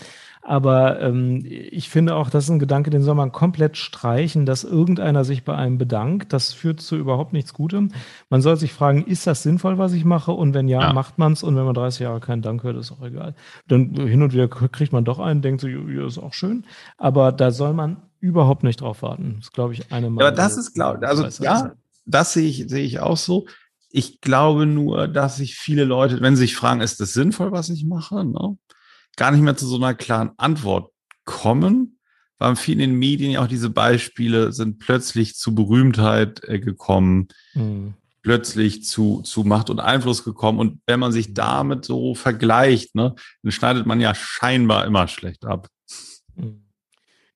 Aber 0.48 1.02
ähm, 1.02 1.44
ich 1.44 1.90
finde 1.90 2.14
auch, 2.16 2.30
das 2.30 2.44
ist 2.44 2.50
ein 2.52 2.60
Gedanke, 2.60 2.92
den 2.92 3.02
soll 3.02 3.16
man 3.16 3.32
komplett 3.32 3.78
streichen, 3.78 4.46
dass 4.46 4.64
irgendeiner 4.64 5.26
sich 5.26 5.44
bei 5.44 5.56
einem 5.56 5.80
bedankt. 5.80 6.34
Das 6.34 6.54
führt 6.54 6.82
zu 6.82 6.98
überhaupt 6.98 7.34
nichts 7.34 7.52
Gutem. 7.52 7.92
Man 8.30 8.44
soll 8.44 8.56
sich 8.56 8.72
fragen, 8.72 9.04
ist 9.06 9.26
das 9.26 9.42
sinnvoll, 9.42 9.80
was 9.80 9.94
ich 9.94 10.06
mache? 10.06 10.32
Und 10.34 10.54
wenn 10.54 10.68
ja, 10.68 10.82
Ja. 10.82 10.94
macht 10.94 11.18
man 11.18 11.34
es. 11.34 11.42
Und 11.42 11.56
wenn 11.56 11.66
man 11.66 11.74
30 11.74 12.02
Jahre 12.02 12.20
keinen 12.20 12.44
Dank 12.44 12.62
hört, 12.62 12.78
ist 12.78 12.92
auch 12.92 13.02
egal. 13.04 13.34
Dann 13.68 13.96
hin 13.96 14.22
und 14.22 14.34
wieder 14.34 14.48
kriegt 14.48 14.94
man 14.94 15.04
doch 15.04 15.18
einen, 15.18 15.42
denkt 15.42 15.62
so, 15.62 15.68
ja, 15.68 16.06
ist 16.06 16.20
auch 16.20 16.34
schön. 16.34 16.64
Aber 16.98 17.32
da 17.32 17.50
soll 17.50 17.74
man 17.74 17.98
überhaupt 18.20 18.64
nicht 18.64 18.82
drauf 18.82 19.02
warten. 19.02 19.38
Das 19.38 19.46
ist, 19.48 19.54
glaube 19.54 19.74
ich, 19.74 19.92
eine 19.92 20.12
meiner 20.12 20.28
aber 20.28 20.36
das 20.36 20.58
ist, 20.58 20.76
glaube 20.76 21.08
also 21.08 21.24
Weisheiten. 21.24 21.44
ja, 21.44 21.72
das 22.06 22.34
sehe 22.34 22.48
ich, 22.48 22.66
sehe 22.68 22.84
ich 22.86 23.00
auch 23.00 23.18
so. 23.18 23.48
Ich 23.90 24.22
glaube 24.22 24.68
nur, 24.68 25.08
dass 25.08 25.38
sich 25.38 25.56
viele 25.56 25.86
Leute, 25.86 26.22
wenn 26.22 26.36
sie 26.36 26.42
sich 26.42 26.56
fragen, 26.56 26.82
ist 26.82 27.00
das 27.00 27.14
sinnvoll, 27.14 27.52
was 27.52 27.70
ich 27.70 27.84
mache, 27.86 28.24
ne, 28.26 28.58
gar 29.18 29.32
nicht 29.32 29.42
mehr 29.42 29.58
zu 29.58 29.68
so 29.68 29.76
einer 29.78 29.94
klaren 29.94 30.32
Antwort 30.38 30.92
kommen, 31.24 32.00
weil 32.38 32.56
vielen 32.56 32.80
in 32.80 32.92
den 32.92 33.00
Medien 33.00 33.32
ja 33.32 33.44
auch 33.44 33.48
diese 33.48 33.70
Beispiele 33.70 34.52
sind 34.52 34.80
plötzlich 34.80 35.36
zu 35.36 35.56
Berühmtheit 35.56 36.44
äh, 36.44 36.60
gekommen, 36.60 37.28
Mhm. 37.54 37.94
plötzlich 38.22 38.84
zu, 38.84 39.22
zu 39.22 39.44
Macht 39.44 39.70
und 39.70 39.80
Einfluss 39.80 40.24
gekommen. 40.24 40.60
Und 40.60 40.82
wenn 40.88 41.00
man 41.00 41.12
sich 41.12 41.34
damit 41.34 41.86
so 41.86 42.16
vergleicht, 42.16 42.96
ne, 42.96 43.16
dann 43.44 43.52
schneidet 43.52 43.86
man 43.86 44.02
ja 44.02 44.14
scheinbar 44.16 44.86
immer 44.86 45.08
schlecht 45.08 45.46
ab. 45.46 45.70
Mhm. 46.36 46.65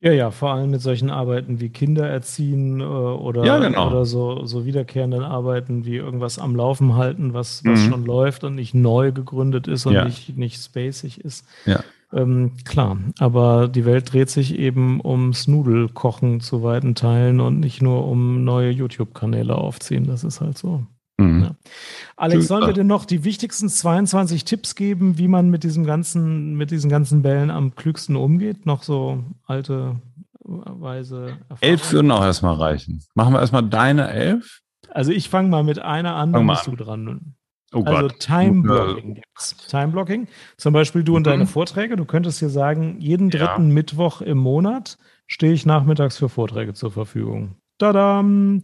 Ja, 0.01 0.13
ja, 0.13 0.31
vor 0.31 0.51
allem 0.51 0.71
mit 0.71 0.81
solchen 0.81 1.09
Arbeiten 1.09 1.59
wie 1.59 1.67
Kinder 1.69 2.07
erziehen 2.07 2.79
äh, 2.79 2.83
oder, 2.85 3.43
Ja, 3.43 3.59
genau. 3.59 3.87
oder 3.87 4.05
so, 4.05 4.45
so 4.45 4.65
wiederkehrenden 4.65 5.23
Arbeiten 5.23 5.83
wie 5.83 5.97
irgendwas 5.97 6.39
am 6.39 6.55
Laufen 6.55 6.95
halten, 6.95 7.33
was, 7.33 7.65
was 7.65 7.85
Mhm. 7.85 7.89
schon 7.91 8.05
läuft 8.05 8.45
und 8.45 8.55
nicht 8.55 8.73
neu 8.73 9.11
gegründet 9.11 9.67
ist 9.67 9.85
und 9.85 9.93
Ja. 9.95 10.05
nicht, 10.05 10.37
nicht 10.37 10.63
spacig 10.63 11.19
ist. 11.19 11.45
Ja. 11.65 11.83
Ähm, 12.13 12.53
klar, 12.63 12.97
aber 13.19 13.67
die 13.67 13.85
Welt 13.85 14.13
dreht 14.13 14.29
sich 14.29 14.57
eben 14.57 15.01
ums 15.05 15.47
Nudelkochen 15.49 16.39
zu 16.39 16.63
weiten 16.63 16.95
Teilen 16.95 17.41
und 17.41 17.59
nicht 17.59 17.81
nur 17.81 18.07
um 18.07 18.45
neue 18.45 18.71
YouTube-Kanäle 18.71 19.53
aufziehen. 19.55 20.07
Das 20.07 20.23
ist 20.23 20.39
halt 20.39 20.57
so. 20.57 20.83
Mhm. 21.19 21.43
Ja. 21.43 21.55
Alex, 22.17 22.47
Super. 22.47 22.47
sollen 22.47 22.67
wir 22.69 22.73
dir 22.73 22.83
noch 22.83 23.05
die 23.05 23.23
wichtigsten 23.23 23.69
22 23.69 24.45
Tipps 24.45 24.75
geben, 24.75 25.17
wie 25.17 25.27
man 25.27 25.49
mit 25.49 25.63
diesem 25.63 25.85
ganzen, 25.85 26.55
mit 26.55 26.71
diesen 26.71 26.89
ganzen 26.89 27.21
Bällen 27.21 27.49
am 27.51 27.75
klügsten 27.75 28.15
umgeht? 28.15 28.65
Noch 28.65 28.83
so 28.83 29.23
alte 29.45 29.95
Weise. 30.43 31.37
Elf 31.61 31.91
würden 31.91 32.11
auch 32.11 32.23
erstmal 32.23 32.55
reichen. 32.55 33.03
Machen 33.15 33.33
wir 33.33 33.39
erstmal 33.39 33.63
deine 33.63 34.09
elf. 34.11 34.61
Also 34.89 35.11
ich 35.11 35.29
fange 35.29 35.49
mal 35.49 35.63
mit 35.63 35.79
einer 35.79 36.15
an, 36.15 36.33
dann 36.33 36.47
bist 36.47 36.65
du 36.67 36.75
dran. 36.75 37.35
Oh 37.71 37.83
Also. 37.83 38.07
Time-Blocking 38.07 39.13
gibt's. 39.15 39.55
Time-Blocking. 39.67 40.27
Zum 40.57 40.73
Beispiel 40.73 41.03
du 41.03 41.15
und 41.15 41.21
Mhm. 41.21 41.25
deine 41.31 41.45
Vorträge. 41.45 41.95
Du 41.97 42.05
könntest 42.05 42.39
hier 42.39 42.49
sagen, 42.49 42.99
jeden 42.99 43.29
Ja. 43.29 43.45
dritten 43.45 43.69
Mittwoch 43.69 44.21
im 44.21 44.39
Monat 44.39 44.97
stehe 45.27 45.53
ich 45.53 45.67
nachmittags 45.67 46.17
für 46.17 46.29
Vorträge 46.29 46.73
zur 46.73 46.91
Verfügung. 46.91 47.55
Tadam! 47.77 48.63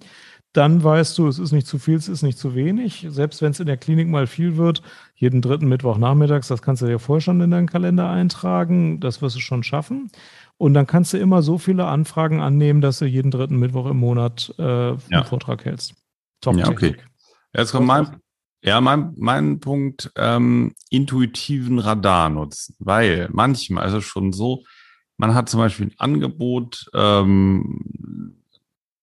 Dann 0.56 0.82
weißt 0.82 1.18
du, 1.18 1.28
es 1.28 1.38
ist 1.38 1.52
nicht 1.52 1.68
zu 1.68 1.80
viel, 1.80 1.96
es 1.96 2.08
ist 2.08 2.22
nicht 2.22 2.38
zu 2.38 2.56
wenig. 2.56 3.06
Selbst 3.10 3.42
wenn 3.42 3.52
es 3.52 3.60
in 3.60 3.66
der 3.66 3.76
Klinik 3.76 4.08
mal 4.08 4.26
viel 4.26 4.56
wird, 4.56 4.82
jeden 5.16 5.42
dritten 5.42 5.68
Mittwoch 5.68 5.98
nachmittags, 5.98 6.48
das 6.48 6.62
kannst 6.62 6.82
du 6.82 6.86
dir 6.86 6.98
vorher 6.98 7.20
schon 7.20 7.42
in 7.42 7.52
deinen 7.52 7.68
Kalender 7.68 8.10
eintragen. 8.10 9.02
Das 9.02 9.22
wirst 9.22 9.36
du 9.36 9.42
schon 9.42 9.64
schaffen. 9.64 10.10
Und 10.58 10.74
dann 10.74 10.88
kannst 10.88 11.12
du 11.12 11.18
immer 11.18 11.42
so 11.42 11.58
viele 11.58 11.88
Anfragen 11.88 12.40
annehmen, 12.40 12.80
dass 12.80 13.00
du 13.00 13.06
jeden 13.06 13.32
dritten 13.32 13.58
Mittwoch 13.58 13.86
im 13.88 13.98
Monat 13.98 14.54
äh, 14.58 14.62
einen 14.64 15.00
Ja. 15.10 15.24
Vortrag 15.26 15.66
hältst. 15.66 15.94
Top 16.40 16.56
Ja, 16.56 16.70
okay. 16.70 16.96
Jetzt 17.54 17.74
kommt 17.74 17.88
mein, 17.88 18.08
ja, 18.64 18.80
mein, 18.80 19.14
mein 19.18 19.60
Punkt, 19.60 20.10
ähm, 20.16 20.74
intuitiven 20.90 21.80
Radar 21.80 22.30
nutzen, 22.30 22.76
weil 22.80 23.28
manchmal 23.34 23.88
ist 23.88 23.94
es 23.94 24.06
schon 24.06 24.32
so, 24.32 24.64
man 25.18 25.34
hat 25.34 25.50
zum 25.50 25.60
Beispiel 25.60 25.88
ein 25.88 25.96
Angebot, 25.98 26.86
ähm, 26.94 27.82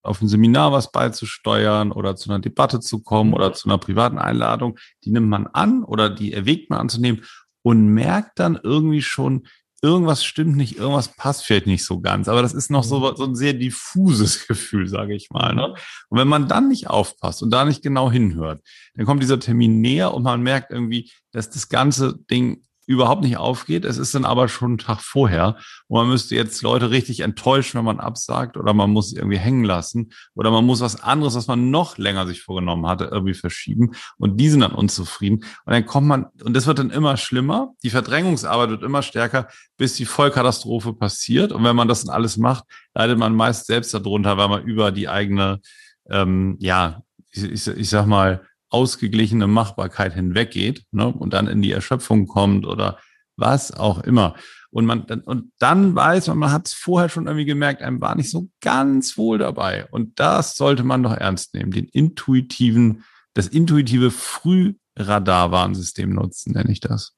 auf 0.02 0.20
ein 0.20 0.28
Seminar 0.28 0.72
was 0.72 0.90
beizusteuern 0.90 1.92
oder 1.92 2.16
zu 2.16 2.30
einer 2.30 2.40
Debatte 2.40 2.80
zu 2.80 3.02
kommen 3.02 3.34
oder 3.34 3.52
zu 3.52 3.68
einer 3.68 3.78
privaten 3.78 4.18
Einladung, 4.18 4.78
die 5.04 5.10
nimmt 5.10 5.28
man 5.28 5.46
an 5.46 5.84
oder 5.84 6.10
die 6.10 6.32
erwägt 6.32 6.70
man 6.70 6.80
anzunehmen 6.80 7.24
und 7.62 7.86
merkt 7.86 8.38
dann 8.38 8.58
irgendwie 8.62 9.02
schon, 9.02 9.46
irgendwas 9.82 10.24
stimmt 10.24 10.56
nicht, 10.56 10.76
irgendwas 10.76 11.08
passt 11.08 11.44
vielleicht 11.44 11.66
nicht 11.66 11.84
so 11.84 12.00
ganz. 12.00 12.28
Aber 12.28 12.40
das 12.40 12.54
ist 12.54 12.70
noch 12.70 12.84
so, 12.84 13.14
so 13.16 13.24
ein 13.24 13.34
sehr 13.34 13.52
diffuses 13.52 14.46
Gefühl, 14.48 14.88
sage 14.88 15.14
ich 15.14 15.30
mal. 15.30 15.54
Ne? 15.54 15.74
Und 16.08 16.18
wenn 16.18 16.28
man 16.28 16.48
dann 16.48 16.68
nicht 16.68 16.88
aufpasst 16.88 17.42
und 17.42 17.50
da 17.50 17.64
nicht 17.64 17.82
genau 17.82 18.10
hinhört, 18.10 18.62
dann 18.94 19.06
kommt 19.06 19.22
dieser 19.22 19.40
Termin 19.40 19.80
näher 19.80 20.14
und 20.14 20.22
man 20.22 20.42
merkt 20.42 20.70
irgendwie, 20.70 21.10
dass 21.32 21.50
das 21.50 21.68
ganze 21.68 22.16
Ding 22.30 22.62
überhaupt 22.86 23.22
nicht 23.22 23.36
aufgeht. 23.36 23.84
Es 23.84 23.98
ist 23.98 24.14
dann 24.14 24.24
aber 24.24 24.48
schon 24.48 24.72
einen 24.72 24.78
Tag 24.78 25.00
vorher 25.00 25.56
und 25.88 25.98
man 25.98 26.08
müsste 26.08 26.34
jetzt 26.34 26.62
Leute 26.62 26.90
richtig 26.90 27.20
enttäuschen, 27.20 27.78
wenn 27.78 27.84
man 27.84 28.00
absagt 28.00 28.56
oder 28.56 28.74
man 28.74 28.90
muss 28.90 29.12
irgendwie 29.12 29.38
hängen 29.38 29.64
lassen 29.64 30.12
oder 30.34 30.50
man 30.50 30.64
muss 30.64 30.80
was 30.80 31.02
anderes, 31.02 31.34
was 31.34 31.46
man 31.46 31.70
noch 31.70 31.98
länger 31.98 32.26
sich 32.26 32.42
vorgenommen 32.42 32.86
hatte, 32.86 33.04
irgendwie 33.04 33.34
verschieben 33.34 33.92
und 34.18 34.38
die 34.38 34.48
sind 34.48 34.60
dann 34.60 34.72
unzufrieden 34.72 35.44
und 35.64 35.72
dann 35.72 35.86
kommt 35.86 36.06
man 36.06 36.26
und 36.42 36.54
das 36.54 36.66
wird 36.66 36.78
dann 36.78 36.90
immer 36.90 37.16
schlimmer. 37.16 37.72
Die 37.82 37.90
Verdrängungsarbeit 37.90 38.70
wird 38.70 38.82
immer 38.82 39.02
stärker, 39.02 39.48
bis 39.76 39.94
die 39.94 40.06
Vollkatastrophe 40.06 40.92
passiert 40.92 41.52
und 41.52 41.64
wenn 41.64 41.76
man 41.76 41.88
das 41.88 42.04
dann 42.04 42.14
alles 42.14 42.36
macht, 42.36 42.64
leidet 42.94 43.18
man 43.18 43.34
meist 43.34 43.66
selbst 43.66 43.94
darunter, 43.94 44.36
weil 44.36 44.48
man 44.48 44.64
über 44.64 44.90
die 44.90 45.08
eigene, 45.08 45.60
ähm, 46.08 46.56
ja, 46.58 47.02
ich, 47.30 47.44
ich, 47.44 47.66
ich 47.68 47.88
sag 47.88 48.06
mal, 48.06 48.42
ausgeglichene 48.72 49.46
Machbarkeit 49.46 50.14
hinweggeht 50.14 50.84
ne, 50.90 51.08
und 51.08 51.32
dann 51.32 51.46
in 51.46 51.62
die 51.62 51.72
Erschöpfung 51.72 52.26
kommt 52.26 52.66
oder 52.66 52.98
was 53.36 53.72
auch 53.72 54.00
immer. 54.00 54.34
Und 54.70 54.86
man 54.86 55.06
dann, 55.06 55.20
und 55.20 55.52
dann 55.58 55.94
weiß 55.94 56.28
man, 56.28 56.38
man 56.38 56.52
hat 56.52 56.66
es 56.68 56.72
vorher 56.72 57.08
schon 57.08 57.26
irgendwie 57.26 57.44
gemerkt, 57.44 57.82
einem 57.82 58.00
war 58.00 58.14
nicht 58.14 58.30
so 58.30 58.48
ganz 58.60 59.18
wohl 59.18 59.38
dabei. 59.38 59.86
Und 59.90 60.18
das 60.18 60.56
sollte 60.56 60.84
man 60.84 61.02
doch 61.02 61.12
ernst 61.12 61.54
nehmen, 61.54 61.72
den 61.72 61.86
intuitiven, 61.86 63.04
das 63.34 63.48
intuitive 63.48 64.10
früh 64.10 64.74
Radarwarnsystem 64.96 66.10
nutzen, 66.10 66.52
nenne 66.52 66.72
ich 66.72 66.80
das. 66.80 67.14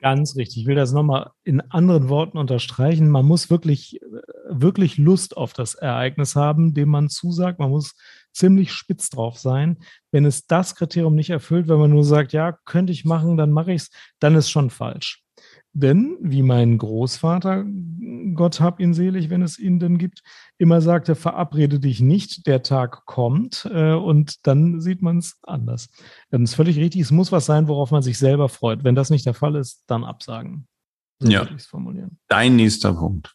Ganz 0.00 0.34
richtig. 0.34 0.62
Ich 0.62 0.66
will 0.66 0.74
das 0.74 0.92
nochmal 0.92 1.30
in 1.44 1.60
anderen 1.60 2.08
Worten 2.08 2.36
unterstreichen. 2.36 3.08
Man 3.08 3.24
muss 3.24 3.50
wirklich, 3.50 4.00
wirklich 4.48 4.98
Lust 4.98 5.36
auf 5.36 5.52
das 5.52 5.74
Ereignis 5.74 6.34
haben, 6.34 6.74
dem 6.74 6.88
man 6.88 7.08
zusagt. 7.08 7.60
Man 7.60 7.70
muss 7.70 7.94
ziemlich 8.32 8.72
spitz 8.72 9.10
drauf 9.10 9.38
sein. 9.38 9.78
Wenn 10.10 10.24
es 10.24 10.46
das 10.46 10.74
Kriterium 10.74 11.14
nicht 11.14 11.30
erfüllt, 11.30 11.68
wenn 11.68 11.78
man 11.78 11.90
nur 11.90 12.04
sagt, 12.04 12.32
ja, 12.32 12.52
könnte 12.64 12.92
ich 12.92 13.04
machen, 13.04 13.36
dann 13.36 13.50
mache 13.50 13.72
ich 13.72 13.82
es, 13.82 13.90
dann 14.18 14.34
ist 14.34 14.50
schon 14.50 14.70
falsch. 14.70 15.22
Denn, 15.74 16.18
wie 16.20 16.42
mein 16.42 16.76
Großvater, 16.76 17.64
Gott 18.34 18.60
hab 18.60 18.78
ihn 18.78 18.92
selig, 18.92 19.30
wenn 19.30 19.40
es 19.40 19.58
ihn 19.58 19.78
denn 19.78 19.96
gibt, 19.96 20.22
immer 20.58 20.82
sagte, 20.82 21.14
verabrede 21.14 21.80
dich 21.80 22.00
nicht, 22.00 22.46
der 22.46 22.62
Tag 22.62 23.06
kommt 23.06 23.68
äh, 23.72 23.94
und 23.94 24.46
dann 24.46 24.82
sieht 24.82 25.00
man 25.00 25.18
es 25.18 25.38
anders. 25.42 25.88
Das 26.30 26.42
ist 26.42 26.54
völlig 26.54 26.76
richtig, 26.76 27.00
es 27.00 27.10
muss 27.10 27.32
was 27.32 27.46
sein, 27.46 27.68
worauf 27.68 27.90
man 27.90 28.02
sich 28.02 28.18
selber 28.18 28.50
freut. 28.50 28.84
Wenn 28.84 28.94
das 28.94 29.08
nicht 29.08 29.24
der 29.24 29.34
Fall 29.34 29.56
ist, 29.56 29.84
dann 29.86 30.04
absagen. 30.04 30.66
So 31.20 31.30
ja. 31.30 31.48
Dein 32.28 32.56
nächster 32.56 32.92
Punkt. 32.92 33.34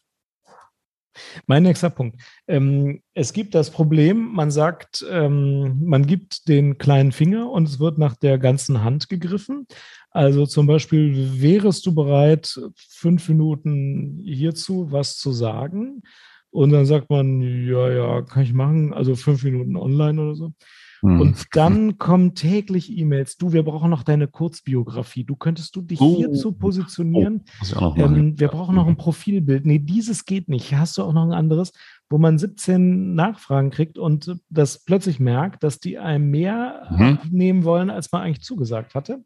Mein 1.46 1.62
nächster 1.62 1.90
Punkt. 1.90 2.20
Ähm, 2.46 3.02
es 3.14 3.32
gibt 3.32 3.54
das 3.54 3.70
Problem, 3.70 4.32
man 4.32 4.50
sagt, 4.50 5.04
ähm, 5.10 5.78
man 5.84 6.06
gibt 6.06 6.48
den 6.48 6.78
kleinen 6.78 7.12
Finger 7.12 7.50
und 7.50 7.68
es 7.68 7.80
wird 7.80 7.98
nach 7.98 8.16
der 8.16 8.38
ganzen 8.38 8.82
Hand 8.82 9.08
gegriffen. 9.08 9.66
Also 10.10 10.46
zum 10.46 10.66
Beispiel, 10.66 11.40
wärest 11.40 11.84
du 11.86 11.94
bereit, 11.94 12.58
fünf 12.76 13.28
Minuten 13.28 14.20
hierzu 14.24 14.90
was 14.90 15.16
zu 15.16 15.32
sagen? 15.32 16.02
Und 16.50 16.70
dann 16.70 16.86
sagt 16.86 17.10
man, 17.10 17.40
ja, 17.42 17.90
ja, 17.90 18.22
kann 18.22 18.42
ich 18.42 18.54
machen, 18.54 18.94
also 18.94 19.14
fünf 19.16 19.44
Minuten 19.44 19.76
online 19.76 20.20
oder 20.20 20.34
so. 20.34 20.52
Hm. 21.00 21.20
Und 21.20 21.46
dann 21.52 21.98
kommen 21.98 22.34
täglich 22.34 22.96
E-Mails. 22.96 23.36
Du, 23.36 23.52
wir 23.52 23.62
brauchen 23.62 23.90
noch 23.90 24.02
deine 24.02 24.26
Kurzbiografie. 24.26 25.24
Du 25.24 25.36
könntest 25.36 25.76
du 25.76 25.82
dich 25.82 26.00
oh. 26.00 26.16
hierzu 26.16 26.52
positionieren. 26.52 27.44
Oh, 27.78 27.94
ähm, 27.96 28.38
wir 28.38 28.48
brauchen 28.48 28.74
noch 28.74 28.86
ein 28.86 28.96
Profilbild. 28.96 29.64
Nee, 29.64 29.78
dieses 29.78 30.24
geht 30.24 30.48
nicht. 30.48 30.74
Hast 30.74 30.98
du 30.98 31.02
auch 31.02 31.12
noch 31.12 31.24
ein 31.24 31.32
anderes, 31.32 31.72
wo 32.10 32.18
man 32.18 32.38
17 32.38 33.14
Nachfragen 33.14 33.70
kriegt 33.70 33.98
und 33.98 34.36
das 34.48 34.84
plötzlich 34.84 35.20
merkt, 35.20 35.62
dass 35.62 35.78
die 35.78 35.98
einem 35.98 36.30
mehr 36.30 36.88
mhm. 36.90 37.18
nehmen 37.30 37.64
wollen, 37.64 37.90
als 37.90 38.10
man 38.10 38.22
eigentlich 38.22 38.42
zugesagt 38.42 38.94
hatte. 38.94 39.22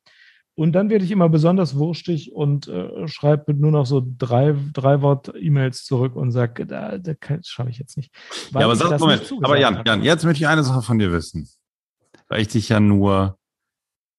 Und 0.55 0.73
dann 0.73 0.91
werde 0.91 1.03
ich 1.03 1.11
immer 1.11 1.31
besonders 1.31 1.77
wurstig 1.77 2.35
und 2.35 2.69
äh, 2.69 3.09
schreibe 3.09 3.55
nur 3.55 3.71
noch 3.71 3.87
so 3.87 4.07
drei, 4.19 4.55
drei 4.75 5.01
Wort-E-Mails 5.01 5.87
zurück 5.87 6.15
und 6.15 6.31
sage, 6.31 6.67
da, 6.67 6.99
da 6.99 7.15
schaffe 7.43 7.71
ich 7.71 7.79
jetzt 7.79 7.97
nicht. 7.97 8.15
Ja, 8.53 8.61
aber 8.61 8.77
sag, 8.77 9.01
Moment, 9.01 9.33
aber 9.41 9.59
Jan, 9.59 9.83
Jan, 9.87 10.03
jetzt 10.03 10.27
möchte 10.27 10.45
ich 10.45 10.49
eine 10.49 10.63
Sache 10.63 10.83
von 10.83 10.99
dir 10.99 11.11
wissen 11.11 11.49
weil 12.33 12.41
ich 12.41 12.49
dich 12.49 12.71
ja 12.71 12.81
nur 12.81 13.39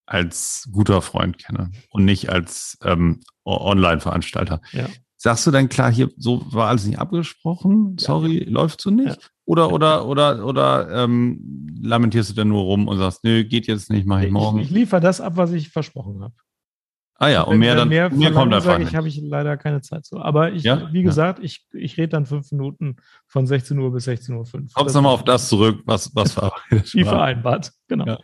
als 0.06 0.70
guter 0.72 1.02
Freund 1.02 1.40
kenne 1.40 1.72
und 1.90 2.06
nicht 2.06 2.30
als 2.30 2.78
ähm, 2.84 3.22
Online-Veranstalter. 3.44 4.62
Ja. 4.72 4.86
Sagst 5.18 5.48
du 5.48 5.52
denn 5.52 5.68
klar, 5.68 5.92
hier 5.92 6.12
so 6.16 6.46
war 6.54 6.68
alles 6.68 6.86
nicht 6.86 7.00
abgesprochen? 7.00 7.98
Sorry, 7.98 8.44
ja. 8.44 8.52
läuft 8.52 8.82
so 8.82 8.92
nicht? 8.92 9.20
Ja. 9.20 9.28
Oder 9.46 9.72
oder 9.72 10.06
oder 10.06 10.46
oder 10.46 11.04
ähm, 11.04 11.74
lamentierst 11.82 12.30
du 12.30 12.34
denn 12.36 12.50
nur 12.50 12.62
rum 12.62 12.88
und 12.88 13.00
sagst, 13.00 13.24
nö, 13.24 13.44
geht 13.46 13.66
jetzt 13.66 13.90
nicht, 13.90 14.06
mache 14.06 14.28
ich 14.28 14.32
morgen. 14.32 14.60
Ich, 14.60 14.68
ich 14.68 14.72
liefere 14.72 15.02
das 15.02 15.20
ab, 15.20 15.36
was 15.36 15.52
ich 15.52 15.70
versprochen 15.70 16.22
habe. 16.22 16.36
Ah 17.24 17.30
ja, 17.30 17.42
und, 17.44 17.58
mehr 17.58 17.76
dann 17.76 17.88
mehr, 17.88 18.10
mehr 18.10 18.32
kommt 18.34 18.54
einfach 18.54 18.72
sage, 18.72 18.84
Ich 18.84 18.96
habe 18.96 19.08
ich 19.08 19.22
leider 19.22 19.56
keine 19.56 19.80
Zeit 19.80 20.06
zu. 20.06 20.20
Aber 20.20 20.52
ich, 20.52 20.64
ja? 20.64 20.90
wie 20.92 21.04
gesagt, 21.04 21.40
ja. 21.40 21.46
ich, 21.46 21.66
ich 21.72 21.98
rede 21.98 22.10
dann 22.10 22.26
fünf 22.26 22.52
Minuten 22.52 22.98
von 23.28 23.48
16 23.48 23.80
Uhr 23.80 23.94
bis 23.94 24.10
16.05 24.10 24.34
Uhr. 24.36 24.66
Kommst 24.74 24.94
nochmal 24.94 25.14
auf 25.14 25.24
das 25.24 25.48
zurück, 25.48 25.82
was, 25.86 26.14
was 26.14 26.34
verabredet 26.34 26.94
Wie 26.94 27.06
vereinbart, 27.06 27.72
genau. 27.88 28.06
Ja. 28.06 28.18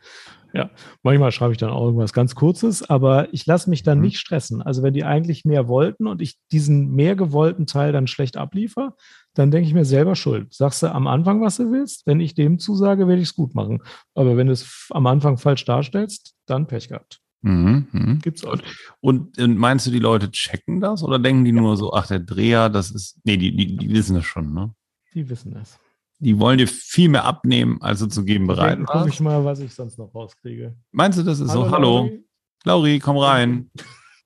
ja. 0.54 0.70
manchmal 1.02 1.32
schreibe 1.32 1.54
ich 1.54 1.58
dann 1.60 1.70
auch 1.70 1.86
irgendwas 1.86 2.12
ganz 2.12 2.36
Kurzes, 2.36 2.89
aber 2.89 3.34
ich 3.34 3.45
lasse 3.45 3.70
mich 3.70 3.84
dann 3.84 4.00
mhm. 4.00 4.04
nicht 4.04 4.20
stressen. 4.20 4.62
Also 4.62 4.84
wenn 4.84 4.93
die 4.93 5.06
eigentlich 5.06 5.45
mehr 5.45 5.70
wollten 5.70 6.06
und 6.06 6.22
ich 6.22 6.38
diesen 6.52 6.89
mehr 6.89 7.16
gewollten 7.16 7.68
Teil 7.68 7.93
dann 7.93 8.08
schlecht 8.08 8.36
abliefer, 8.36 8.95
dann 9.34 9.50
denke 9.50 9.70
ich 9.70 9.74
mir 9.74 9.86
selber 9.86 10.18
schuld. 10.18 10.54
Sagst 10.54 10.84
du 10.84 10.91
am 10.93 11.08
Anfang, 11.08 11.41
was 11.41 11.56
du 11.56 11.72
willst? 11.72 12.06
Wenn 12.06 12.20
ich 12.20 12.34
dem 12.34 12.60
zusage, 12.60 13.08
werde 13.08 13.22
ich 13.22 13.30
es 13.30 13.36
gut 13.36 13.56
machen. 13.56 13.82
Aber 14.14 14.36
wenn 14.36 14.47
du 14.47 14.54
es 14.54 14.88
am 14.89 15.08
Anfang 15.08 15.38
falsch 15.38 15.64
darstellst, 15.64 16.34
dann 16.45 16.68
Pech 16.68 16.89
gehabt. 16.89 17.22
Mhm, 17.42 17.88
mhm. 17.92 18.20
Gibt's 18.20 18.44
auch. 18.44 18.58
Und, 19.00 19.38
und, 19.38 19.58
meinst 19.58 19.88
du, 19.88 19.92
die 19.92 20.00
Leute 20.00 20.30
checken 20.32 20.82
das 20.82 21.04
oder 21.04 21.20
denken 21.20 21.46
die 21.46 21.52
ja. 21.52 21.62
nur 21.62 21.78
so, 21.78 21.94
ach, 21.94 22.08
der 22.08 22.20
Dreher, 22.20 22.70
das 22.70 22.92
ist. 22.92 23.20
Nee, 23.24 23.38
die, 23.38 23.56
die, 23.56 23.78
die 23.78 23.90
wissen 23.90 24.16
das 24.16 24.26
schon, 24.26 24.54
ne? 24.54 24.74
Die 25.14 25.30
wissen 25.30 25.56
es. 25.56 25.80
Die 26.20 26.38
wollen 26.38 26.58
dir 26.58 26.68
viel 26.68 27.08
mehr 27.08 27.24
abnehmen, 27.24 27.82
als 27.82 28.00
du 28.00 28.08
zu 28.08 28.26
geben 28.26 28.46
bereit 28.46 28.78
bist. 28.78 28.90
Guck 28.92 29.08
ich 29.08 29.20
mal, 29.22 29.46
was 29.46 29.60
ich 29.60 29.74
sonst 29.74 29.98
noch 29.98 30.14
rauskriege. 30.14 30.76
Meinst 30.92 31.18
du, 31.18 31.24
das 31.24 31.40
ist 31.40 31.50
hallo, 31.50 31.66
so? 31.66 31.72
Hallo, 31.72 31.98
Lauri. 31.98 32.24
Lauri, 32.66 33.00
komm 33.00 33.18
rein. 33.18 33.72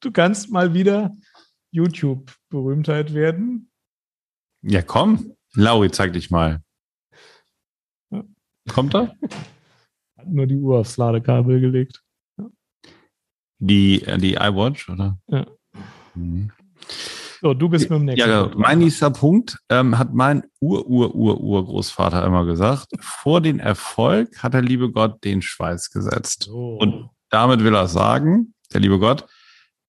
Du 0.01 0.11
kannst 0.11 0.51
mal 0.51 0.73
wieder 0.73 1.15
YouTube-Berühmtheit 1.71 3.13
werden. 3.13 3.69
Ja, 4.63 4.81
komm. 4.81 5.35
Lauri, 5.53 5.91
zeig 5.91 6.13
dich 6.13 6.31
mal. 6.31 6.63
Ja. 8.09 8.23
Kommt 8.69 8.95
er? 8.95 9.15
Hat 10.17 10.27
nur 10.27 10.47
die 10.47 10.57
Uhr 10.57 10.79
aufs 10.79 10.97
Ladekabel 10.97 11.61
gelegt. 11.61 12.02
Die, 13.67 14.03
äh, 14.03 14.17
die 14.17 14.33
iWatch, 14.33 14.89
oder? 14.89 15.17
Ja. 15.27 15.45
Mhm. 16.15 16.51
So, 17.41 17.53
du 17.53 17.67
bist 17.67 17.89
mit 17.89 17.99
dem 17.99 18.05
nächsten. 18.05 18.29
Ja, 18.29 18.51
mein 18.55 18.79
nächster 18.79 19.09
Punkt 19.09 19.57
ähm, 19.69 19.97
hat 19.97 20.13
mein 20.13 20.43
Ur-Ur-Ur-Urgroßvater 20.61 22.25
immer 22.25 22.45
gesagt. 22.45 22.87
Vor 22.99 23.41
den 23.41 23.59
Erfolg 23.59 24.41
hat 24.41 24.53
der 24.53 24.61
liebe 24.61 24.91
Gott 24.91 25.23
den 25.23 25.41
Schweiß 25.41 25.91
gesetzt. 25.91 26.49
Oh. 26.49 26.77
Und 26.77 27.09
damit 27.29 27.61
will 27.61 27.75
er 27.75 27.87
sagen, 27.87 28.53
der 28.73 28.79
liebe 28.79 28.97
Gott, 28.99 29.25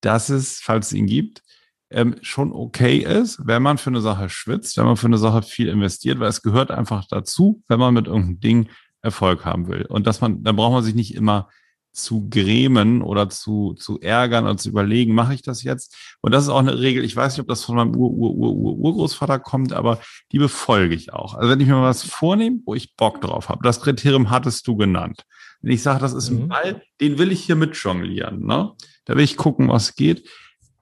dass 0.01 0.31
es, 0.31 0.59
falls 0.61 0.89
es 0.89 0.93
ihn 0.95 1.07
gibt, 1.07 1.43
ähm, 1.91 2.17
schon 2.23 2.53
okay 2.53 2.99
ist, 2.99 3.39
wenn 3.45 3.63
man 3.63 3.79
für 3.79 3.91
eine 3.91 4.01
Sache 4.01 4.29
schwitzt, 4.29 4.77
wenn 4.77 4.87
man 4.87 4.97
für 4.97 5.07
eine 5.07 5.19
Sache 5.19 5.43
viel 5.43 5.69
investiert, 5.69 6.19
weil 6.19 6.29
es 6.29 6.43
gehört 6.43 6.73
einfach 6.73 7.05
dazu, 7.09 7.63
wenn 7.69 7.79
man 7.79 7.95
mit 7.95 8.07
irgendeinem 8.07 8.41
Ding 8.41 8.69
Erfolg 9.01 9.45
haben 9.45 9.69
will. 9.69 9.87
Und 9.87 10.07
dass 10.07 10.21
man, 10.21 10.43
dann 10.43 10.57
braucht 10.57 10.73
man 10.73 10.83
sich 10.83 10.95
nicht 10.95 11.15
immer 11.15 11.49
zu 11.95 12.29
grämen 12.29 13.03
oder 13.03 13.29
zu, 13.29 13.75
zu 13.75 14.01
ärgern 14.01 14.47
und 14.47 14.61
zu 14.61 14.69
überlegen, 14.69 15.15
mache 15.15 15.35
ich 15.35 15.43
das 15.43 15.63
jetzt? 15.63 15.97
Und 16.21 16.33
das 16.33 16.45
ist 16.45 16.51
auch 16.51 16.59
eine 16.59 16.79
Regel, 16.79 17.05
ich 17.05 17.15
weiß 17.15 17.35
nicht, 17.35 17.43
ob 17.43 17.49
das 17.49 17.65
von 17.65 17.77
meinem 17.77 17.97
Ur, 17.97 18.11
Ur, 18.11 18.35
Ur, 18.35 18.53
Ur, 18.53 18.77
Urgroßvater 18.77 19.39
kommt, 19.39 19.73
aber 19.73 20.01
die 20.33 20.39
befolge 20.39 20.95
ich 20.95 21.13
auch. 21.13 21.35
Also 21.35 21.49
wenn 21.49 21.61
ich 21.61 21.69
mir 21.69 21.81
was 21.81 22.03
vornehme, 22.03 22.59
wo 22.67 22.75
ich 22.75 22.97
Bock 22.97 23.21
drauf 23.21 23.49
habe, 23.49 23.63
das 23.63 23.81
Kriterium 23.81 24.31
hattest 24.31 24.67
du 24.67 24.77
genannt. 24.77 25.25
Wenn 25.63 25.73
ich 25.73 25.83
sage, 25.83 26.01
das 26.01 26.13
ist 26.13 26.31
ein 26.31 26.43
mhm. 26.43 26.49
Ball, 26.49 26.83
den 27.01 27.19
will 27.19 27.33
ich 27.33 27.45
hier 27.45 27.57
mit 27.57 27.77
jonglieren, 27.77 28.45
ne? 28.45 28.73
da 29.05 29.15
will 29.15 29.25
ich 29.25 29.37
gucken, 29.37 29.69
was 29.69 29.95
geht, 29.95 30.29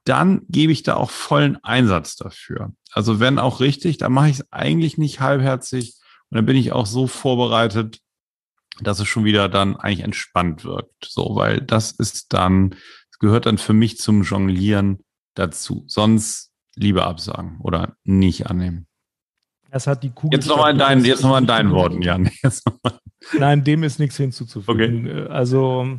dann 0.05 0.43
gebe 0.49 0.73
ich 0.73 0.83
da 0.83 0.97
auch 0.97 1.11
vollen 1.11 1.63
Einsatz 1.63 2.17
dafür. 2.17 2.73
Also 2.91 3.21
wenn 3.21 3.39
auch 3.39 3.61
richtig, 3.61 3.99
dann 3.99 4.13
mache 4.13 4.31
ich 4.31 4.41
es 4.41 4.53
eigentlich 4.53 4.99
nicht 4.99 5.21
halbherzig 5.21 5.95
und 6.31 6.37
dann 6.37 6.47
bin 6.47 6.57
ich 6.57 6.73
auch 6.73 6.87
so 6.87 7.07
vorbereitet, 7.07 8.01
dass 8.81 9.01
es 9.01 9.09
schon 9.09 9.25
wieder 9.25 9.49
dann 9.49 9.77
eigentlich 9.77 10.05
entspannt 10.05 10.65
wirkt. 10.65 11.05
So, 11.05 11.35
weil 11.35 11.61
das 11.61 11.93
ist 11.93 12.33
dann, 12.33 12.75
gehört 13.19 13.47
dann 13.47 13.59
für 13.59 13.73
mich 13.73 13.99
zum 13.99 14.23
Jonglieren 14.23 15.01
dazu. 15.35 15.85
Sonst 15.87 16.51
lieber 16.75 17.07
absagen 17.07 17.59
oder 17.61 17.97
nicht 18.05 18.47
annehmen. 18.47 18.87
Das 19.71 19.87
hat 19.87 20.03
die 20.03 20.11
Kugel. 20.11 20.39
Jetzt 20.39 20.49
nochmal 20.49 20.73
in 20.73 20.79
deinen, 20.79 21.05
jetzt 21.05 21.23
noch 21.23 21.37
in 21.39 21.47
deinen 21.47 21.71
Worten, 21.71 22.03
Jan. 22.03 22.31
Nein, 23.39 23.65
dem 23.65 23.83
ist 23.85 23.99
nichts 23.99 24.17
hinzuzufügen. 24.17 25.09
Okay. 25.09 25.29
Also, 25.29 25.99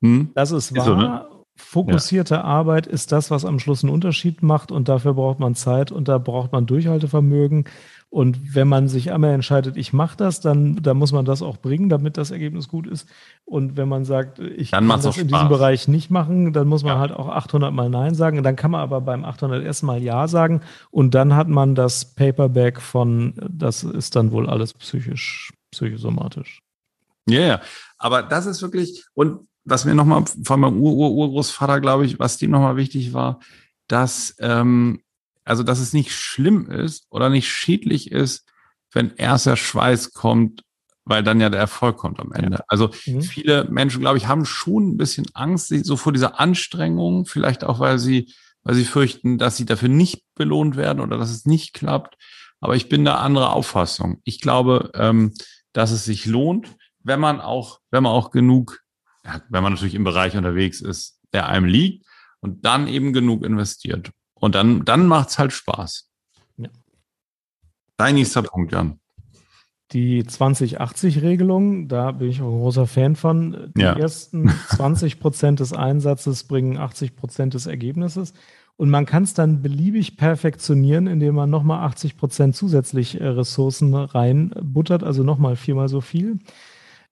hm? 0.00 0.30
das 0.34 0.52
ist 0.52 0.72
wahr. 0.74 0.78
Ist 0.78 0.84
so, 0.84 0.94
ne? 0.94 1.26
Fokussierte 1.56 2.34
ja. 2.34 2.44
Arbeit 2.44 2.86
ist 2.86 3.12
das, 3.12 3.30
was 3.30 3.44
am 3.44 3.58
Schluss 3.58 3.82
einen 3.82 3.92
Unterschied 3.92 4.42
macht 4.42 4.70
und 4.70 4.88
dafür 4.88 5.14
braucht 5.14 5.40
man 5.40 5.54
Zeit 5.54 5.90
und 5.90 6.06
da 6.06 6.18
braucht 6.18 6.52
man 6.52 6.66
Durchhaltevermögen. 6.66 7.64
Und 8.08 8.54
wenn 8.54 8.68
man 8.68 8.88
sich 8.88 9.12
einmal 9.12 9.32
entscheidet, 9.34 9.76
ich 9.76 9.92
mache 9.92 10.16
das, 10.16 10.40
dann, 10.40 10.76
dann 10.82 10.96
muss 10.96 11.12
man 11.12 11.24
das 11.24 11.42
auch 11.42 11.58
bringen, 11.58 11.88
damit 11.88 12.16
das 12.16 12.30
Ergebnis 12.30 12.68
gut 12.68 12.86
ist. 12.86 13.08
Und 13.44 13.76
wenn 13.76 13.88
man 13.88 14.04
sagt, 14.04 14.38
ich 14.38 14.70
dann 14.70 14.88
kann 14.88 15.02
das 15.02 15.18
in 15.18 15.28
diesem 15.28 15.48
Bereich 15.48 15.88
nicht 15.88 16.10
machen, 16.10 16.52
dann 16.52 16.68
muss 16.68 16.82
man 16.82 16.94
ja. 16.94 16.98
halt 17.00 17.12
auch 17.12 17.28
800 17.28 17.72
Mal 17.72 17.90
Nein 17.90 18.14
sagen. 18.14 18.42
Dann 18.42 18.56
kann 18.56 18.70
man 18.70 18.80
aber 18.80 19.00
beim 19.00 19.24
801. 19.24 19.82
Mal 19.82 20.02
Ja 20.02 20.28
sagen. 20.28 20.62
Und 20.90 21.14
dann 21.14 21.34
hat 21.34 21.48
man 21.48 21.74
das 21.74 22.14
Paperback 22.14 22.80
von, 22.80 23.34
das 23.50 23.82
ist 23.82 24.16
dann 24.16 24.30
wohl 24.30 24.48
alles 24.48 24.72
psychisch, 24.72 25.52
psychosomatisch. 25.72 26.62
Ja, 27.28 27.40
yeah, 27.40 27.60
aber 27.98 28.22
das 28.22 28.46
ist 28.46 28.62
wirklich, 28.62 29.04
und 29.14 29.40
was 29.64 29.84
mir 29.84 29.94
nochmal 29.94 30.24
von 30.44 30.60
meinem 30.60 30.80
Ur-Ur-Urgroßvater, 30.80 31.80
glaube 31.80 32.06
ich, 32.06 32.18
was 32.20 32.38
dem 32.38 32.52
nochmal 32.52 32.76
wichtig 32.76 33.12
war, 33.12 33.40
dass 33.88 34.36
ähm, 34.38 35.00
also, 35.46 35.62
dass 35.62 35.78
es 35.78 35.92
nicht 35.92 36.12
schlimm 36.12 36.70
ist 36.70 37.06
oder 37.10 37.30
nicht 37.30 37.48
schädlich 37.48 38.10
ist, 38.10 38.44
wenn 38.92 39.12
erst 39.16 39.46
der 39.46 39.56
Schweiß 39.56 40.12
kommt, 40.12 40.62
weil 41.04 41.22
dann 41.22 41.40
ja 41.40 41.48
der 41.50 41.60
Erfolg 41.60 41.96
kommt 41.96 42.20
am 42.20 42.32
Ende. 42.32 42.58
Ja. 42.58 42.64
Also 42.68 42.90
mhm. 43.06 43.22
viele 43.22 43.64
Menschen, 43.70 44.00
glaube 44.00 44.18
ich, 44.18 44.26
haben 44.26 44.44
schon 44.44 44.90
ein 44.90 44.96
bisschen 44.96 45.26
Angst 45.34 45.68
so 45.68 45.96
vor 45.96 46.12
dieser 46.12 46.40
Anstrengung, 46.40 47.26
vielleicht 47.26 47.64
auch, 47.64 47.80
weil 47.80 47.98
sie, 47.98 48.32
weil 48.62 48.74
sie 48.74 48.84
fürchten, 48.84 49.38
dass 49.38 49.56
sie 49.56 49.66
dafür 49.66 49.88
nicht 49.88 50.24
belohnt 50.34 50.76
werden 50.76 51.00
oder 51.00 51.16
dass 51.16 51.30
es 51.30 51.46
nicht 51.46 51.74
klappt. 51.74 52.16
Aber 52.60 52.74
ich 52.74 52.88
bin 52.88 53.04
da 53.04 53.16
anderer 53.16 53.52
Auffassung. 53.52 54.20
Ich 54.24 54.40
glaube, 54.40 54.90
ähm, 54.94 55.32
dass 55.72 55.90
es 55.90 56.04
sich 56.04 56.26
lohnt, 56.26 56.74
wenn 57.02 57.20
man 57.20 57.40
auch, 57.40 57.80
wenn 57.90 58.02
man 58.02 58.12
auch 58.12 58.30
genug 58.30 58.80
ja, 59.26 59.42
wenn 59.48 59.62
man 59.62 59.72
natürlich 59.72 59.94
im 59.94 60.04
Bereich 60.04 60.36
unterwegs 60.36 60.80
ist, 60.80 61.18
der 61.32 61.48
einem 61.48 61.66
liegt 61.66 62.06
und 62.40 62.64
dann 62.64 62.86
eben 62.86 63.12
genug 63.12 63.44
investiert. 63.44 64.10
Und 64.40 64.54
dann, 64.54 64.84
dann 64.84 65.06
macht's 65.06 65.38
halt 65.38 65.52
Spaß. 65.52 66.08
Ja. 66.58 66.68
Dein 67.96 68.14
nächster 68.16 68.42
Punkt, 68.42 68.72
Jan. 68.72 68.98
Die 69.92 70.24
2080-Regelung, 70.24 71.88
da 71.88 72.10
bin 72.10 72.28
ich 72.28 72.42
auch 72.42 72.52
ein 72.52 72.58
großer 72.60 72.86
Fan 72.86 73.16
von. 73.16 73.72
Die 73.76 73.82
Ja. 73.82 73.92
ersten 73.96 74.48
20 74.76 75.20
Prozent 75.20 75.60
des 75.60 75.72
Einsatzes 75.72 76.44
bringen 76.44 76.76
80 76.76 77.16
Prozent 77.16 77.54
des 77.54 77.66
Ergebnisses. 77.66 78.34
Und 78.76 78.90
man 78.90 79.06
kann 79.06 79.22
es 79.22 79.32
dann 79.32 79.62
beliebig 79.62 80.16
perfektionieren, 80.18 81.06
indem 81.06 81.34
man 81.36 81.48
nochmal 81.48 81.84
80 81.86 82.18
Prozent 82.18 82.56
zusätzlich 82.56 83.18
äh, 83.20 83.26
Ressourcen 83.26 83.94
reinbuttert, 83.94 85.02
also 85.02 85.22
nochmal 85.22 85.56
viermal 85.56 85.88
so 85.88 86.00
viel. 86.02 86.40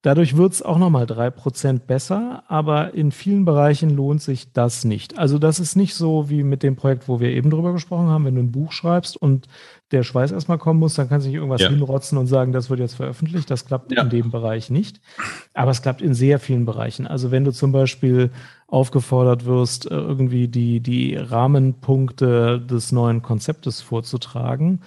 Dadurch 0.04 0.36
wird 0.36 0.52
es 0.52 0.60
auch 0.60 0.76
nochmal 0.76 1.06
drei 1.06 1.30
Prozent 1.30 1.86
besser, 1.86 2.42
aber 2.48 2.92
in 2.92 3.10
vielen 3.10 3.46
Bereichen 3.46 3.88
lohnt 3.88 4.20
sich 4.20 4.52
das 4.52 4.84
nicht. 4.84 5.18
Also 5.18 5.38
das 5.38 5.58
ist 5.58 5.76
nicht 5.76 5.94
so 5.94 6.28
wie 6.28 6.42
mit 6.42 6.62
dem 6.62 6.76
Projekt, 6.76 7.08
wo 7.08 7.20
wir 7.20 7.30
eben 7.30 7.48
drüber 7.48 7.72
gesprochen 7.72 8.08
haben, 8.08 8.26
wenn 8.26 8.34
du 8.34 8.42
ein 8.42 8.52
Buch 8.52 8.70
schreibst 8.72 9.16
und 9.16 9.48
der 9.92 10.02
Schweiß 10.02 10.32
erstmal 10.32 10.58
kommen 10.58 10.78
muss, 10.78 10.92
dann 10.94 11.08
kannst 11.08 11.24
du 11.24 11.28
nicht 11.30 11.36
irgendwas 11.36 11.62
Ja. 11.62 11.70
hinrotzen 11.70 12.18
und 12.18 12.26
sagen, 12.26 12.52
das 12.52 12.68
wird 12.68 12.80
jetzt 12.80 12.96
veröffentlicht. 12.96 13.50
Das 13.50 13.64
klappt 13.64 13.92
Ja. 13.92 14.02
in 14.02 14.10
dem 14.10 14.30
Bereich 14.30 14.68
nicht. 14.68 15.00
Aber 15.54 15.70
es 15.70 15.80
klappt 15.80 16.02
in 16.02 16.12
sehr 16.12 16.38
vielen 16.38 16.66
Bereichen. 16.66 17.06
Also 17.06 17.30
wenn 17.30 17.44
du 17.44 17.52
zum 17.52 17.72
Beispiel 17.72 18.30
aufgefordert 18.66 19.46
wirst, 19.46 19.90
äh, 19.90 19.94
irgendwie 19.94 20.48
die, 20.48 20.80
die 20.80 21.16
Rahmenpunkte 21.16 22.60
des 22.60 22.92
neuen 22.92 23.22
Konzeptes 23.22 23.80
vorzutragen, 23.80 24.80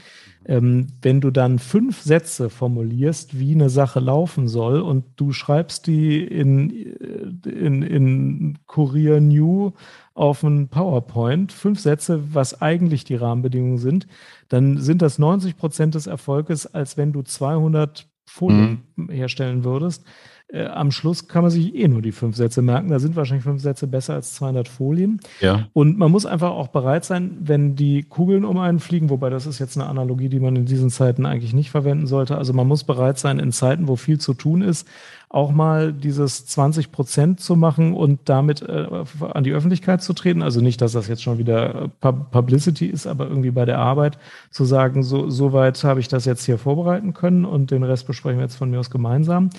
ähm, 0.47 0.87
wenn 1.01 1.19
du 1.19 1.29
dann 1.29 1.59
fünf 1.59 2.01
Sätze 2.01 2.49
formulierst, 2.49 3.37
wie 3.37 3.53
eine 3.53 3.69
Sache 3.69 3.99
laufen 3.99 4.47
soll 4.47 4.79
und 4.79 5.03
du 5.17 5.33
schreibst 5.33 5.87
die 5.87 6.23
in, 6.23 6.69
äh, 6.71 7.49
in, 7.49 7.81
in 7.81 8.57
Courier 8.65 9.19
New 9.19 9.73
auf 10.13 10.43
ein 10.43 10.69
PowerPoint, 10.69 11.51
fünf 11.51 11.79
Sätze, 11.79 12.33
was 12.33 12.61
eigentlich 12.61 13.03
die 13.03 13.15
Rahmenbedingungen 13.15 13.77
sind, 13.77 14.07
dann 14.47 14.77
sind 14.77 15.01
das 15.01 15.19
90 15.19 15.57
Prozent 15.57 15.95
des 15.95 16.07
Erfolges, 16.07 16.65
als 16.65 16.97
wenn 16.97 17.11
du 17.11 17.21
200 17.21 18.07
Folien 18.25 18.83
herstellen 19.09 19.63
würdest. 19.63 20.03
Äh, 20.49 20.65
am 20.65 20.91
Schluss 20.91 21.27
kann 21.27 21.41
man 21.41 21.51
sich 21.51 21.75
eh 21.75 21.89
nur 21.89 22.01
die 22.01 22.13
fünf 22.13 22.37
Sätze 22.37 22.61
merken. 22.61 22.89
Da 22.89 22.99
sind 22.99 23.17
wahrscheinlich 23.17 23.43
fünf 23.43 23.61
Sätze 23.61 23.85
besser 23.85 24.13
als 24.13 24.33
200 24.35 24.69
Folien. 24.69 25.19
Ja. 25.41 25.67
Und 25.73 25.97
man 25.97 26.09
muss 26.09 26.25
einfach 26.25 26.51
auch 26.51 26.69
bereit 26.69 27.03
sein, 27.03 27.37
wenn 27.41 27.75
die 27.75 28.03
Kugeln 28.03 28.45
um 28.45 28.57
einen 28.57 28.79
fliegen, 28.79 29.09
wobei 29.09 29.29
das 29.29 29.45
ist 29.45 29.59
jetzt 29.59 29.77
eine 29.77 29.89
Analogie, 29.89 30.29
die 30.29 30.39
man 30.39 30.55
in 30.55 30.65
diesen 30.65 30.89
Zeiten 30.89 31.25
eigentlich 31.25 31.53
nicht 31.53 31.69
verwenden 31.69 32.07
sollte. 32.07 32.37
Also 32.37 32.53
man 32.53 32.67
muss 32.67 32.85
bereit 32.85 33.19
sein, 33.19 33.39
in 33.39 33.51
Zeiten, 33.51 33.89
wo 33.89 33.97
viel 33.97 34.19
zu 34.19 34.33
tun 34.33 34.61
ist, 34.61 34.87
auch 35.29 35.51
mal 35.51 35.91
dieses 35.91 36.45
20 36.45 36.93
Prozent 36.93 37.41
zu 37.41 37.57
machen 37.57 37.93
und 37.93 38.21
damit 38.25 38.61
äh, 38.61 38.87
an 39.33 39.43
die 39.43 39.51
Öffentlichkeit 39.51 40.01
zu 40.01 40.13
treten. 40.13 40.41
Also 40.41 40.61
nicht, 40.61 40.79
dass 40.81 40.93
das 40.93 41.09
jetzt 41.09 41.21
schon 41.21 41.37
wieder 41.37 41.83
äh, 41.83 41.87
Pub- 41.99 42.31
Publicity 42.31 42.85
ist, 42.85 43.07
aber 43.07 43.27
irgendwie 43.27 43.51
bei 43.51 43.65
der 43.65 43.79
Arbeit 43.79 44.17
zu 44.51 44.63
sagen, 44.63 45.03
so, 45.03 45.29
so 45.29 45.51
weit 45.51 45.83
habe 45.83 45.99
ich 45.99 46.07
das 46.07 46.23
jetzt 46.23 46.45
hier 46.45 46.57
vorbereiten 46.57 47.13
können 47.13 47.43
und 47.43 47.71
den 47.71 47.83
Rest 47.83 48.07
besprechen 48.07 48.39
wir 48.39 48.45
jetzt 48.45 48.55
von 48.55 48.69
mir 48.71 48.79
aus 48.79 48.89
gemeinsam 48.89 49.49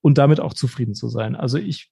und 0.00 0.18
damit 0.18 0.40
auch 0.40 0.54
zufrieden 0.54 0.94
zu 0.94 1.08
sein. 1.08 1.34
Also 1.34 1.58
ich 1.58 1.90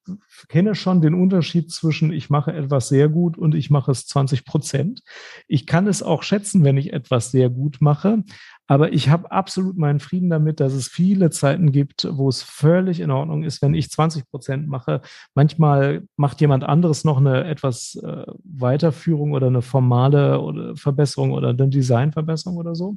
kenne 0.49 0.75
schon 0.75 1.01
den 1.01 1.15
Unterschied 1.15 1.71
zwischen 1.71 2.13
ich 2.13 2.31
mache 2.31 2.53
etwas 2.53 2.89
sehr 2.89 3.09
gut 3.09 3.37
und 3.37 3.55
ich 3.55 3.71
mache 3.71 3.91
es 3.91 4.07
20 4.07 4.45
Prozent. 4.45 5.03
Ich 5.49 5.67
kann 5.67 5.87
es 5.87 6.03
auch 6.03 6.23
schätzen, 6.23 6.65
wenn 6.65 6.77
ich 6.77 6.93
etwas 6.93 7.31
sehr 7.31 7.51
gut 7.51 7.79
mache, 7.81 8.23
aber 8.69 8.93
ich 8.93 9.09
habe 9.09 9.31
absolut 9.31 9.77
meinen 9.77 10.01
Frieden 10.01 10.31
damit, 10.31 10.61
dass 10.61 10.73
es 10.73 10.89
viele 10.89 11.31
Zeiten 11.31 11.73
gibt, 11.73 12.07
wo 12.11 12.29
es 12.29 12.43
völlig 12.43 13.01
in 13.01 13.11
Ordnung 13.11 13.45
ist, 13.45 13.63
wenn 13.63 13.75
ich 13.75 13.91
20 13.91 14.29
Prozent 14.29 14.69
mache. 14.69 15.01
Manchmal 15.35 16.03
macht 16.17 16.41
jemand 16.41 16.65
anderes 16.65 17.05
noch 17.05 17.19
eine 17.19 17.45
etwas 17.45 17.97
äh, 18.03 18.25
Weiterführung 18.45 19.33
oder 19.33 19.49
eine 19.49 19.63
formale 19.63 20.41
oder 20.41 20.77
Verbesserung 20.77 21.33
oder 21.33 21.51
eine 21.51 21.69
Designverbesserung 21.69 22.57
oder 22.57 22.75
so. 22.75 22.97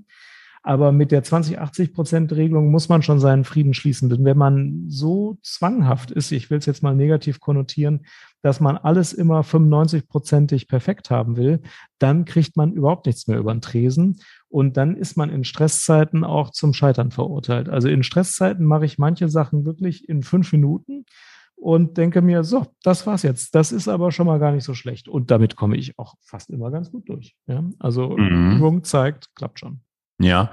Aber 0.63 0.91
mit 0.91 1.11
der 1.11 1.23
20-80-Prozent-Regelung 1.23 2.69
muss 2.71 2.89
man 2.89 3.01
schon 3.01 3.19
seinen 3.19 3.43
Frieden 3.43 3.73
schließen. 3.73 4.09
Denn 4.09 4.25
wenn 4.25 4.37
man 4.37 4.85
so 4.87 5.37
zwanghaft 5.41 6.11
ist, 6.11 6.31
ich 6.31 6.49
will 6.49 6.57
es 6.57 6.65
jetzt 6.65 6.83
mal 6.83 6.95
negativ 6.95 7.39
konnotieren, 7.39 8.05
dass 8.41 8.59
man 8.59 8.77
alles 8.77 9.13
immer 9.13 9.41
95-prozentig 9.41 10.67
perfekt 10.67 11.09
haben 11.09 11.37
will, 11.37 11.61
dann 11.97 12.25
kriegt 12.25 12.55
man 12.57 12.73
überhaupt 12.73 13.05
nichts 13.05 13.27
mehr 13.27 13.37
über 13.37 13.53
den 13.53 13.61
Tresen. 13.61 14.19
Und 14.47 14.77
dann 14.77 14.95
ist 14.95 15.17
man 15.17 15.29
in 15.29 15.43
Stresszeiten 15.43 16.23
auch 16.23 16.51
zum 16.51 16.73
Scheitern 16.73 17.11
verurteilt. 17.11 17.69
Also 17.69 17.87
in 17.87 18.03
Stresszeiten 18.03 18.65
mache 18.65 18.85
ich 18.85 18.97
manche 18.97 19.29
Sachen 19.29 19.65
wirklich 19.65 20.07
in 20.07 20.23
fünf 20.23 20.51
Minuten 20.51 21.05
und 21.55 21.97
denke 21.97 22.21
mir, 22.21 22.43
so, 22.43 22.67
das 22.83 23.05
war's 23.05 23.23
jetzt. 23.23 23.53
Das 23.53 23.71
ist 23.71 23.89
aber 23.89 24.11
schon 24.11 24.27
mal 24.27 24.39
gar 24.39 24.53
nicht 24.53 24.63
so 24.63 24.73
schlecht. 24.73 25.09
Und 25.09 25.29
damit 25.29 25.55
komme 25.57 25.75
ich 25.75 25.99
auch 25.99 26.15
fast 26.21 26.49
immer 26.49 26.71
ganz 26.71 26.91
gut 26.91 27.09
durch. 27.09 27.35
Ja? 27.47 27.63
Also 27.79 28.17
Mhm. 28.17 28.57
Übung 28.57 28.83
zeigt, 28.83 29.35
klappt 29.35 29.59
schon. 29.59 29.81
Ja. 30.19 30.51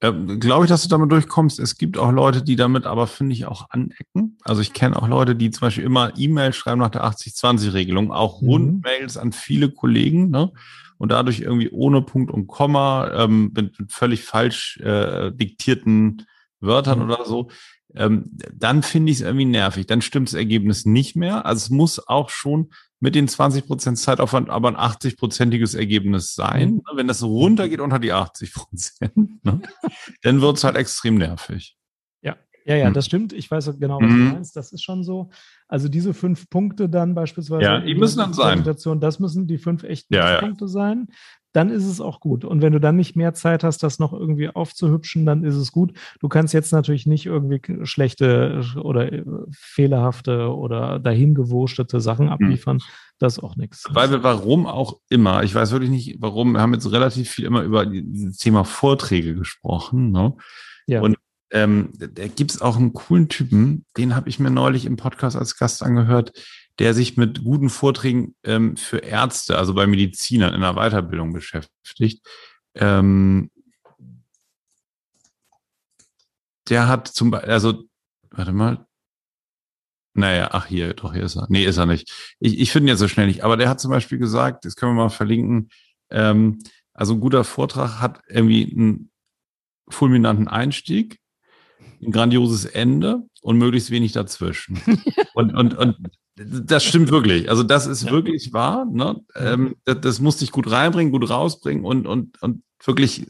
Ähm, 0.00 0.40
Glaube 0.40 0.64
ich, 0.64 0.68
dass 0.68 0.82
du 0.82 0.88
damit 0.88 1.12
durchkommst. 1.12 1.60
Es 1.60 1.76
gibt 1.78 1.96
auch 1.96 2.10
Leute, 2.10 2.42
die 2.42 2.56
damit 2.56 2.86
aber, 2.86 3.06
finde 3.06 3.34
ich, 3.34 3.46
auch 3.46 3.70
anecken. 3.70 4.36
Also 4.42 4.60
ich 4.60 4.72
kenne 4.72 5.00
auch 5.00 5.06
Leute, 5.08 5.36
die 5.36 5.50
zum 5.50 5.60
Beispiel 5.66 5.84
immer 5.84 6.12
E-Mail 6.16 6.52
schreiben 6.52 6.80
nach 6.80 6.90
der 6.90 7.04
80-20-Regelung, 7.04 8.10
auch 8.10 8.42
Mhm. 8.42 8.48
Rundmails 8.48 9.16
an 9.16 9.32
viele 9.32 9.70
Kollegen, 9.70 10.30
ne? 10.30 10.50
Und 10.98 11.10
dadurch 11.10 11.40
irgendwie 11.40 11.70
ohne 11.70 12.02
Punkt 12.02 12.30
und 12.30 12.46
Komma, 12.46 13.10
ähm, 13.14 13.52
mit, 13.54 13.78
mit 13.78 13.92
völlig 13.92 14.22
falsch 14.24 14.78
äh, 14.78 15.32
diktierten 15.32 16.26
Wörtern 16.60 16.98
Mhm. 17.00 17.04
oder 17.04 17.24
so. 17.24 17.50
Ähm, 17.94 18.30
dann 18.54 18.82
finde 18.82 19.12
ich 19.12 19.18
es 19.18 19.24
irgendwie 19.24 19.44
nervig. 19.44 19.86
Dann 19.86 20.00
stimmt 20.00 20.28
das 20.28 20.34
Ergebnis 20.34 20.84
nicht 20.86 21.14
mehr. 21.16 21.44
Also 21.46 21.64
es 21.64 21.70
muss 21.70 22.06
auch 22.08 22.30
schon 22.30 22.70
mit 23.02 23.14
den 23.16 23.26
20 23.28 23.66
Prozent 23.66 23.98
Zeitaufwand 23.98 24.48
aber 24.48 24.68
ein 24.68 24.76
80-prozentiges 24.76 25.76
Ergebnis 25.76 26.34
sein. 26.34 26.70
Mhm. 26.70 26.76
Ne? 26.76 26.82
Wenn 26.94 27.08
das 27.08 27.22
runtergeht 27.22 27.80
unter 27.80 27.98
die 27.98 28.12
80 28.12 28.54
Prozent, 28.54 29.12
ne? 29.44 29.60
dann 30.22 30.40
wird 30.40 30.56
es 30.56 30.64
halt 30.64 30.76
extrem 30.76 31.16
nervig. 31.16 31.76
Ja, 32.64 32.76
ja, 32.76 32.86
Hm. 32.86 32.94
das 32.94 33.06
stimmt. 33.06 33.32
Ich 33.32 33.50
weiß 33.50 33.76
genau, 33.80 33.98
was 34.00 34.08
Mhm. 34.08 34.28
du 34.28 34.34
meinst. 34.34 34.54
Das 34.54 34.72
ist 34.72 34.84
schon 34.84 35.02
so. 35.02 35.30
Also 35.66 35.88
diese 35.88 36.14
fünf 36.14 36.48
Punkte 36.48 36.88
dann 36.88 37.12
beispielsweise. 37.12 37.64
Ja, 37.64 37.78
in 37.78 37.86
die 37.86 37.94
der 37.94 37.98
müssen 38.00 38.18
dann 38.18 38.32
sein. 38.34 38.62
Das 39.00 39.18
müssen 39.18 39.48
die 39.48 39.58
fünf 39.58 39.82
echten 39.82 40.14
Ja, 40.14 40.34
ja. 40.34 40.38
Punkte 40.38 40.68
sein. 40.68 41.08
Dann 41.52 41.70
ist 41.70 41.84
es 41.86 42.00
auch 42.00 42.20
gut. 42.20 42.44
Und 42.44 42.62
wenn 42.62 42.72
du 42.72 42.80
dann 42.80 42.96
nicht 42.96 43.14
mehr 43.14 43.34
Zeit 43.34 43.62
hast, 43.62 43.82
das 43.82 43.98
noch 43.98 44.12
irgendwie 44.12 44.48
aufzuhübschen, 44.48 45.26
dann 45.26 45.44
ist 45.44 45.54
es 45.56 45.70
gut. 45.70 45.92
Du 46.20 46.28
kannst 46.28 46.54
jetzt 46.54 46.72
natürlich 46.72 47.06
nicht 47.06 47.26
irgendwie 47.26 47.60
schlechte 47.84 48.62
oder 48.82 49.12
äh, 49.12 49.22
fehlerhafte 49.52 50.48
oder 50.54 50.98
dahingewurstete 50.98 52.00
Sachen 52.00 52.28
abliefern. 52.28 52.78
Das 53.18 53.34
ist 53.38 53.44
auch 53.44 53.56
nichts. 53.56 53.84
Weil 53.90 54.10
wir 54.10 54.22
warum 54.22 54.66
auch 54.66 54.98
immer, 55.08 55.42
ich 55.42 55.54
weiß 55.54 55.72
wirklich 55.72 55.90
nicht, 55.90 56.16
warum, 56.20 56.52
wir 56.52 56.60
haben 56.60 56.74
jetzt 56.74 56.90
relativ 56.90 57.30
viel 57.30 57.44
immer 57.44 57.62
über 57.62 57.86
die- 57.86 58.02
dieses 58.02 58.38
Thema 58.38 58.64
Vorträge 58.64 59.34
gesprochen. 59.34 60.10
Ne? 60.10 60.34
Ja. 60.86 61.00
Und 61.02 61.16
ähm, 61.52 61.90
da 61.98 62.26
gibt's 62.28 62.62
auch 62.62 62.78
einen 62.78 62.94
coolen 62.94 63.28
Typen, 63.28 63.84
den 63.98 64.16
habe 64.16 64.28
ich 64.28 64.40
mir 64.40 64.50
neulich 64.50 64.86
im 64.86 64.96
Podcast 64.96 65.36
als 65.36 65.56
Gast 65.58 65.82
angehört, 65.82 66.32
der 66.82 66.94
sich 66.94 67.16
mit 67.16 67.44
guten 67.44 67.70
Vorträgen 67.70 68.34
ähm, 68.42 68.76
für 68.76 68.98
Ärzte, 68.98 69.56
also 69.56 69.72
bei 69.72 69.86
Medizinern 69.86 70.52
in 70.52 70.62
der 70.62 70.74
Weiterbildung 70.74 71.32
beschäftigt. 71.32 72.26
Ähm, 72.74 73.52
der 76.68 76.88
hat 76.88 77.06
zum 77.06 77.30
Beispiel, 77.30 77.52
also, 77.52 77.84
warte 78.32 78.52
mal. 78.52 78.84
Naja, 80.14 80.48
ach 80.50 80.66
hier, 80.66 80.94
doch, 80.94 81.12
hier 81.12 81.22
ist 81.22 81.36
er. 81.36 81.46
Nee, 81.50 81.64
ist 81.64 81.76
er 81.76 81.86
nicht. 81.86 82.34
Ich, 82.40 82.58
ich 82.58 82.72
finde 82.72 82.86
ihn 82.86 82.94
jetzt 82.94 82.98
so 82.98 83.06
schnell 83.06 83.28
nicht. 83.28 83.44
Aber 83.44 83.56
der 83.56 83.68
hat 83.68 83.80
zum 83.80 83.92
Beispiel 83.92 84.18
gesagt, 84.18 84.64
das 84.64 84.74
können 84.74 84.96
wir 84.96 85.04
mal 85.04 85.08
verlinken, 85.08 85.68
ähm, 86.10 86.58
also 86.92 87.14
ein 87.14 87.20
guter 87.20 87.44
Vortrag 87.44 88.00
hat 88.00 88.20
irgendwie 88.26 88.72
einen 88.72 89.12
fulminanten 89.88 90.48
Einstieg, 90.48 91.20
ein 92.02 92.12
grandioses 92.12 92.64
Ende 92.64 93.22
und 93.42 93.58
möglichst 93.58 93.90
wenig 93.90 94.12
dazwischen. 94.12 94.80
und, 95.34 95.54
und, 95.54 95.74
und 95.76 95.96
das 96.36 96.84
stimmt 96.84 97.10
wirklich. 97.10 97.48
Also 97.50 97.62
das 97.62 97.86
ist 97.86 98.04
Ja. 98.04 98.10
wirklich 98.10 98.52
wahr. 98.52 98.86
Ne? 98.90 99.20
Ähm, 99.36 99.76
das, 99.84 100.00
das 100.00 100.20
musste 100.20 100.44
ich 100.44 100.50
gut 100.50 100.70
reinbringen, 100.70 101.12
gut 101.12 101.28
rausbringen 101.28 101.84
und, 101.84 102.06
und, 102.06 102.40
und 102.42 102.62
wirklich 102.84 103.26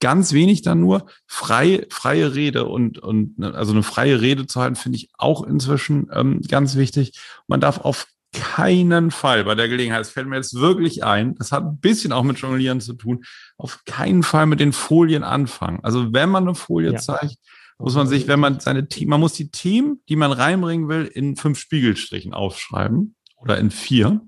ganz 0.00 0.32
wenig 0.32 0.62
dann 0.62 0.80
nur 0.80 1.06
frei, 1.26 1.86
freie 1.90 2.34
Rede 2.34 2.64
und, 2.66 2.98
und 2.98 3.38
ne, 3.38 3.54
also 3.54 3.72
eine 3.72 3.82
freie 3.82 4.20
Rede 4.20 4.46
zu 4.46 4.60
halten, 4.60 4.76
finde 4.76 4.96
ich 4.96 5.08
auch 5.16 5.44
inzwischen 5.44 6.08
ähm, 6.12 6.40
ganz 6.42 6.76
wichtig. 6.76 7.18
Man 7.46 7.60
darf 7.60 7.78
auf 7.78 8.06
keinen 8.32 9.10
Fall 9.12 9.44
bei 9.44 9.54
der 9.54 9.68
Gelegenheit, 9.68 10.00
es 10.00 10.10
fällt 10.10 10.26
mir 10.26 10.36
jetzt 10.36 10.54
wirklich 10.54 11.04
ein, 11.04 11.36
das 11.36 11.52
hat 11.52 11.62
ein 11.64 11.78
bisschen 11.78 12.12
auch 12.12 12.24
mit 12.24 12.38
Jonglieren 12.38 12.80
zu 12.80 12.94
tun, 12.94 13.24
auf 13.56 13.84
keinen 13.86 14.24
Fall 14.24 14.46
mit 14.46 14.58
den 14.60 14.72
Folien 14.72 15.22
anfangen. 15.22 15.78
Also 15.84 16.12
wenn 16.12 16.28
man 16.30 16.44
eine 16.44 16.54
Folie 16.56 16.92
Ja. 16.92 16.98
zeigt, 16.98 17.36
muss 17.84 17.96
man 17.96 18.06
sich, 18.06 18.26
wenn 18.28 18.40
man 18.40 18.60
seine 18.60 18.88
Themen, 18.88 19.10
man 19.10 19.20
muss 19.20 19.34
die 19.34 19.50
Themen, 19.50 20.00
die 20.08 20.16
man 20.16 20.32
reinbringen 20.32 20.88
will, 20.88 21.04
in 21.04 21.36
fünf 21.36 21.58
Spiegelstrichen 21.58 22.32
aufschreiben 22.32 23.14
oder 23.36 23.58
in 23.58 23.70
vier, 23.70 24.22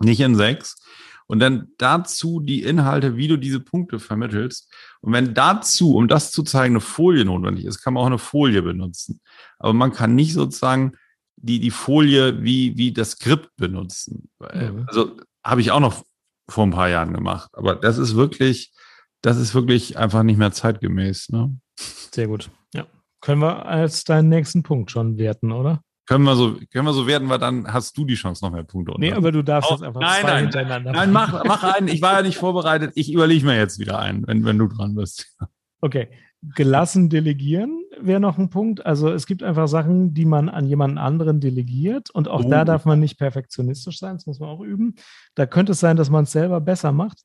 nicht 0.00 0.20
in 0.20 0.34
sechs. 0.34 0.76
Und 1.26 1.38
dann 1.38 1.68
dazu 1.78 2.40
die 2.40 2.62
Inhalte, 2.62 3.16
wie 3.16 3.26
du 3.26 3.38
diese 3.38 3.60
Punkte 3.60 3.98
vermittelst. 3.98 4.70
Und 5.00 5.14
wenn 5.14 5.32
dazu, 5.32 5.96
um 5.96 6.08
das 6.08 6.30
zu 6.30 6.42
zeigen, 6.42 6.74
eine 6.74 6.82
Folie 6.82 7.24
notwendig 7.24 7.64
ist, 7.64 7.82
kann 7.82 7.94
man 7.94 8.02
auch 8.02 8.08
eine 8.08 8.18
Folie 8.18 8.60
benutzen. 8.60 9.22
Aber 9.58 9.72
man 9.72 9.90
kann 9.90 10.14
nicht 10.14 10.34
sozusagen 10.34 10.92
die, 11.36 11.60
die 11.60 11.70
Folie 11.70 12.42
wie, 12.42 12.76
wie 12.76 12.92
das 12.92 13.12
Skript 13.12 13.48
benutzen. 13.56 14.28
Mhm. 14.40 14.84
Also 14.88 15.16
habe 15.42 15.62
ich 15.62 15.70
auch 15.70 15.80
noch 15.80 16.04
vor 16.50 16.66
ein 16.66 16.70
paar 16.70 16.90
Jahren 16.90 17.14
gemacht. 17.14 17.48
Aber 17.54 17.76
das 17.76 17.96
ist 17.96 18.14
wirklich, 18.14 18.74
das 19.22 19.38
ist 19.38 19.54
wirklich 19.54 19.96
einfach 19.96 20.22
nicht 20.22 20.36
mehr 20.36 20.52
zeitgemäß. 20.52 21.30
Ne? 21.30 21.58
Sehr 21.78 22.26
gut. 22.28 22.50
Ja. 22.74 22.86
Können 23.20 23.40
wir 23.40 23.66
als 23.66 24.04
deinen 24.04 24.28
nächsten 24.28 24.62
Punkt 24.62 24.90
schon 24.90 25.18
werten, 25.18 25.52
oder? 25.52 25.82
Können 26.06 26.24
wir 26.24 26.36
so, 26.36 26.58
können 26.70 26.84
wir 26.86 26.92
so 26.92 27.06
werden, 27.06 27.30
weil 27.30 27.38
dann 27.38 27.72
hast 27.72 27.96
du 27.96 28.04
die 28.04 28.14
Chance, 28.14 28.44
noch 28.44 28.52
mehr 28.52 28.62
Punkte. 28.64 28.92
Nee, 28.98 29.06
unter- 29.08 29.16
aber 29.18 29.32
du 29.32 29.42
darfst 29.42 29.70
Oh, 29.70 29.74
jetzt 29.74 29.82
einfach 29.82 30.00
nein, 30.02 30.20
zwei 30.20 30.28
nein, 30.30 30.42
hintereinander 30.42 30.92
Nein, 30.92 31.12
machen. 31.12 31.40
mach, 31.46 31.62
mach 31.62 31.74
einen. 31.74 31.88
Ich 31.88 32.02
war 32.02 32.12
ja 32.14 32.22
nicht 32.22 32.36
vorbereitet. 32.36 32.92
Ich 32.94 33.10
überlege 33.10 33.46
mir 33.46 33.56
jetzt 33.56 33.78
wieder 33.78 33.98
einen, 33.98 34.26
wenn, 34.26 34.44
wenn 34.44 34.58
du 34.58 34.68
dran 34.68 34.94
bist. 34.94 35.34
Okay. 35.80 36.08
Gelassen 36.54 37.08
delegieren 37.08 37.80
wäre 37.98 38.20
noch 38.20 38.36
ein 38.36 38.50
Punkt. 38.50 38.84
Also 38.84 39.08
es 39.10 39.24
gibt 39.24 39.42
einfach 39.42 39.66
Sachen, 39.66 40.12
die 40.12 40.26
man 40.26 40.50
an 40.50 40.66
jemanden 40.66 40.98
anderen 40.98 41.40
delegiert 41.40 42.10
und 42.10 42.28
auch 42.28 42.44
Oh. 42.44 42.50
da 42.50 42.66
darf 42.66 42.84
man 42.84 43.00
nicht 43.00 43.16
perfektionistisch 43.18 43.98
sein, 43.98 44.16
das 44.16 44.26
muss 44.26 44.40
man 44.40 44.50
auch 44.50 44.60
üben. 44.60 44.96
Da 45.36 45.46
könnte 45.46 45.72
es 45.72 45.80
sein, 45.80 45.96
dass 45.96 46.10
man 46.10 46.24
es 46.24 46.32
selber 46.32 46.60
besser 46.60 46.92
macht. 46.92 47.22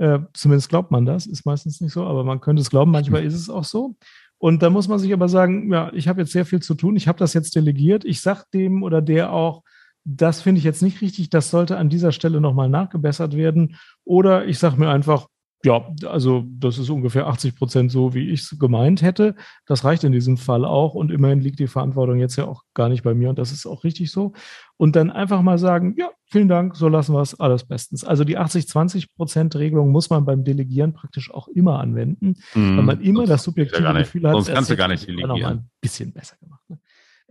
Äh, 0.00 0.20
zumindest 0.32 0.70
glaubt 0.70 0.90
man 0.90 1.04
das, 1.04 1.26
ist 1.26 1.44
meistens 1.44 1.82
nicht 1.82 1.92
so, 1.92 2.06
aber 2.06 2.24
man 2.24 2.40
könnte 2.40 2.62
es 2.62 2.70
glauben, 2.70 2.90
manchmal 2.90 3.22
ist 3.22 3.34
es 3.34 3.50
auch 3.50 3.64
so. 3.64 3.96
Und 4.38 4.62
da 4.62 4.70
muss 4.70 4.88
man 4.88 4.98
sich 4.98 5.12
aber 5.12 5.28
sagen, 5.28 5.70
ja, 5.70 5.92
ich 5.92 6.08
habe 6.08 6.22
jetzt 6.22 6.32
sehr 6.32 6.46
viel 6.46 6.62
zu 6.62 6.74
tun, 6.74 6.96
ich 6.96 7.06
habe 7.06 7.18
das 7.18 7.34
jetzt 7.34 7.54
delegiert, 7.54 8.06
ich 8.06 8.22
sage 8.22 8.44
dem 8.54 8.82
oder 8.82 9.02
der 9.02 9.30
auch, 9.30 9.62
das 10.04 10.40
finde 10.40 10.60
ich 10.60 10.64
jetzt 10.64 10.80
nicht 10.80 11.02
richtig, 11.02 11.28
das 11.28 11.50
sollte 11.50 11.76
an 11.76 11.90
dieser 11.90 12.12
Stelle 12.12 12.40
nochmal 12.40 12.70
nachgebessert 12.70 13.36
werden. 13.36 13.76
Oder 14.04 14.46
ich 14.46 14.58
sage 14.58 14.78
mir 14.78 14.88
einfach, 14.88 15.26
ja, 15.62 15.84
also 16.06 16.44
das 16.58 16.78
ist 16.78 16.88
ungefähr 16.88 17.26
80 17.26 17.54
Prozent 17.54 17.92
so, 17.92 18.14
wie 18.14 18.30
ich 18.30 18.40
es 18.42 18.58
gemeint 18.58 19.02
hätte. 19.02 19.34
Das 19.66 19.84
reicht 19.84 20.04
in 20.04 20.12
diesem 20.12 20.36
Fall 20.38 20.64
auch 20.64 20.94
und 20.94 21.10
immerhin 21.10 21.40
liegt 21.40 21.58
die 21.58 21.66
Verantwortung 21.66 22.18
jetzt 22.18 22.36
ja 22.36 22.46
auch 22.46 22.62
gar 22.72 22.88
nicht 22.88 23.02
bei 23.02 23.12
mir 23.12 23.28
und 23.28 23.38
das 23.38 23.52
ist 23.52 23.66
auch 23.66 23.84
richtig 23.84 24.10
so. 24.10 24.32
Und 24.78 24.96
dann 24.96 25.10
einfach 25.10 25.42
mal 25.42 25.58
sagen, 25.58 25.94
ja, 25.98 26.08
vielen 26.24 26.48
Dank, 26.48 26.76
so 26.76 26.88
lassen 26.88 27.14
wir 27.14 27.20
es, 27.20 27.38
alles 27.38 27.64
bestens. 27.64 28.04
Also 28.04 28.24
die 28.24 28.38
80-20 28.38 29.08
Prozent 29.14 29.54
Regelung 29.56 29.90
muss 29.90 30.08
man 30.08 30.24
beim 30.24 30.44
Delegieren 30.44 30.94
praktisch 30.94 31.30
auch 31.30 31.48
immer 31.48 31.78
anwenden, 31.80 32.36
weil 32.54 32.82
man 32.82 33.00
immer 33.02 33.26
das 33.26 33.42
subjektive 33.42 33.80
Mhm. 33.80 33.84
gar 33.84 33.92
nicht. 33.92 34.04
Gefühl 34.12 34.26
hat, 34.28 34.32
Sonst 34.32 34.52
kannst 34.54 34.70
du 34.70 34.76
gar 34.76 34.88
nicht 34.88 35.02
ich 35.06 35.14
noch 35.14 35.28
delegieren. 35.34 35.52
ein 35.58 35.70
bisschen 35.82 36.12
besser 36.14 36.36
gemacht. 36.40 36.62
Ne? 36.68 36.78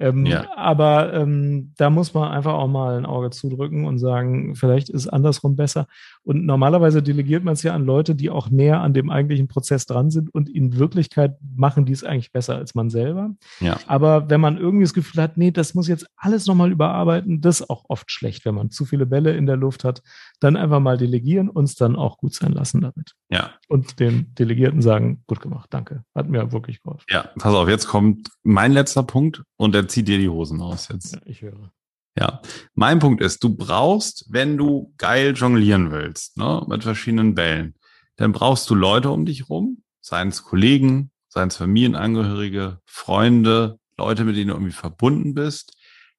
Ähm, 0.02 0.26
Ja. 0.26 0.46
Aber 0.56 1.14
ähm, 1.14 1.74
da 1.78 1.90
muss 1.90 2.14
man 2.14 2.32
einfach 2.32 2.54
auch 2.54 2.68
mal 2.68 2.98
ein 2.98 3.06
Auge 3.06 3.32
zudrücken 3.32 3.84
und 3.86 3.98
sagen, 3.98 4.56
vielleicht 4.56 4.90
ist 4.90 5.02
es 5.02 5.08
andersrum 5.10 5.56
besser. 5.58 5.88
Und 6.24 6.46
normalerweise 6.46 7.02
delegiert 7.02 7.44
man 7.44 7.54
es 7.54 7.64
ja 7.64 7.74
an 7.74 7.86
Leute, 7.86 8.14
die 8.14 8.30
auch 8.30 8.50
näher 8.50 8.82
an 8.82 8.94
dem 8.94 9.10
eigentlichen 9.10 9.48
Prozess 9.48 9.86
dran 9.86 10.12
sind 10.12 10.34
und 10.34 10.50
in 10.50 10.78
Wirklichkeit 10.78 11.38
machen 11.56 11.86
die 11.86 11.94
es 11.94 12.04
eigentlich 12.04 12.32
besser 12.32 12.56
als 12.56 12.76
man 12.76 12.90
selber. 12.90 13.32
Ja. 13.60 13.80
Aber 13.88 14.30
wenn 14.30 14.42
man 14.42 14.58
irgendwie 14.58 14.84
das 14.84 14.94
Gefühl 14.94 15.22
hat, 15.24 15.38
nee, 15.38 15.52
das 15.52 15.74
muss 15.74 15.88
jetzt 15.88 16.06
alles 16.16 16.46
nochmal 16.46 16.72
überarbeiten, 16.72 17.42
das 17.42 17.62
ist 17.62 17.70
auch 17.70 17.86
oft 17.88 18.12
schlecht, 18.12 18.46
wenn 18.46 18.56
man 18.56 18.70
zu 18.70 18.86
viele 18.86 19.06
Bälle 19.06 19.36
in 19.36 19.46
der 19.46 19.58
Luft 19.58 19.84
hat, 19.84 20.02
dann 20.40 20.56
einfach 20.56 20.80
mal 20.80 20.98
delegieren 20.98 21.50
und 21.50 21.64
es 21.66 21.76
dann 21.76 21.96
auch 21.96 22.18
gut 22.18 22.34
sein 22.34 22.52
lassen 22.52 22.82
damit. 22.82 23.16
Ja, 23.32 23.52
Und 23.68 24.00
den 24.00 24.34
Delegierten 24.36 24.82
sagen, 24.82 25.24
gut 25.28 25.40
gemacht, 25.42 25.68
danke. 25.72 26.04
Hat 26.14 26.30
mir 26.30 26.52
wirklich 26.52 26.82
geholfen. 26.82 27.06
ja, 27.10 27.30
pass 27.38 27.54
auf, 27.54 27.70
jetzt 27.70 27.88
kommt 27.88 28.30
mein 28.44 28.72
letzter 28.72 29.04
Punkt 29.04 29.44
und 29.58 29.74
der 29.74 29.88
zieht 29.88 30.08
dir 30.08 30.18
die 30.18 30.30
Hosen 30.30 30.62
aus 30.62 30.90
jetzt. 30.90 31.14
Ja, 31.14 31.22
ich 31.26 31.42
höre. 31.42 31.72
Ja, 32.20 32.42
mein 32.76 33.00
Punkt 33.00 33.22
ist, 33.22 33.42
du 33.46 33.56
brauchst, 33.56 34.26
wenn 34.28 34.58
du 34.58 34.94
geil 34.98 35.34
jonglieren 35.38 35.90
willst, 35.92 36.36
ne, 36.36 36.66
mit 36.68 36.84
verschiedenen 36.84 37.34
Bällen, 37.34 37.76
dann 38.18 38.34
brauchst 38.34 38.70
du 38.70 38.76
Leute 38.76 39.10
um 39.10 39.26
dich 39.26 39.48
rum, 39.50 39.84
seien 40.02 40.28
es 40.28 40.44
Kollegen, 40.44 41.12
seien 41.30 41.48
es 41.48 41.56
Familienangehörige, 41.56 42.80
Freunde, 42.86 43.80
Leute, 43.98 44.26
mit 44.26 44.36
denen 44.36 44.50
du 44.50 44.56
irgendwie 44.56 44.74
verbunden 44.74 45.34
bist, 45.34 45.78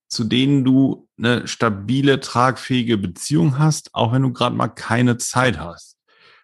zu 0.08 0.24
denen 0.24 0.64
du 0.64 1.06
eine 1.18 1.46
stabile, 1.46 2.20
tragfähige 2.20 2.96
Beziehung 2.96 3.58
hast, 3.58 3.94
auch 3.94 4.12
wenn 4.12 4.22
du 4.22 4.32
gerade 4.32 4.56
mal 4.56 4.68
keine 4.68 5.18
Zeit 5.18 5.58
hast. 5.58 5.98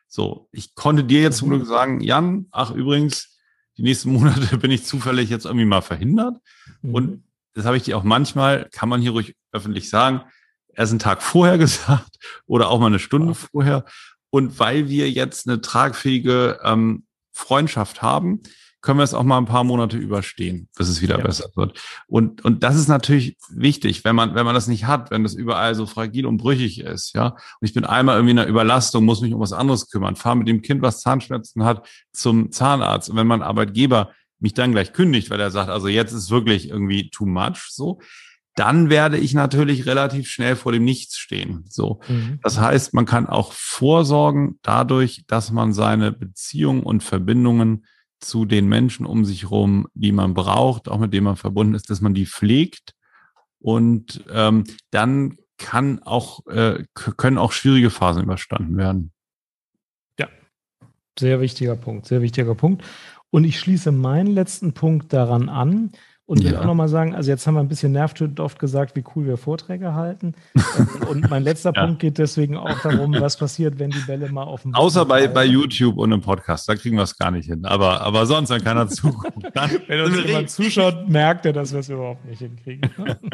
So, 0.07 0.49
ich 0.53 0.75
konnte 0.75 1.03
dir 1.03 1.23
jetzt 1.23 1.39
zum 1.39 1.49
Mhm. 1.49 1.55
Glück 1.55 1.67
sagen, 1.67 2.01
Jan, 2.03 2.47
ach 2.51 2.73
übrigens, 2.73 3.39
die 3.79 3.83
nächsten 3.83 4.13
Monate 4.13 4.59
bin 4.59 4.71
ich 4.71 4.85
zufällig 4.85 5.31
jetzt 5.31 5.47
irgendwie 5.47 5.65
mal 5.65 5.81
verhindert. 5.81 6.37
Mhm. 6.83 6.95
Und 6.95 7.26
das 7.57 7.65
habe 7.65 7.77
ich 7.77 7.83
dir 7.83 7.97
auch 7.97 8.05
manchmal, 8.05 8.69
kann 8.71 8.89
man 8.89 9.01
hier 9.01 9.13
ruhig 9.13 9.35
öffentlich 9.51 9.89
sagen, 9.89 10.21
erst 10.75 10.93
einen 10.93 10.99
Tag 10.99 11.23
vorher 11.23 11.59
gesagt 11.59 12.19
oder 12.47 12.69
auch 12.71 12.79
mal 12.79 12.87
eine 12.87 12.99
Stunde 12.99 13.35
vorher. 13.35 13.85
Und 14.31 14.59
weil 14.59 14.89
wir 14.89 15.11
jetzt 15.11 15.49
eine 15.49 15.61
tragfähige 15.61 16.61
ähm, 16.63 17.05
Freundschaft 17.33 18.03
haben, 18.03 18.43
können 18.83 18.99
wir 18.99 19.05
es 19.05 19.15
auch 19.15 19.25
mal 19.25 19.39
ein 19.39 19.47
paar 19.47 19.65
Monate 19.65 19.97
überstehen, 19.97 20.69
bis 20.77 20.89
es 20.89 21.01
wieder 21.01 21.19
Ja. 21.19 21.25
besser 21.25 21.49
wird. 21.57 21.81
Und, 22.07 22.45
und 22.45 22.63
das 22.63 22.77
ist 22.77 22.87
natürlich 22.89 23.37
wichtig, 23.49 24.05
wenn 24.05 24.15
man, 24.15 24.35
wenn 24.35 24.45
man 24.45 24.55
das 24.55 24.69
nicht 24.69 24.85
hat, 24.87 25.11
wenn 25.11 25.23
das 25.25 25.35
überall 25.35 25.75
so 25.75 25.87
fragil 25.87 26.27
und 26.27 26.37
brüchig 26.37 26.81
ist, 26.81 27.15
ja. 27.15 27.29
Und 27.31 27.37
ich 27.63 27.73
bin 27.75 27.85
einmal 27.85 28.17
irgendwie 28.17 28.33
in 28.33 28.39
einer 28.39 28.49
Überlastung, 28.49 29.05
muss 29.05 29.23
mich 29.23 29.33
um 29.35 29.41
was 29.41 29.53
anderes 29.53 29.91
kümmern, 29.91 30.15
fahre 30.15 30.37
mit 30.37 30.47
dem 30.47 30.63
Kind, 30.63 30.83
was 30.83 31.01
Zahnschmerzen 31.01 31.65
hat, 31.65 31.89
zum 32.13 32.53
Zahnarzt. 32.53 33.11
Und 33.11 33.17
wenn 33.17 33.27
mein 33.27 33.43
Arbeitgeber 33.43 34.13
mich 34.39 34.55
dann 34.55 34.73
gleich 34.73 34.93
kündigt, 34.93 35.31
weil 35.31 35.41
er 35.41 35.51
sagt, 35.51 35.71
also 35.71 35.89
jetzt 35.89 36.13
ist 36.13 36.31
wirklich 36.31 36.69
irgendwie 36.69 37.11
too 37.11 37.27
much, 37.27 37.69
so, 37.71 38.01
dann 38.55 38.89
werde 38.89 39.19
ich 39.19 39.35
natürlich 39.35 39.87
relativ 39.87 40.29
schnell 40.29 40.57
vor 40.57 40.73
dem 40.73 40.85
Nichts 40.85 41.19
stehen, 41.19 41.65
so. 41.69 42.01
Mhm. 42.09 42.41
Das 42.43 42.59
heißt, 42.59 42.95
man 42.95 43.05
kann 43.05 43.27
auch 43.27 43.53
vorsorgen 43.53 44.59
dadurch, 44.63 45.25
dass 45.27 45.51
man 45.51 45.73
seine 45.73 46.13
Beziehungen 46.13 46.83
und 46.83 47.03
Verbindungen 47.03 47.85
zu 48.19 48.47
den 48.47 48.67
Menschen 48.67 49.05
um 49.05 49.25
sich 49.25 49.43
herum, 49.43 49.89
die 49.95 50.13
man 50.13 50.33
braucht, 50.33 50.89
auch 50.89 50.99
mit 50.99 51.13
denen 51.13 51.25
man 51.25 51.37
verbunden 51.37 51.75
ist, 51.75 51.91
dass 51.91 52.01
man 52.01 52.15
die 52.15 52.27
pflegt 52.27 52.95
und 53.59 54.25
ähm, 54.31 54.65
dann 54.91 55.37
kann 55.59 56.03
auch 56.03 56.47
äh, 56.47 56.85
können 56.95 57.39
auch 57.39 57.53
schwierige 57.53 57.91
Phasen 57.91 58.23
überstanden 58.23 58.77
werden. 58.77 59.13
Sehr 61.19 61.41
wichtiger 61.41 61.77
Punkt, 61.77 62.07
sehr 62.07 62.21
wichtiger 62.21 62.55
Punkt. 62.55 62.85
Und 63.31 63.45
ich 63.45 63.59
schließe 63.59 63.93
meinen 63.93 64.29
letzten 64.33 64.73
Punkt 64.73 65.13
daran 65.13 65.49
an 65.49 65.91
und 66.27 66.43
will 66.43 66.53
Ja. 66.53 66.61
auch 66.61 66.65
nochmal 66.65 66.89
sagen, 66.89 67.15
also 67.15 67.31
jetzt 67.31 67.47
haben 67.47 67.55
wir 67.55 67.61
ein 67.61 67.69
bisschen 67.69 67.93
nervtötend 67.93 68.41
oft 68.41 68.59
gesagt, 68.59 68.97
wie 68.97 69.05
cool 69.15 69.27
wir 69.27 69.37
Vorträge 69.37 69.95
halten. 69.95 70.35
Und 71.09 71.31
mein 71.31 71.45
letzter 71.45 71.73
Ja. 71.75 71.85
Punkt 71.85 72.01
geht 72.01 72.19
deswegen 72.19 72.57
auch 72.57 72.81
darum, 72.81 73.15
was 73.21 73.37
passiert, 73.37 73.79
wenn 73.79 73.91
die 73.91 74.01
Bälle 74.01 74.29
mal 74.33 74.43
auf 74.43 74.63
dem 74.63 74.75
Außer 74.75 75.05
bei, 75.05 75.21
fallen. 75.23 75.35
bei 75.35 75.45
YouTube 75.45 75.97
und 75.99 76.11
im 76.11 76.21
Podcast, 76.23 76.69
da 76.69 76.75
kriegen 76.75 76.97
wir 76.97 77.05
es 77.05 77.17
gar 77.17 77.31
nicht 77.31 77.47
hin. 77.47 77.65
Aber, 77.65 78.01
aber 78.01 78.27
sonst, 78.27 78.51
wenn 78.51 78.65
keiner 78.65 78.89
zuguckt. 78.89 79.37
Dann 79.55 79.71
Wenn 79.87 80.01
uns 80.01 80.25
jemand 80.25 80.51
zuschaut, 80.51 81.09
merkt 81.09 81.47
er, 81.47 81.53
dass 81.53 81.73
wir 81.73 81.79
es 81.81 81.89
überhaupt 81.89 82.25
nicht 82.25 82.41
hinkriegen. 82.41 82.91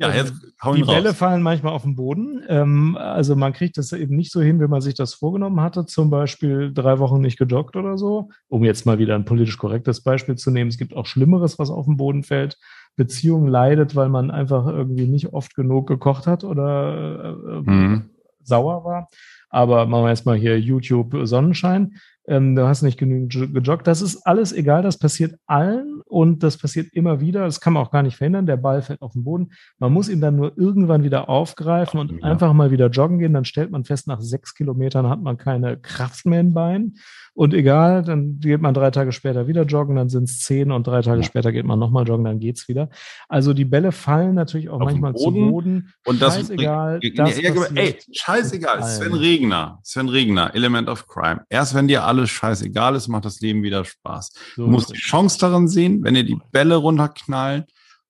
Ja, 0.00 0.12
jetzt 0.14 0.32
hau 0.62 0.74
Die 0.74 0.80
ihn 0.80 0.86
Bälle 0.86 1.08
raus. 1.08 1.16
fallen 1.18 1.42
manchmal 1.42 1.72
auf 1.72 1.82
den 1.82 1.96
Boden. 1.96 2.40
Ähm, 2.48 2.96
also 2.96 3.34
man 3.34 3.52
kriegt 3.52 3.76
das 3.78 3.92
eben 3.92 4.14
nicht 4.14 4.30
so 4.30 4.40
hin, 4.40 4.60
wie 4.60 4.68
man 4.68 4.80
sich 4.80 4.94
das 4.94 5.14
vorgenommen 5.14 5.60
hatte. 5.60 5.86
Zum 5.86 6.08
Beispiel 6.08 6.72
drei 6.72 7.00
Wochen 7.00 7.20
nicht 7.20 7.36
gejoggt 7.38 7.74
oder 7.74 7.98
so. 7.98 8.30
Um 8.48 8.62
jetzt 8.62 8.86
mal 8.86 8.98
wieder 8.98 9.16
ein 9.16 9.24
politisch 9.24 9.58
korrektes 9.58 10.02
Beispiel 10.02 10.36
zu 10.36 10.50
nehmen. 10.52 10.68
Es 10.68 10.78
gibt 10.78 10.94
auch 10.94 11.06
Schlimmeres, 11.06 11.58
was 11.58 11.70
auf 11.70 11.86
den 11.86 11.96
Boden 11.96 12.22
fällt. 12.22 12.58
Beziehung 12.96 13.48
leidet, 13.48 13.96
weil 13.96 14.08
man 14.08 14.30
einfach 14.30 14.66
irgendwie 14.66 15.06
nicht 15.08 15.32
oft 15.32 15.54
genug 15.56 15.88
gekocht 15.88 16.26
hat 16.28 16.44
oder 16.44 17.34
äh, 17.36 17.70
Mhm. 17.70 18.10
sauer 18.42 18.84
war. 18.84 19.08
Aber 19.50 19.86
machen 19.86 20.04
wir 20.04 20.10
jetzt 20.10 20.26
mal 20.26 20.36
hier 20.36 20.60
YouTube 20.60 21.16
Sonnenschein. 21.24 21.94
Ähm, 22.28 22.54
du 22.54 22.66
hast 22.68 22.82
nicht 22.82 22.98
genügend 22.98 23.32
jo- 23.32 23.48
gejoggt. 23.50 23.86
Das 23.86 24.02
ist 24.02 24.26
alles 24.26 24.52
egal. 24.52 24.82
Das 24.82 24.98
passiert 24.98 25.36
allen 25.46 26.02
und 26.04 26.42
das 26.42 26.58
passiert 26.58 26.88
immer 26.92 27.20
wieder. 27.20 27.44
Das 27.46 27.60
kann 27.60 27.72
man 27.72 27.82
auch 27.82 27.90
gar 27.90 28.02
nicht 28.02 28.16
verhindern. 28.16 28.44
Der 28.46 28.58
Ball 28.58 28.82
fällt 28.82 29.00
auf 29.00 29.14
den 29.14 29.24
Boden. 29.24 29.50
Man 29.78 29.92
muss 29.92 30.08
ihn 30.10 30.20
dann 30.20 30.36
nur 30.36 30.52
irgendwann 30.58 31.02
wieder 31.04 31.28
aufgreifen 31.30 31.98
und 31.98 32.12
Ja. 32.12 32.24
einfach 32.24 32.52
mal 32.52 32.70
wieder 32.70 32.88
joggen 32.88 33.18
gehen. 33.18 33.32
Dann 33.32 33.46
stellt 33.46 33.70
man 33.70 33.84
fest, 33.84 34.06
nach 34.06 34.20
sechs 34.20 34.54
Kilometern 34.54 35.08
hat 35.08 35.22
man 35.22 35.38
keine 35.38 35.78
Kraft 35.78 36.26
mehr 36.26 36.40
im 36.40 36.52
Bein. 36.52 36.94
Und 37.38 37.54
egal, 37.54 38.02
dann 38.02 38.40
geht 38.40 38.60
man 38.60 38.74
drei 38.74 38.90
Tage 38.90 39.12
später 39.12 39.46
wieder 39.46 39.62
joggen, 39.62 39.94
dann 39.94 40.08
sind 40.08 40.24
es 40.24 40.40
zehn 40.40 40.72
und 40.72 40.88
drei 40.88 41.02
Tage 41.02 41.20
Ja. 41.20 41.22
später 41.22 41.52
geht 41.52 41.64
man 41.64 41.78
nochmal 41.78 42.04
joggen, 42.04 42.24
dann 42.24 42.40
geht's 42.40 42.66
wieder. 42.66 42.88
Also 43.28 43.54
die 43.54 43.64
Bälle 43.64 43.92
fallen 43.92 44.34
natürlich 44.34 44.68
auch 44.68 44.80
Auf 44.80 44.86
manchmal 44.86 45.12
Boden 45.12 45.24
zu 45.44 45.50
Boden. 45.52 45.92
Und 46.04 46.20
das, 46.20 46.34
Scheißegal. 46.34 46.98
Ja, 47.00 47.10
das 47.14 47.40
ja, 47.40 47.52
ey, 47.76 47.96
scheißegal. 48.10 48.82
Sven. 48.82 49.14
Regner, 49.14 49.78
Sven 49.84 50.08
Regner, 50.08 50.52
Element 50.52 50.88
of 50.88 51.06
Crime. 51.06 51.42
Erst 51.48 51.76
wenn 51.76 51.86
dir 51.86 52.02
alles 52.04 52.28
scheißegal 52.30 52.96
ist, 52.96 53.06
macht 53.06 53.24
das 53.24 53.38
Leben 53.38 53.62
wieder 53.62 53.84
Spaß. 53.84 54.32
So 54.56 54.64
Du 54.64 54.70
musst 54.72 54.90
die. 54.90 54.94
Chance 54.98 55.38
darin 55.38 55.68
sehen, 55.68 56.02
wenn 56.02 56.14
dir 56.14 56.24
die 56.24 56.38
Bälle 56.50 56.74
runterknallen 56.74 57.66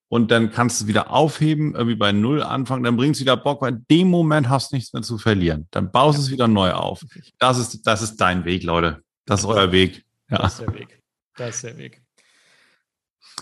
und 0.08 0.30
dann 0.30 0.50
kannst 0.52 0.80
du 0.80 0.84
es 0.84 0.88
wieder 0.88 1.10
aufheben, 1.10 1.74
irgendwie 1.74 1.96
bei 1.96 2.12
Null 2.12 2.42
anfangen, 2.42 2.82
dann 2.82 2.96
bringst 2.96 3.20
du 3.20 3.24
wieder 3.24 3.36
Bock, 3.36 3.60
weil 3.60 3.74
in 3.74 3.84
dem 3.90 4.08
Moment 4.08 4.48
hast 4.48 4.72
du 4.72 4.76
nichts 4.76 4.94
mehr 4.94 5.02
zu 5.02 5.18
verlieren. 5.18 5.68
Dann 5.70 5.90
baust 5.90 6.16
du 6.16 6.22
es 6.22 6.30
wieder 6.30 6.48
neu 6.48 6.72
auf. 6.72 7.02
Das 7.38 7.58
ist, 7.58 7.86
das 7.86 8.00
ist 8.00 8.16
dein 8.16 8.46
Weg, 8.46 8.62
Leute. 8.62 9.02
Das 9.28 9.40
ist 9.40 9.46
euer 9.46 9.70
Weg. 9.70 10.06
Ja. 10.30 10.38
Das 10.38 10.54
ist 10.54 10.60
der 10.62 10.74
Weg. 10.74 11.02
Das 11.36 11.56
ist 11.56 11.64
der 11.64 11.76
Weg. 11.76 12.02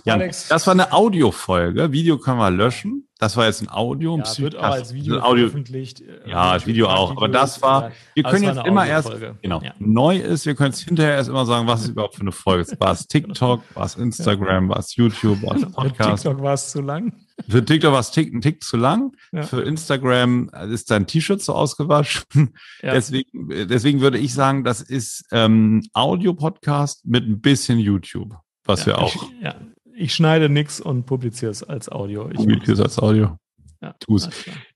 Jan, 0.05 0.21
Alex. 0.21 0.49
das 0.49 0.67
war 0.67 0.73
eine 0.75 0.93
Audiofolge. 0.93 1.93
Video 1.93 2.19
können 2.19 2.39
wir 2.39 2.51
löschen. 2.51 3.03
Das 3.19 3.35
war 3.39 3.47
jetzt 3.47 3.63
ein 3.63 3.71
Audio. 3.71 4.19
Ja, 4.19 4.39
wird 4.39 4.57
auch 4.57 4.63
als 4.65 4.93
Video 4.93 5.21
Audio. 5.21 5.49
veröffentlicht. 5.49 6.03
äh, 6.03 6.29
Ja, 6.31 6.51
als 6.51 6.67
Video 6.67 6.87
auch. 6.89 7.13
Aber 7.17 7.29
das 7.29 7.63
war, 7.63 7.91
wir 8.15 8.27
aber 8.27 8.33
können 8.35 8.45
jetzt 8.45 8.67
immer 8.67 8.87
erst, 8.87 9.11
genau, 9.41 9.63
Ja. 9.63 9.73
neu 9.79 10.19
ist, 10.19 10.45
wir 10.45 10.55
können 10.55 10.71
es 10.73 10.81
hinterher 10.81 11.15
erst 11.15 11.31
immer 11.31 11.47
sagen, 11.47 11.67
was 11.67 11.83
ist 11.85 11.89
überhaupt 11.89 12.15
für 12.17 12.21
eine 12.21 12.33
Folge. 12.33 12.71
War 12.79 12.93
es 12.93 13.07
TikTok, 13.09 13.63
war 13.75 13.87
es 13.87 13.95
Instagram, 13.95 14.69
war 14.69 14.79
es 14.79 14.95
YouTube, 14.97 15.43
war 15.43 15.57
es 15.57 15.63
Für 15.63 15.71
Podcast. 15.71 16.25
TikTok 16.25 16.43
war 16.43 16.53
es 16.55 16.71
zu 16.71 16.83
lang. 16.83 17.15
Für 17.49 17.65
TikTok 17.65 17.93
war 17.93 18.01
es 18.01 18.11
Tick, 18.11 18.35
ein 18.35 18.43
Tick 18.43 18.63
zu 18.63 18.77
lang. 18.77 19.13
Ja. 19.33 19.43
Für 19.45 19.63
Instagram 19.63 20.51
ist 20.71 20.91
dein 20.91 21.07
T-Shirt 21.07 21.41
so 21.43 21.55
ausgewaschen. 21.55 22.25
Ja. 22.83 22.93
Deswegen, 22.93 23.49
deswegen 23.67 24.01
würde 24.03 24.19
ich 24.19 24.35
sagen, 24.35 24.63
das 24.63 24.83
ist 24.83 25.25
ähm, 25.33 25.83
Audio-Podcast 25.95 27.07
mit 27.07 27.27
ein 27.27 27.41
bisschen 27.41 27.79
YouTube, 27.79 28.35
was 28.67 28.81
ja, 28.81 28.87
wir 28.89 28.99
auch 28.99 29.31
ja, 29.41 29.55
ich 29.97 30.15
schneide 30.15 30.49
nix 30.49 30.81
und 30.81 31.05
publiziere 31.07 31.51
es 31.51 31.63
als 31.63 31.89
Audio. 31.89 32.31
Ich 32.31 32.41
YouTube 32.41 32.81
als 32.81 32.99
Audio. 32.99 33.39
ja, 33.81 33.95
tu's. 33.99 34.29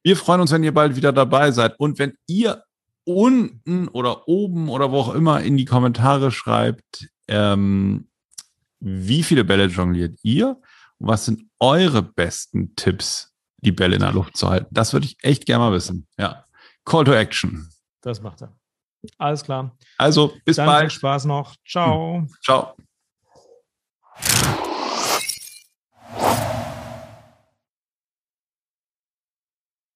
Wir 0.03 0.17
freuen 0.17 0.41
uns, 0.41 0.53
wenn 0.53 0.65
ihr 0.65 0.75
bald 0.75 0.97
wieder 0.97 1.13
dabei 1.13 1.51
seid. 1.51 1.79
Und 1.79 1.99
wenn 1.99 2.15
ihr 2.27 2.63
unten 3.05 3.89
oder 3.89 4.29
oben 4.29 4.69
oder 4.69 4.91
wo 4.91 4.99
auch 4.99 5.15
immer 5.15 5.41
in 5.43 5.57
die 5.57 5.65
Kommentare 5.65 6.31
schreibt, 6.31 7.09
ähm, 7.29 8.09
wie 8.81 9.23
viele 9.23 9.45
Bälle 9.45 9.67
jongliert 9.67 10.19
ihr? 10.23 10.59
Und 10.99 11.09
was 11.09 11.27
sind 11.27 11.45
eure 11.59 12.03
besten 12.03 12.75
Tipps, 12.77 13.33
die 13.59 13.73
Bälle 13.73 13.97
in 13.97 14.03
der 14.03 14.13
Luft 14.13 14.37
zu 14.37 14.49
halten? 14.49 14.69
Das 14.71 14.93
würde 14.93 15.07
ich 15.07 15.17
echt 15.23 15.47
gerne 15.47 15.65
mal 15.65 15.73
wissen. 15.73 16.07
Ja. 16.19 16.45
Call 16.85 17.05
to 17.05 17.13
Action. 17.13 17.69
Das 18.01 18.23
macht 18.23 18.43
er. 18.43 18.57
Alles 19.19 19.45
klar. 19.45 19.77
Also, 19.99 20.35
bis 20.45 20.57
Dann 20.57 20.67
viel 20.67 20.73
bald. 20.73 20.93
Spaß 20.93 21.25
noch. 21.27 21.57
Ciao. 21.67 22.27
Ciao. 22.43 22.75